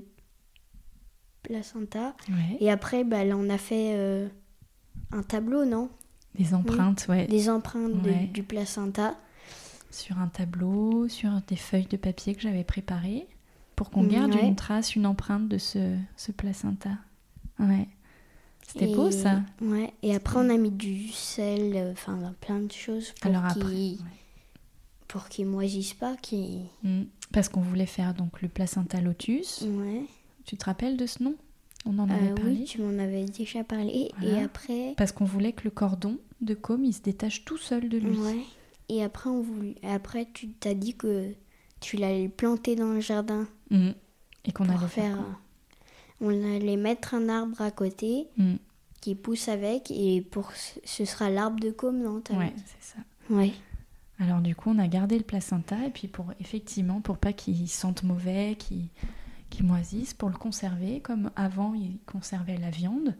placenta. 1.44 2.16
ouais, 2.30 2.58
Et 2.60 2.72
après, 2.72 3.04
bah, 3.04 3.18
elle 3.18 3.34
en 3.34 3.50
a 3.50 3.58
fait 3.58 3.92
euh, 3.96 4.28
un 5.12 5.22
tableau, 5.24 5.66
non? 5.66 5.90
Des 6.34 6.54
empreintes 6.54 7.06
ouais, 7.08 7.28
Des 7.28 7.50
empreintes 7.50 8.02
de- 8.02 8.26
du 8.32 8.44
placenta. 8.44 9.16
Sur 9.96 10.20
un 10.20 10.28
tableau, 10.28 11.08
sur 11.08 11.32
des 11.48 11.56
feuilles 11.56 11.88
de 11.88 11.98
papier 11.98 12.36
que 12.36 12.42
j'avais 12.42 12.64
préparées 12.64 13.28
pour 13.76 13.90
qu'on 13.90 14.04
garde 14.04 14.34
ouais. 14.36 14.46
une 14.48 14.56
trace, 14.56 14.96
une 14.96 15.06
empreinte 15.06 15.48
de 15.50 15.58
ce, 15.58 15.96
ce 16.18 16.32
placenta. 16.32 16.92
Ouais. 17.60 17.88
C'était 18.68 18.94
beau 18.94 19.12
ça. 19.12 19.42
Ouais. 19.62 19.94
Et 20.02 20.16
après, 20.16 20.38
on 20.40 20.50
a 20.50 20.58
mis 20.58 20.72
du 20.72 21.10
sel, 21.10 21.76
euh, 21.76 21.92
enfin 21.92 22.34
plein 22.42 22.60
de 22.60 22.72
choses 22.72 23.12
pour 23.22 23.30
Alors 23.30 23.46
après, 23.46 23.62
ouais. 23.64 23.98
pour 25.08 25.30
pas. 25.96 26.16
Mm. 26.84 27.04
Parce 27.32 27.50
qu'on 27.50 27.62
voulait 27.62 27.86
faire 27.86 28.14
donc 28.14 28.42
le 28.42 28.48
placenta 28.48 29.02
lotus. 29.02 29.62
Ouais. 29.68 30.04
Tu 30.46 30.58
te 30.58 30.66
rappelles 30.66 30.98
de 30.98 31.06
ce 31.06 31.22
nom? 31.24 31.36
On 31.86 32.00
en 32.00 32.10
avait 32.10 32.30
Euh, 32.32 32.36
parlé. 32.36 32.52
oui, 32.60 32.64
tu 32.66 32.82
m'en 32.82 32.98
avais 33.02 33.26
déjà 33.26 33.64
parlé. 33.64 34.12
Voilà. 34.20 34.40
Et 34.40 34.44
après, 34.44 34.94
Parce 34.98 35.12
qu'on 35.12 35.26
voulait 35.26 35.52
que 35.54 35.64
le 35.66 35.70
cordon 35.72 36.18
de 36.42 36.54
com 36.54 36.84
il 36.84 36.94
se 36.94 37.02
détache 37.02 37.46
tout 37.46 37.58
seul 37.58 37.88
de 37.90 37.98
lui. 37.98 38.18
ouais. 38.18 38.40
Et 38.90 39.04
après, 39.04 39.30
on 39.30 39.42
voulait... 39.42 39.76
après, 39.84 40.28
tu 40.34 40.50
t'as 40.50 40.74
dit 40.74 40.96
que 40.96 41.34
tu 41.80 41.98
l'allais 41.98 42.30
planter 42.30 42.76
dans 42.76 42.94
le 42.94 43.00
jardin 43.02 43.48
Mm. 43.72 43.90
Et 44.46 44.52
qu'on 44.52 44.70
allait 44.70 44.88
faire. 44.88 45.18
On 46.22 46.30
allait 46.56 46.78
mettre 46.78 47.16
un 47.16 47.30
arbre 47.30 47.60
à 47.62 47.72
côté 47.72 48.28
Mm. 48.38 48.56
qui 49.02 49.16
pousse 49.16 49.48
avec 49.50 49.90
et 49.92 50.22
pour 50.22 50.52
ce 50.54 51.06
sera 51.06 51.30
l'arbre 51.32 51.60
de 51.60 51.72
com, 51.72 51.98
non 52.00 52.22
Ouais, 52.38 52.54
c'est 52.66 52.94
ça. 52.94 52.98
Ouais. 53.30 53.54
Alors 54.20 54.40
du 54.40 54.56
coup, 54.56 54.70
on 54.70 54.78
a 54.80 54.88
gardé 54.88 55.18
le 55.18 55.24
placenta 55.24 55.84
et 55.86 55.90
puis 55.90 56.08
pour 56.08 56.28
effectivement 56.40 57.02
pour 57.02 57.18
pas 57.18 57.34
qu'il 57.34 57.68
sente 57.68 58.04
mauvais, 58.04 58.56
qu'il 58.58 58.88
qu'il 59.50 59.66
moisisse, 59.66 60.14
pour 60.14 60.30
le 60.30 60.38
conserver 60.38 61.02
comme 61.02 61.32
avant 61.36 61.74
il 61.74 61.98
conservait 62.06 62.58
la 62.58 62.70
viande, 62.70 63.16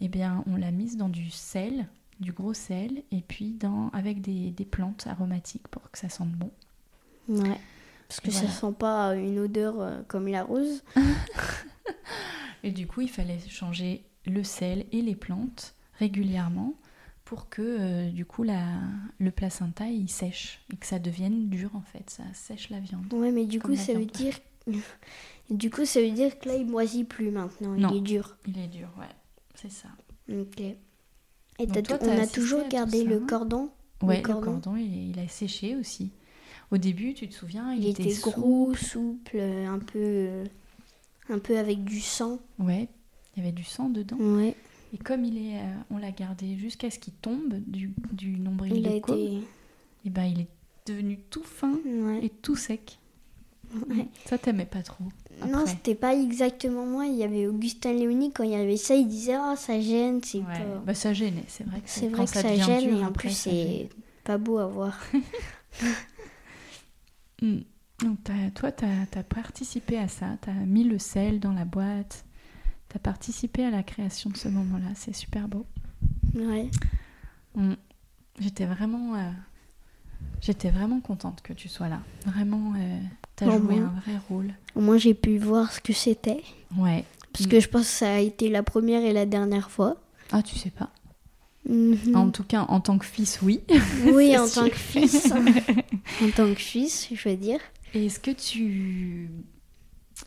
eh 0.00 0.08
bien 0.08 0.44
on 0.46 0.56
l'a 0.56 0.70
mise 0.70 0.96
dans 0.96 1.08
du 1.08 1.30
sel, 1.30 1.88
du 2.20 2.32
gros 2.32 2.54
sel 2.54 3.02
et 3.12 3.20
puis 3.20 3.52
dans 3.52 3.88
avec 3.90 4.20
des, 4.20 4.50
des 4.50 4.64
plantes 4.64 5.06
aromatiques 5.06 5.68
pour 5.68 5.90
que 5.90 5.98
ça 5.98 6.08
sente 6.08 6.30
bon. 6.32 6.50
Ouais. 7.28 7.58
Parce 8.08 8.20
que 8.20 8.30
Voilà. 8.30 8.48
ça 8.48 8.52
sent 8.60 8.72
pas 8.78 9.14
une 9.16 9.38
odeur 9.38 9.80
euh, 9.80 10.00
comme 10.08 10.28
la 10.28 10.42
rose. 10.44 10.82
Et 12.64 12.70
du 12.72 12.86
coup, 12.86 13.02
il 13.02 13.08
fallait 13.10 13.38
changer 13.48 14.04
le 14.26 14.42
sel 14.42 14.86
et 14.92 15.00
les 15.00 15.14
plantes 15.14 15.74
régulièrement 15.98 16.74
pour 17.24 17.48
que 17.48 17.62
euh, 17.62 18.10
du 18.10 18.24
coup 18.24 18.42
la, 18.42 18.64
le 19.18 19.30
placenta 19.30 19.86
il 19.86 20.08
sèche 20.08 20.60
et 20.72 20.76
que 20.76 20.86
ça 20.86 20.98
devienne 20.98 21.48
dur 21.48 21.70
en 21.74 21.82
fait, 21.82 22.08
ça 22.10 22.24
sèche 22.32 22.70
la 22.70 22.80
viande. 22.80 23.12
Ouais, 23.12 23.30
mais 23.30 23.44
du 23.46 23.60
coup, 23.60 23.76
ça 23.76 23.92
veut 23.94 24.06
dire. 24.06 24.34
du 25.50 25.70
coup, 25.70 25.84
ça 25.84 26.00
veut 26.00 26.10
dire 26.10 26.38
que 26.38 26.48
là, 26.48 26.56
il 26.56 26.66
moisit 26.66 27.04
plus 27.04 27.30
maintenant. 27.30 27.74
Non. 27.76 27.90
Il 27.90 27.98
est 27.98 28.00
dur. 28.00 28.36
Il 28.46 28.58
est 28.58 28.66
dur, 28.68 28.88
ouais, 28.98 29.06
c'est 29.54 29.70
ça. 29.70 29.88
Ok. 30.30 30.62
Et 31.58 31.66
Donc 31.66 31.82
toi, 31.82 31.98
on 32.02 32.18
a 32.22 32.26
toujours 32.26 32.66
gardé 32.68 33.02
le 33.04 33.20
cordon. 33.20 33.70
Ouais, 34.02 34.22
Le 34.22 34.28
le 34.28 34.40
cordon. 34.40 34.76
il, 34.76 35.10
il 35.10 35.18
a 35.18 35.26
séché 35.28 35.74
aussi. 35.76 36.10
Au 36.70 36.76
début, 36.76 37.14
tu 37.14 37.28
te 37.28 37.34
souviens, 37.34 37.72
il, 37.72 37.84
Il, 37.84 37.88
était, 37.88 38.10
souple. 38.10 38.38
gros, 38.40 38.74
souple, 38.74 39.36
euh, 39.36 39.66
un 39.66 39.78
peu, 39.78 39.98
euh, 39.98 40.44
un 41.30 41.38
peu 41.38 41.58
avec 41.58 41.82
du 41.84 42.00
sang. 42.00 42.38
Ouais, 42.58 42.88
il 43.36 43.40
y 43.42 43.42
avait 43.42 43.52
du 43.52 43.64
sang 43.64 43.88
dedans. 43.88 44.18
Ouais. 44.18 44.54
Et 44.94 44.98
comme 44.98 45.24
il 45.24 45.36
est, 45.38 45.58
euh, 45.58 45.74
on 45.90 45.98
l'a 45.98 46.12
gardé 46.12 46.56
jusqu'à 46.56 46.90
ce 46.90 46.98
qu'il 46.98 47.14
tombe 47.14 47.54
du, 47.66 47.92
du 48.12 48.38
nombril 48.38 48.74
Il 48.76 48.82
de 48.84 48.88
a 48.88 48.94
été. 48.94 49.38
et 50.04 50.10
ben 50.10 50.24
il 50.24 50.40
est 50.40 50.48
devenu 50.86 51.18
tout 51.30 51.42
fin 51.42 51.72
Ouais. 51.84 52.24
et 52.24 52.30
tout 52.30 52.56
sec. 52.56 52.98
Ouais. 53.90 54.06
Ça 54.24 54.38
t'aimait 54.38 54.64
pas 54.64 54.82
trop. 54.82 55.04
Non, 55.46 55.58
après. 55.58 55.70
c'était 55.70 55.94
pas 55.94 56.14
exactement 56.14 56.86
moi. 56.86 57.06
Il 57.06 57.16
y 57.16 57.22
avait 57.24 57.46
Augustin 57.46 57.92
Léonie, 57.92 58.32
quand 58.32 58.44
il 58.44 58.50
y 58.50 58.54
avait 58.54 58.76
ça, 58.76 58.94
il 58.94 59.06
disait 59.08 59.34
Ah, 59.34 59.54
ça 59.56 59.80
gêne. 59.80 60.20
C'est 60.24 60.38
Ouais, 60.38 60.44
pas... 60.44 60.82
bah 60.86 60.94
ça 60.94 61.12
gênait, 61.12 61.44
c'est 61.48 61.64
vrai 61.64 61.80
que 61.80 61.88
C'est 61.88 62.08
quand 62.08 62.16
vrai 62.16 62.24
que 62.26 62.30
ça, 62.32 62.42
devient 62.42 62.62
gêne 62.62 62.88
dur, 62.90 62.98
et 62.98 63.04
en 63.04 63.12
plus, 63.12 63.30
ça 63.30 63.50
c'est 63.50 63.88
pas 64.24 64.38
beau 64.38 64.58
à 64.58 64.66
voir. 64.66 64.98
Mm. 67.40 67.58
Donc 68.02 68.18
toi, 68.54 68.72
tu 68.72 68.84
as, 68.84 69.22
participé 69.24 69.98
à 69.98 70.08
ça, 70.08 70.36
tu 70.42 70.50
as 70.50 70.54
mis 70.54 70.84
le 70.84 70.98
sel 70.98 71.40
dans 71.40 71.52
la 71.52 71.64
boîte, 71.64 72.24
tu 72.88 72.96
as 72.96 73.00
participé 73.00 73.64
à 73.64 73.70
la 73.70 73.82
création 73.82 74.30
de 74.30 74.36
ce 74.36 74.48
moment-là, 74.48 74.88
c'est 74.94 75.14
super 75.14 75.48
beau. 75.48 75.66
ouais. 76.34 76.70
Mm. 77.54 77.74
J'étais 78.40 78.66
vraiment, 78.66 79.16
euh, 79.16 79.30
j'étais 80.40 80.70
vraiment 80.70 81.00
contente 81.00 81.42
que 81.42 81.52
tu 81.52 81.68
sois 81.68 81.88
là. 81.88 82.00
Vraiment, 82.24 82.74
tu 82.74 83.27
as 83.44 83.48
Au 83.48 83.52
joué 83.58 83.76
moins. 83.76 83.92
un 83.96 84.00
vrai 84.00 84.18
rôle. 84.28 84.54
Au 84.74 84.80
moins, 84.80 84.96
j'ai 84.98 85.14
pu 85.14 85.38
voir 85.38 85.72
ce 85.72 85.80
que 85.80 85.92
c'était. 85.92 86.42
Ouais, 86.76 87.04
Parce 87.32 87.46
Mm. 87.46 87.48
que 87.50 87.60
je 87.60 87.68
pense 87.68 87.82
que 87.82 87.88
ça 87.92 88.12
a 88.14 88.18
été 88.18 88.48
la 88.48 88.62
première 88.62 89.02
et 89.04 89.12
la 89.12 89.26
dernière 89.26 89.70
fois. 89.70 89.96
Ah, 90.32 90.42
tu 90.42 90.56
sais 90.58 90.70
pas. 90.70 90.90
Mhm. 91.68 92.14
En 92.16 92.30
tout 92.30 92.44
cas, 92.44 92.64
en 92.68 92.80
tant 92.80 92.96
que 92.98 93.04
fils, 93.04 93.40
oui. 93.42 93.60
Oui, 94.12 94.36
en 94.38 94.46
sûr. 94.46 94.62
tant 94.64 94.68
que 94.68 94.76
fils. 94.76 95.30
en 96.22 96.30
tant 96.34 96.52
que 96.54 96.60
fils, 96.60 97.08
je 97.14 97.28
veux 97.28 97.36
dire. 97.36 97.60
Et 97.94 98.06
est-ce 98.06 98.20
que 98.20 98.30
tu. 98.30 99.28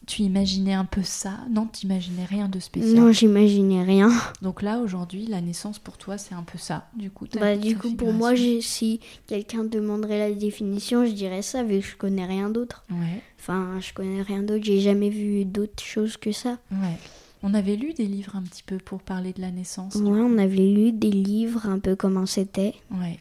Tu 0.07 0.21
imaginais 0.23 0.73
un 0.73 0.85
peu 0.85 1.03
ça? 1.03 1.39
Non, 1.49 1.67
tu 1.67 1.85
imaginais 1.85 2.25
rien 2.25 2.47
de 2.49 2.59
spécial. 2.59 2.95
Non, 2.95 3.11
j'imaginais 3.11 3.83
rien. 3.83 4.09
Donc 4.41 4.61
là, 4.61 4.79
aujourd'hui, 4.79 5.25
la 5.27 5.41
naissance 5.41 5.79
pour 5.79 5.97
toi, 5.97 6.17
c'est 6.17 6.33
un 6.33 6.43
peu 6.43 6.57
ça. 6.57 6.87
Du 6.95 7.09
coup, 7.11 7.25
Bah, 7.39 7.55
du 7.57 7.77
coup, 7.77 7.91
pour 7.95 8.13
moi, 8.13 8.33
si 8.35 8.99
quelqu'un 9.27 9.63
demanderait 9.63 10.19
la 10.19 10.31
définition, 10.33 11.05
je 11.05 11.11
dirais 11.11 11.41
ça, 11.41 11.63
vu 11.63 11.79
que 11.79 11.85
je 11.85 11.95
connais 11.95 12.25
rien 12.25 12.49
d'autre. 12.49 12.83
Ouais, 12.89 13.21
Enfin, 13.39 13.79
je 13.79 13.93
connais 13.93 14.21
rien 14.21 14.43
d'autre, 14.43 14.63
j'ai 14.63 14.79
jamais 14.81 15.09
vu 15.09 15.45
d'autres 15.45 15.83
choses 15.83 16.17
que 16.17 16.31
ça. 16.31 16.57
ouais. 16.71 16.97
On 17.43 17.55
avait 17.55 17.75
lu 17.75 17.93
des 17.93 18.05
livres 18.05 18.35
un 18.35 18.43
petit 18.43 18.61
peu 18.61 18.77
pour 18.77 18.99
parler 19.01 19.33
de 19.33 19.41
la 19.41 19.49
naissance. 19.49 19.95
Ouais, 19.95 20.21
on 20.21 20.37
avait 20.37 20.57
lu 20.57 20.91
des 20.91 21.09
livres 21.09 21.65
un 21.65 21.79
peu 21.79 21.95
comment 21.95 22.27
c'était. 22.27 22.75
Ouais. 22.91 23.17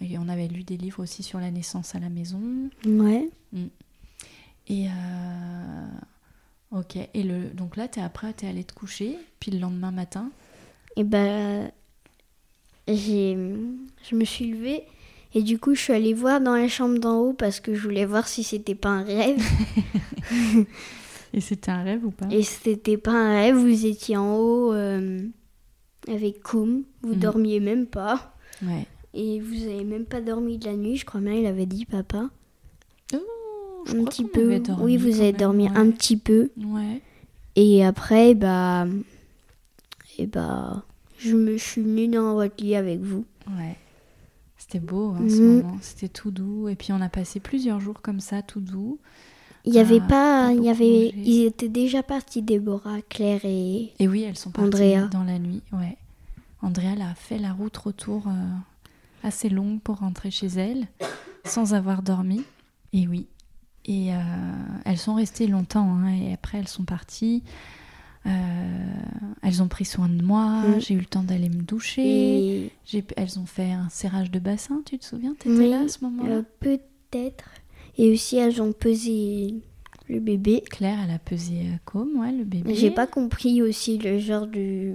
Et 0.00 0.16
on 0.16 0.26
avait 0.30 0.48
lu 0.48 0.62
des 0.62 0.78
livres 0.78 1.02
aussi 1.02 1.22
sur 1.22 1.38
la 1.38 1.50
naissance 1.50 1.94
à 1.94 1.98
la 1.98 2.08
maison. 2.08 2.40
Ouais. 2.86 3.28
Et 4.68 4.86
euh, 4.88 5.86
ok. 6.78 6.96
Et 7.14 7.22
le 7.22 7.44
donc 7.54 7.76
là, 7.76 7.88
t'es 7.88 8.00
après, 8.00 8.32
t'es 8.32 8.46
allé 8.46 8.64
te 8.64 8.74
coucher, 8.74 9.16
puis 9.40 9.50
le 9.50 9.58
lendemain 9.58 9.90
matin? 9.90 10.30
Et 10.96 11.04
bah, 11.04 11.68
j'ai, 12.86 13.36
je 14.08 14.14
me 14.16 14.24
suis 14.24 14.50
levée 14.50 14.82
et 15.34 15.42
du 15.42 15.58
coup, 15.58 15.74
je 15.74 15.80
suis 15.80 15.92
allée 15.92 16.14
voir 16.14 16.40
dans 16.40 16.54
la 16.56 16.68
chambre 16.68 16.98
d'en 16.98 17.18
haut 17.20 17.32
parce 17.34 17.60
que 17.60 17.74
je 17.74 17.82
voulais 17.82 18.04
voir 18.06 18.26
si 18.28 18.42
c'était 18.42 18.74
pas 18.74 18.88
un 18.90 19.02
rêve. 19.04 19.42
Et 21.34 21.40
c'était 21.42 21.70
un 21.70 21.82
rêve 21.82 22.04
ou 22.06 22.10
pas? 22.10 22.26
Et 22.30 22.42
c'était 22.42 22.96
pas 22.96 23.12
un 23.12 23.34
rêve, 23.34 23.56
vous 23.56 23.84
étiez 23.86 24.16
en 24.16 24.34
haut 24.36 24.72
euh, 24.72 25.20
avec 26.08 26.42
Koum, 26.42 26.84
vous 27.02 27.12
Mhm. 27.14 27.20
dormiez 27.20 27.60
même 27.60 27.86
pas. 27.86 28.34
Ouais. 28.62 28.86
Et 29.12 29.38
vous 29.38 29.62
avez 29.64 29.84
même 29.84 30.06
pas 30.06 30.22
dormi 30.22 30.56
de 30.56 30.64
la 30.64 30.74
nuit, 30.76 30.96
je 30.96 31.04
crois 31.04 31.20
bien, 31.20 31.34
il 31.34 31.44
avait 31.46 31.66
dit 31.66 31.84
papa. 31.84 32.30
Je 33.88 33.96
un 33.98 34.04
petit 34.04 34.24
peu. 34.24 34.60
oui, 34.80 34.96
vous 34.96 35.08
avez 35.20 35.32
même, 35.32 35.36
dormi 35.36 35.64
ouais. 35.68 35.76
un 35.76 35.90
petit 35.90 36.16
peu. 36.16 36.50
Ouais. 36.62 37.00
Et 37.56 37.84
après, 37.84 38.34
bah. 38.34 38.86
Et 40.18 40.26
bah. 40.26 40.84
Je 41.18 41.34
me 41.36 41.58
suis 41.58 41.82
venue 41.82 42.08
dans 42.08 42.34
votre 42.34 42.62
lit 42.62 42.76
avec 42.76 43.00
vous. 43.00 43.24
Ouais. 43.48 43.76
C'était 44.56 44.78
beau 44.80 45.10
hein, 45.16 45.22
ce 45.28 45.40
Mhm. 45.40 45.56
moment. 45.62 45.78
C'était 45.80 46.08
tout 46.08 46.30
doux. 46.30 46.68
Et 46.68 46.74
puis 46.76 46.92
on 46.92 47.00
a 47.00 47.08
passé 47.08 47.40
plusieurs 47.40 47.80
jours 47.80 48.00
comme 48.02 48.20
ça, 48.20 48.42
tout 48.42 48.60
doux. 48.60 48.98
Il 49.64 49.74
y 49.74 49.78
avait 49.78 50.00
Ah, 50.04 50.08
pas. 50.08 50.52
Il 50.52 50.62
y 50.64 50.68
avait. 50.68 50.84
mangé. 50.84 51.14
Ils 51.24 51.44
étaient 51.46 51.68
déjà 51.68 52.02
partis, 52.02 52.42
Déborah, 52.42 53.00
Claire 53.08 53.40
et. 53.44 53.92
Et 53.98 54.06
oui, 54.08 54.22
elles 54.22 54.36
sont 54.36 54.50
parties 54.50 54.66
Andrea. 54.66 55.08
dans 55.10 55.24
la 55.24 55.38
nuit. 55.38 55.62
Ouais. 55.72 55.96
Andrea 56.62 56.94
a 57.10 57.14
fait 57.14 57.38
la 57.38 57.52
route 57.52 57.76
retour 57.76 58.24
euh, 58.26 58.32
assez 59.22 59.48
longue 59.48 59.80
pour 59.80 59.96
rentrer 59.98 60.30
chez 60.30 60.46
elle, 60.48 60.86
sans 61.44 61.72
avoir 61.74 62.02
dormi. 62.02 62.42
Et 62.92 63.06
oui. 63.06 63.26
Et 63.88 64.12
euh, 64.14 64.18
elles 64.84 64.98
sont 64.98 65.14
restées 65.14 65.46
longtemps. 65.48 65.90
hein, 65.94 66.10
et 66.14 66.32
après, 66.32 66.58
elles 66.58 66.68
sont 66.68 66.84
parties. 66.84 67.42
Euh, 68.26 68.30
elles 69.42 69.62
ont 69.62 69.68
pris 69.68 69.84
soin 69.84 70.08
de 70.08 70.22
moi. 70.22 70.60
Mm. 70.62 70.80
J'ai 70.80 70.94
eu 70.94 70.98
le 70.98 71.06
temps 71.06 71.22
d'aller 71.22 71.48
me 71.48 71.62
doucher. 71.62 72.02
et 72.64 72.72
J'ai- 72.84 73.04
Elles 73.16 73.38
ont 73.38 73.46
fait 73.46 73.72
un 73.72 73.88
serrage 73.88 74.30
de 74.30 74.38
bassin. 74.38 74.82
Tu 74.84 74.98
te 74.98 75.04
souviens? 75.04 75.34
T'étais 75.38 75.56
Oui, 75.56 75.70
là 75.70 75.80
à 75.80 75.88
ce 75.88 76.04
moment-là? 76.04 76.34
euh, 76.36 76.42
peut-être. 76.60 77.50
Et 77.96 78.12
aussi, 78.12 78.36
elles 78.36 78.60
ont 78.60 78.72
pesé 78.72 79.54
le 80.08 80.20
bébé. 80.20 80.62
Claire, 80.70 80.98
elle 81.04 81.10
a 81.14 81.18
pesé 81.18 81.66
comme, 81.84 82.20
ouais, 82.20 82.32
le 82.32 82.44
bébé. 82.44 82.74
J'ai 82.74 82.90
pas 82.90 83.06
compris 83.06 83.62
aussi 83.62 83.98
le 83.98 84.18
genre 84.18 84.46
du. 84.46 84.94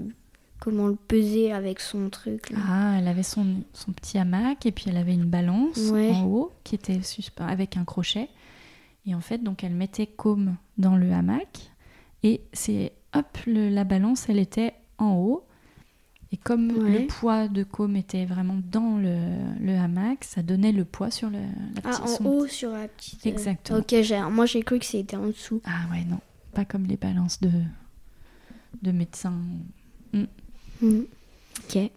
Comment 0.60 0.88
le 0.88 0.96
peser 0.96 1.52
avec 1.52 1.82
son 1.82 2.10
truc. 2.10 2.50
là. 2.52 2.58
Ah, 2.70 2.96
elle 2.98 3.10
avait 3.10 3.24
son, 3.24 3.46
son 3.74 3.92
petit 3.92 4.18
hamac 4.18 4.66
et 4.66 4.72
puis 4.72 4.86
elle 4.88 4.96
avait 4.96 5.14
une 5.14 5.26
balance 5.26 5.78
Ouais. 5.92 6.12
en 6.12 6.24
haut 6.26 6.52
qui 6.64 6.76
était 6.76 7.00
suspen- 7.00 7.46
avec 7.48 7.76
un 7.76 7.84
crochet. 7.84 8.30
Et 9.06 9.14
en 9.16 9.22
fait, 9.22 9.40
donc 9.44 9.64
elle 9.64 9.74
mettait 9.76 10.08
comme 10.08 10.56
dans 10.78 10.96
le 10.96 11.12
hamac 11.12 11.72
et 12.24 12.42
c'est 12.54 12.94
hop, 13.14 13.38
le- 13.46 13.70
la 13.70 13.84
balance, 13.84 14.30
elle 14.30 14.40
était 14.40 14.74
en 14.98 15.16
haut. 15.16 15.46
Et 16.32 16.38
comme 16.38 16.72
Ouais. 16.72 17.02
le 17.02 17.08
poids 17.08 17.48
de 17.48 17.64
com 17.64 17.96
était 17.96 18.26
vraiment 18.26 18.58
dans 18.72 18.98
le, 18.98 19.16
le 19.60 19.78
hamac, 19.78 20.24
ça 20.24 20.42
donnait 20.42 20.72
le 20.72 20.84
poids 20.86 21.12
sur 21.12 21.30
le, 21.30 21.38
la 21.40 21.82
Ah, 21.84 21.90
petite 21.90 22.02
en 22.04 22.08
son- 22.08 22.26
haut 22.26 22.48
sur 22.48 22.72
la 22.72 22.88
petite. 22.88 23.26
euh, 23.26 23.30
Exactement. 23.30 23.80
Ok, 23.80 23.94
moi 24.32 24.46
j'ai 24.48 24.64
cru 24.64 24.80
que 24.80 24.86
c'était 24.86 25.16
en 25.18 25.28
dessous. 25.28 25.62
Ah 25.66 25.86
ouais, 25.92 26.04
non, 26.06 26.20
pas 26.54 26.66
comme 26.66 26.86
les 26.86 26.98
balances 26.98 27.40
de, 27.42 27.52
de 28.82 28.92
médecins. 28.92 29.38
Mhm. 30.14 31.06
Ok. 31.60 31.92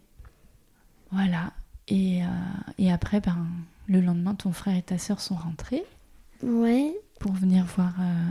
Voilà. 1.12 1.52
Et, 1.88 2.22
euh, 2.24 2.26
et 2.78 2.92
après, 2.92 3.20
ben, 3.20 3.46
le 3.86 4.00
lendemain, 4.00 4.34
ton 4.34 4.52
frère 4.52 4.76
et 4.76 4.82
ta 4.82 4.98
sœur 4.98 5.20
sont 5.20 5.36
rentrés 5.36 5.84
Ouais. 6.42 6.94
pour 7.20 7.32
venir 7.32 7.64
voir 7.76 7.92
euh, 8.00 8.30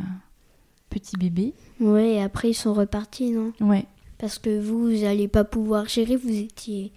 petit 0.90 1.18
bébé. 1.18 1.54
Ouais, 1.80 2.14
et 2.16 2.22
après 2.22 2.52
ils 2.52 2.56
sont 2.56 2.74
repartis, 2.74 3.32
non? 3.32 3.52
Ouais, 3.62 3.86
Parce 4.18 4.38
que 4.40 4.60
vous, 4.60 4.84
vous 4.84 5.02
n'allez 5.02 5.28
pas 5.28 5.44
pouvoir 5.44 5.88
gérer, 5.88 6.16
vous 6.16 6.30
étiez 6.30 6.92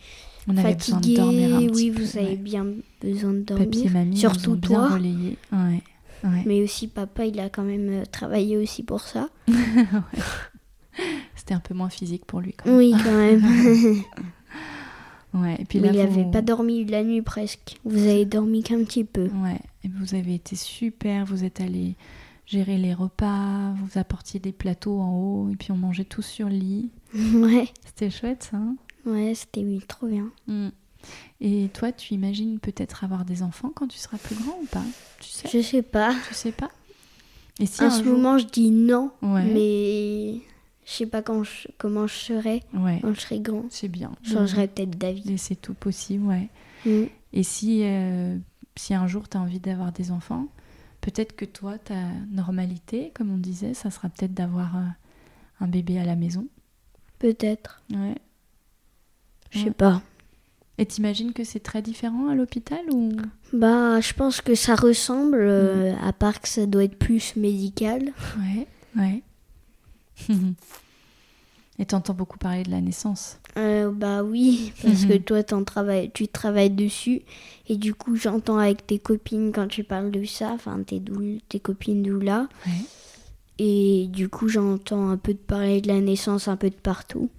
on 0.50 0.56
avait 0.56 0.74
besoin 0.74 1.00
de 1.00 1.14
dormir 1.14 1.56
un 1.56 1.66
oui, 1.74 1.90
vous 1.90 2.16
avez 2.16 2.36
bien 2.36 2.66
besoin 3.02 3.32
de 3.34 3.40
dormir. 3.40 3.90
mamie 3.92 4.10
nous 4.12 4.16
Surtout 4.16 4.54
bien 4.54 4.68
toi. 4.78 4.88
relayé. 4.94 5.36
Ouais, 5.52 5.82
ouais. 6.24 6.42
Mais 6.46 6.62
aussi 6.62 6.88
papa, 6.88 7.26
il 7.26 7.38
a 7.38 7.50
quand 7.50 7.64
même 7.64 7.88
euh, 7.90 8.04
travaillé 8.10 8.56
aussi 8.56 8.82
pour 8.82 9.02
ça. 9.02 9.28
C'était 11.36 11.52
un 11.54 11.60
peu 11.60 11.74
moins 11.74 11.90
physique 11.90 12.24
pour 12.24 12.40
lui 12.40 12.54
quand 12.54 12.66
même. 12.70 12.78
Oui, 12.78 12.92
quand 12.92 13.12
même. 13.12 13.42
Ouais, 15.34 15.56
et 15.58 15.64
puis 15.64 15.78
Mais 15.80 15.88
il 15.94 16.06
vous... 16.06 16.30
pas 16.30 16.40
dormi 16.42 16.84
la 16.86 17.04
nuit 17.04 17.22
presque. 17.22 17.76
Vous 17.84 17.98
avez 18.06 18.24
dormi 18.24 18.62
qu'un 18.62 18.82
petit 18.84 19.04
peu. 19.04 19.24
Ouais, 19.42 19.58
et 19.84 19.88
vous 19.88 20.14
avez 20.14 20.34
été 20.34 20.56
super, 20.56 21.24
vous 21.26 21.44
êtes 21.44 21.60
allés 21.60 21.96
gérer 22.46 22.78
les 22.78 22.94
repas, 22.94 23.74
vous 23.74 23.98
apportiez 23.98 24.40
des 24.40 24.52
plateaux 24.52 24.98
en 25.00 25.12
haut 25.14 25.50
et 25.52 25.56
puis 25.56 25.70
on 25.70 25.76
mangeait 25.76 26.04
tous 26.04 26.22
sur 26.22 26.48
le 26.48 26.54
lit. 26.54 26.90
ouais. 27.14 27.68
C'était 27.84 28.10
chouette 28.10 28.48
ça. 28.50 28.56
hein? 28.56 28.76
Ouais, 29.04 29.34
c'était 29.34 29.64
trop 29.86 30.06
bien. 30.06 30.30
Mm. 30.46 30.68
Et 31.40 31.68
toi, 31.74 31.92
tu 31.92 32.14
imagines 32.14 32.58
peut-être 32.58 33.04
avoir 33.04 33.24
des 33.24 33.42
enfants 33.42 33.70
quand 33.74 33.86
tu 33.86 33.98
seras 33.98 34.16
plus 34.18 34.34
grand 34.34 34.58
ou 34.62 34.66
pas? 34.66 34.82
Tu 35.20 35.28
sais? 35.28 35.48
Je 35.52 35.60
sais 35.62 35.82
pas. 35.82 36.14
Tu 36.28 36.34
sais 36.34 36.52
pas? 36.52 36.70
Et 37.60 37.66
si 37.66 37.82
en 37.82 37.86
un 37.86 37.90
ce 37.90 38.02
jour- 38.02 38.14
moment, 38.14 38.38
je 38.38 38.46
dis 38.46 38.70
non. 38.70 39.10
Ouais. 39.22 39.44
Mais 39.44 40.40
je 40.88 40.92
sais 40.94 41.06
pas 41.06 41.20
quand 41.22 41.42
je- 41.44 41.68
comment 41.76 42.06
je 42.06 42.14
serai 42.14 42.62
Ouais, 42.72 42.98
quand 43.02 43.12
je 43.12 43.20
serai 43.20 43.40
grand. 43.40 43.64
c'est 43.70 43.88
bien. 43.88 44.12
Je 44.22 44.32
changerai 44.32 44.68
peut-être 44.68 44.96
d'avis. 44.96 45.22
Laisser 45.22 45.54
tout 45.56 45.74
possible, 45.74 46.24
ouais. 46.24 46.48
Mm. 46.86 47.04
Et 47.34 47.42
si, 47.42 47.82
euh, 47.84 48.38
si 48.76 48.94
un 48.94 49.06
jour 49.06 49.28
tu 49.28 49.36
as 49.36 49.40
envie 49.40 49.60
d'avoir 49.60 49.92
des 49.92 50.10
enfants, 50.12 50.46
peut-être 51.02 51.36
que 51.36 51.44
toi, 51.44 51.76
ta 51.78 51.94
normalité, 52.30 53.12
comme 53.14 53.30
on 53.32 53.36
disait, 53.36 53.74
ça 53.74 53.90
sera 53.90 54.08
peut-être 54.08 54.32
d'avoir 54.34 54.76
euh, 54.76 54.80
un 55.60 55.68
bébé 55.68 55.98
à 55.98 56.04
la 56.04 56.16
maison. 56.16 56.46
Peut-être. 57.18 57.82
Ouais. 57.92 58.14
Je 59.50 59.58
sais 59.58 59.64
Ouais. 59.66 59.70
pas. 59.72 60.02
Et 60.80 60.86
t'imagines 60.86 61.32
que 61.32 61.42
c'est 61.42 61.58
très 61.60 61.82
différent 61.82 62.28
à 62.28 62.34
l'hôpital 62.36 62.78
ou? 62.92 63.10
Bah, 63.52 64.00
je 64.00 64.12
pense 64.14 64.40
que 64.40 64.54
ça 64.54 64.76
ressemble, 64.76 65.38
euh, 65.40 65.92
à 66.00 66.12
part 66.12 66.40
que 66.40 66.48
ça 66.48 66.66
doit 66.66 66.84
être 66.84 66.96
plus 66.98 67.34
médical. 67.34 68.12
Ouais, 68.38 68.66
ouais. 68.96 69.22
Et 71.80 71.86
t'entends 71.86 72.14
beaucoup 72.14 72.38
parler 72.38 72.64
de 72.64 72.70
la 72.72 72.80
naissance. 72.80 73.38
Euh, 73.56 73.92
bah 73.92 74.24
oui, 74.24 74.72
parce 74.82 75.02
Mhm. 75.02 75.08
que 75.08 75.16
toi, 75.18 75.42
t'en 75.44 75.62
travailles, 75.62 76.10
tu 76.12 76.26
travailles 76.26 76.70
dessus. 76.70 77.22
Et 77.68 77.76
du 77.76 77.94
coup, 77.94 78.16
j'entends 78.16 78.58
avec 78.58 78.84
tes 78.86 78.98
copines 78.98 79.52
quand 79.52 79.68
tu 79.68 79.84
parles 79.84 80.10
de 80.10 80.24
ça, 80.24 80.50
enfin 80.52 80.82
tes, 80.82 80.98
doul- 80.98 81.38
tes 81.48 81.60
copines 81.60 82.02
doula. 82.02 82.48
Ouais. 82.66 82.72
Et 83.60 84.08
du 84.08 84.28
coup, 84.28 84.48
j'entends 84.48 85.08
un 85.08 85.16
peu 85.16 85.34
de 85.34 85.38
parler 85.38 85.80
de 85.80 85.86
la 85.88 86.00
naissance 86.00 86.48
un 86.48 86.56
peu 86.56 86.68
de 86.70 86.74
partout. 86.74 87.30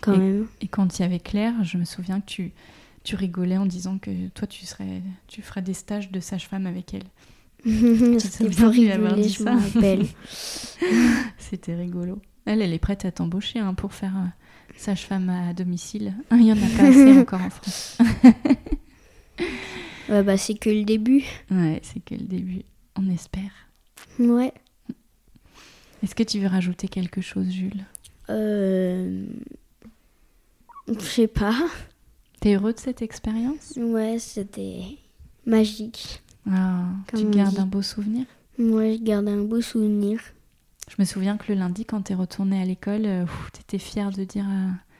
Quand 0.00 0.14
Et- 0.14 0.18
même. 0.18 0.46
Et 0.60 0.66
quand 0.66 0.88
tu 0.88 1.02
y 1.02 1.04
avec 1.04 1.22
Claire, 1.24 1.54
je 1.62 1.78
me 1.78 1.84
souviens 1.84 2.20
que 2.20 2.26
tu, 2.26 2.52
tu 3.04 3.14
rigolais 3.14 3.58
en 3.58 3.66
disant 3.66 3.98
que 3.98 4.28
toi, 4.30 4.48
tu, 4.48 4.66
serais, 4.66 5.02
tu 5.28 5.40
ferais 5.40 5.62
des 5.62 5.74
stages 5.74 6.10
de 6.10 6.18
sage-femme 6.18 6.66
avec 6.66 6.94
elle. 6.94 7.04
C'était 8.18 8.46
avoir 8.46 8.70
rigoler, 8.70 9.22
dit 9.22 9.28
je 9.30 9.42
ça. 9.42 9.56
C'était 11.38 11.74
rigolo. 11.74 12.20
Elle, 12.44 12.62
elle 12.62 12.72
est 12.72 12.78
prête 12.78 13.04
à 13.04 13.12
t'embaucher 13.12 13.58
hein, 13.58 13.74
pour 13.74 13.92
faire 13.92 14.16
euh, 14.16 14.76
sage-femme 14.76 15.28
à 15.28 15.52
domicile. 15.52 16.14
Il 16.30 16.38
n'y 16.38 16.52
en 16.52 16.56
a 16.56 16.76
pas 16.76 16.84
assez 16.84 17.18
encore 17.18 17.42
en 17.42 17.50
France. 17.50 17.98
ouais, 20.08 20.22
bah 20.22 20.36
c'est 20.36 20.54
que 20.54 20.70
le 20.70 20.84
début. 20.84 21.24
Ouais, 21.50 21.80
c'est 21.82 22.00
que 22.00 22.14
le 22.14 22.26
début. 22.26 22.62
On 22.96 23.10
espère. 23.10 23.50
Ouais. 24.18 24.52
Est-ce 26.02 26.14
que 26.14 26.22
tu 26.22 26.38
veux 26.38 26.46
rajouter 26.46 26.88
quelque 26.88 27.20
chose, 27.20 27.50
Jules? 27.50 27.84
Euh... 28.30 29.26
Je 30.88 31.04
sais 31.04 31.26
pas. 31.26 31.56
T'es 32.40 32.54
heureux 32.54 32.72
de 32.72 32.78
cette 32.78 33.02
expérience? 33.02 33.74
Ouais, 33.76 34.18
c'était 34.18 34.82
magique. 35.44 36.22
Ah, 36.50 36.84
Tu 37.14 37.24
gardes 37.30 37.58
un 37.58 37.66
beau 37.66 37.82
souvenir? 37.82 38.26
Moi, 38.58 38.94
je 38.96 39.02
garde 39.02 39.28
un 39.28 39.42
beau 39.44 39.60
souvenir. 39.60 40.20
Je 40.90 40.96
me 40.98 41.04
souviens 41.04 41.36
que 41.36 41.52
le 41.52 41.58
lundi, 41.58 41.84
quand 41.84 42.02
tu 42.02 42.12
es 42.12 42.16
retournée 42.16 42.60
à 42.60 42.64
l'école, 42.64 43.02
tu 43.52 43.60
étais 43.60 43.78
fière 43.78 44.10
de 44.10 44.24
dire 44.24 44.46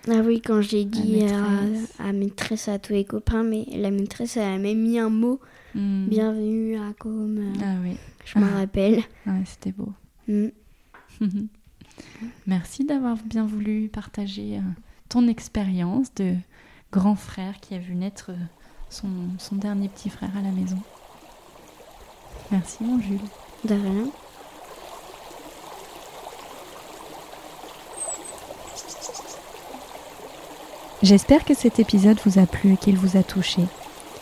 Ah 0.09 0.21
oui, 0.25 0.41
quand 0.43 0.61
j'ai 0.61 0.85
dit 0.85 1.23
à 1.23 1.41
maîtresse. 1.41 1.95
à, 1.99 2.13
maîtresse 2.13 2.69
à 2.69 2.79
tous 2.79 2.93
les 2.93 3.05
copains, 3.05 3.43
mais 3.43 3.65
la 3.75 3.91
maîtresse 3.91 4.37
elle 4.37 4.43
a 4.55 4.59
même 4.59 4.81
mis 4.83 4.99
un 4.99 5.11
mot 5.11 5.41
Hmm. 5.75 6.07
bienvenue 6.09 6.77
à 6.79 6.95
Com. 6.99 7.37
euh, 7.39 7.53
Ah 7.63 7.75
oui, 7.85 7.95
Je 8.25 8.39
me 8.39 8.51
rappelle. 8.51 9.03
Ouais, 9.27 9.43
c'était 9.45 9.71
beau. 9.71 9.93
Mm. 10.27 10.47
Merci 12.47 12.85
d'avoir 12.85 13.17
bien 13.25 13.45
voulu 13.45 13.89
partager 13.89 14.57
euh, 14.57 14.61
ton 15.11 15.29
expérience 15.29 16.13
de 16.15 16.35
grand 16.91 17.17
frère 17.17 17.61
qui 17.61 17.75
a 17.75 17.79
vu 17.79 17.95
naître 17.95 18.31
euh, 18.31 18.37
son, 18.89 19.09
son 19.39 19.57
dernier 19.57 19.89
petit 19.91 20.09
frère 20.09 20.31
à 20.37 20.43
la 20.43 20.51
maison. 20.53 20.79
Merci 22.51 22.79
mon 22.81 22.99
Jules. 23.01 23.19
De 23.65 23.75
rien. 23.75 24.07
J'espère 31.03 31.45
que 31.45 31.55
cet 31.55 31.79
épisode 31.79 32.19
vous 32.25 32.39
a 32.39 32.47
plu 32.47 32.73
et 32.73 32.77
qu'il 32.77 32.97
vous 32.97 33.17
a 33.17 33.23
touché. 33.23 33.63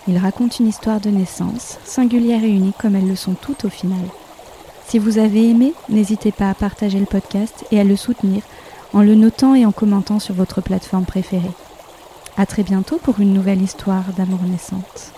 Il 0.08 0.18
raconte 0.18 0.60
une 0.60 0.68
histoire 0.68 1.00
de 1.00 1.10
naissance, 1.10 1.78
singulière 1.84 2.44
et 2.44 2.50
unique 2.50 2.76
comme 2.78 2.96
elles 2.96 3.08
le 3.08 3.16
sont 3.16 3.34
toutes 3.34 3.64
au 3.64 3.70
final. 3.70 4.04
Si 4.86 4.98
vous 4.98 5.18
avez 5.18 5.48
aimé, 5.48 5.72
n'hésitez 5.88 6.32
pas 6.32 6.50
à 6.50 6.54
partager 6.54 6.98
le 6.98 7.06
podcast 7.06 7.64
et 7.70 7.80
à 7.80 7.84
le 7.84 7.96
soutenir 7.96 8.42
en 8.92 9.02
le 9.02 9.14
notant 9.14 9.54
et 9.54 9.66
en 9.66 9.72
commentant 9.72 10.18
sur 10.18 10.34
votre 10.34 10.60
plateforme 10.60 11.06
préférée. 11.06 11.50
À 12.36 12.46
très 12.46 12.62
bientôt 12.62 12.98
pour 12.98 13.20
une 13.20 13.32
nouvelle 13.32 13.62
histoire 13.62 14.04
d'amour 14.16 14.42
naissante. 14.42 15.15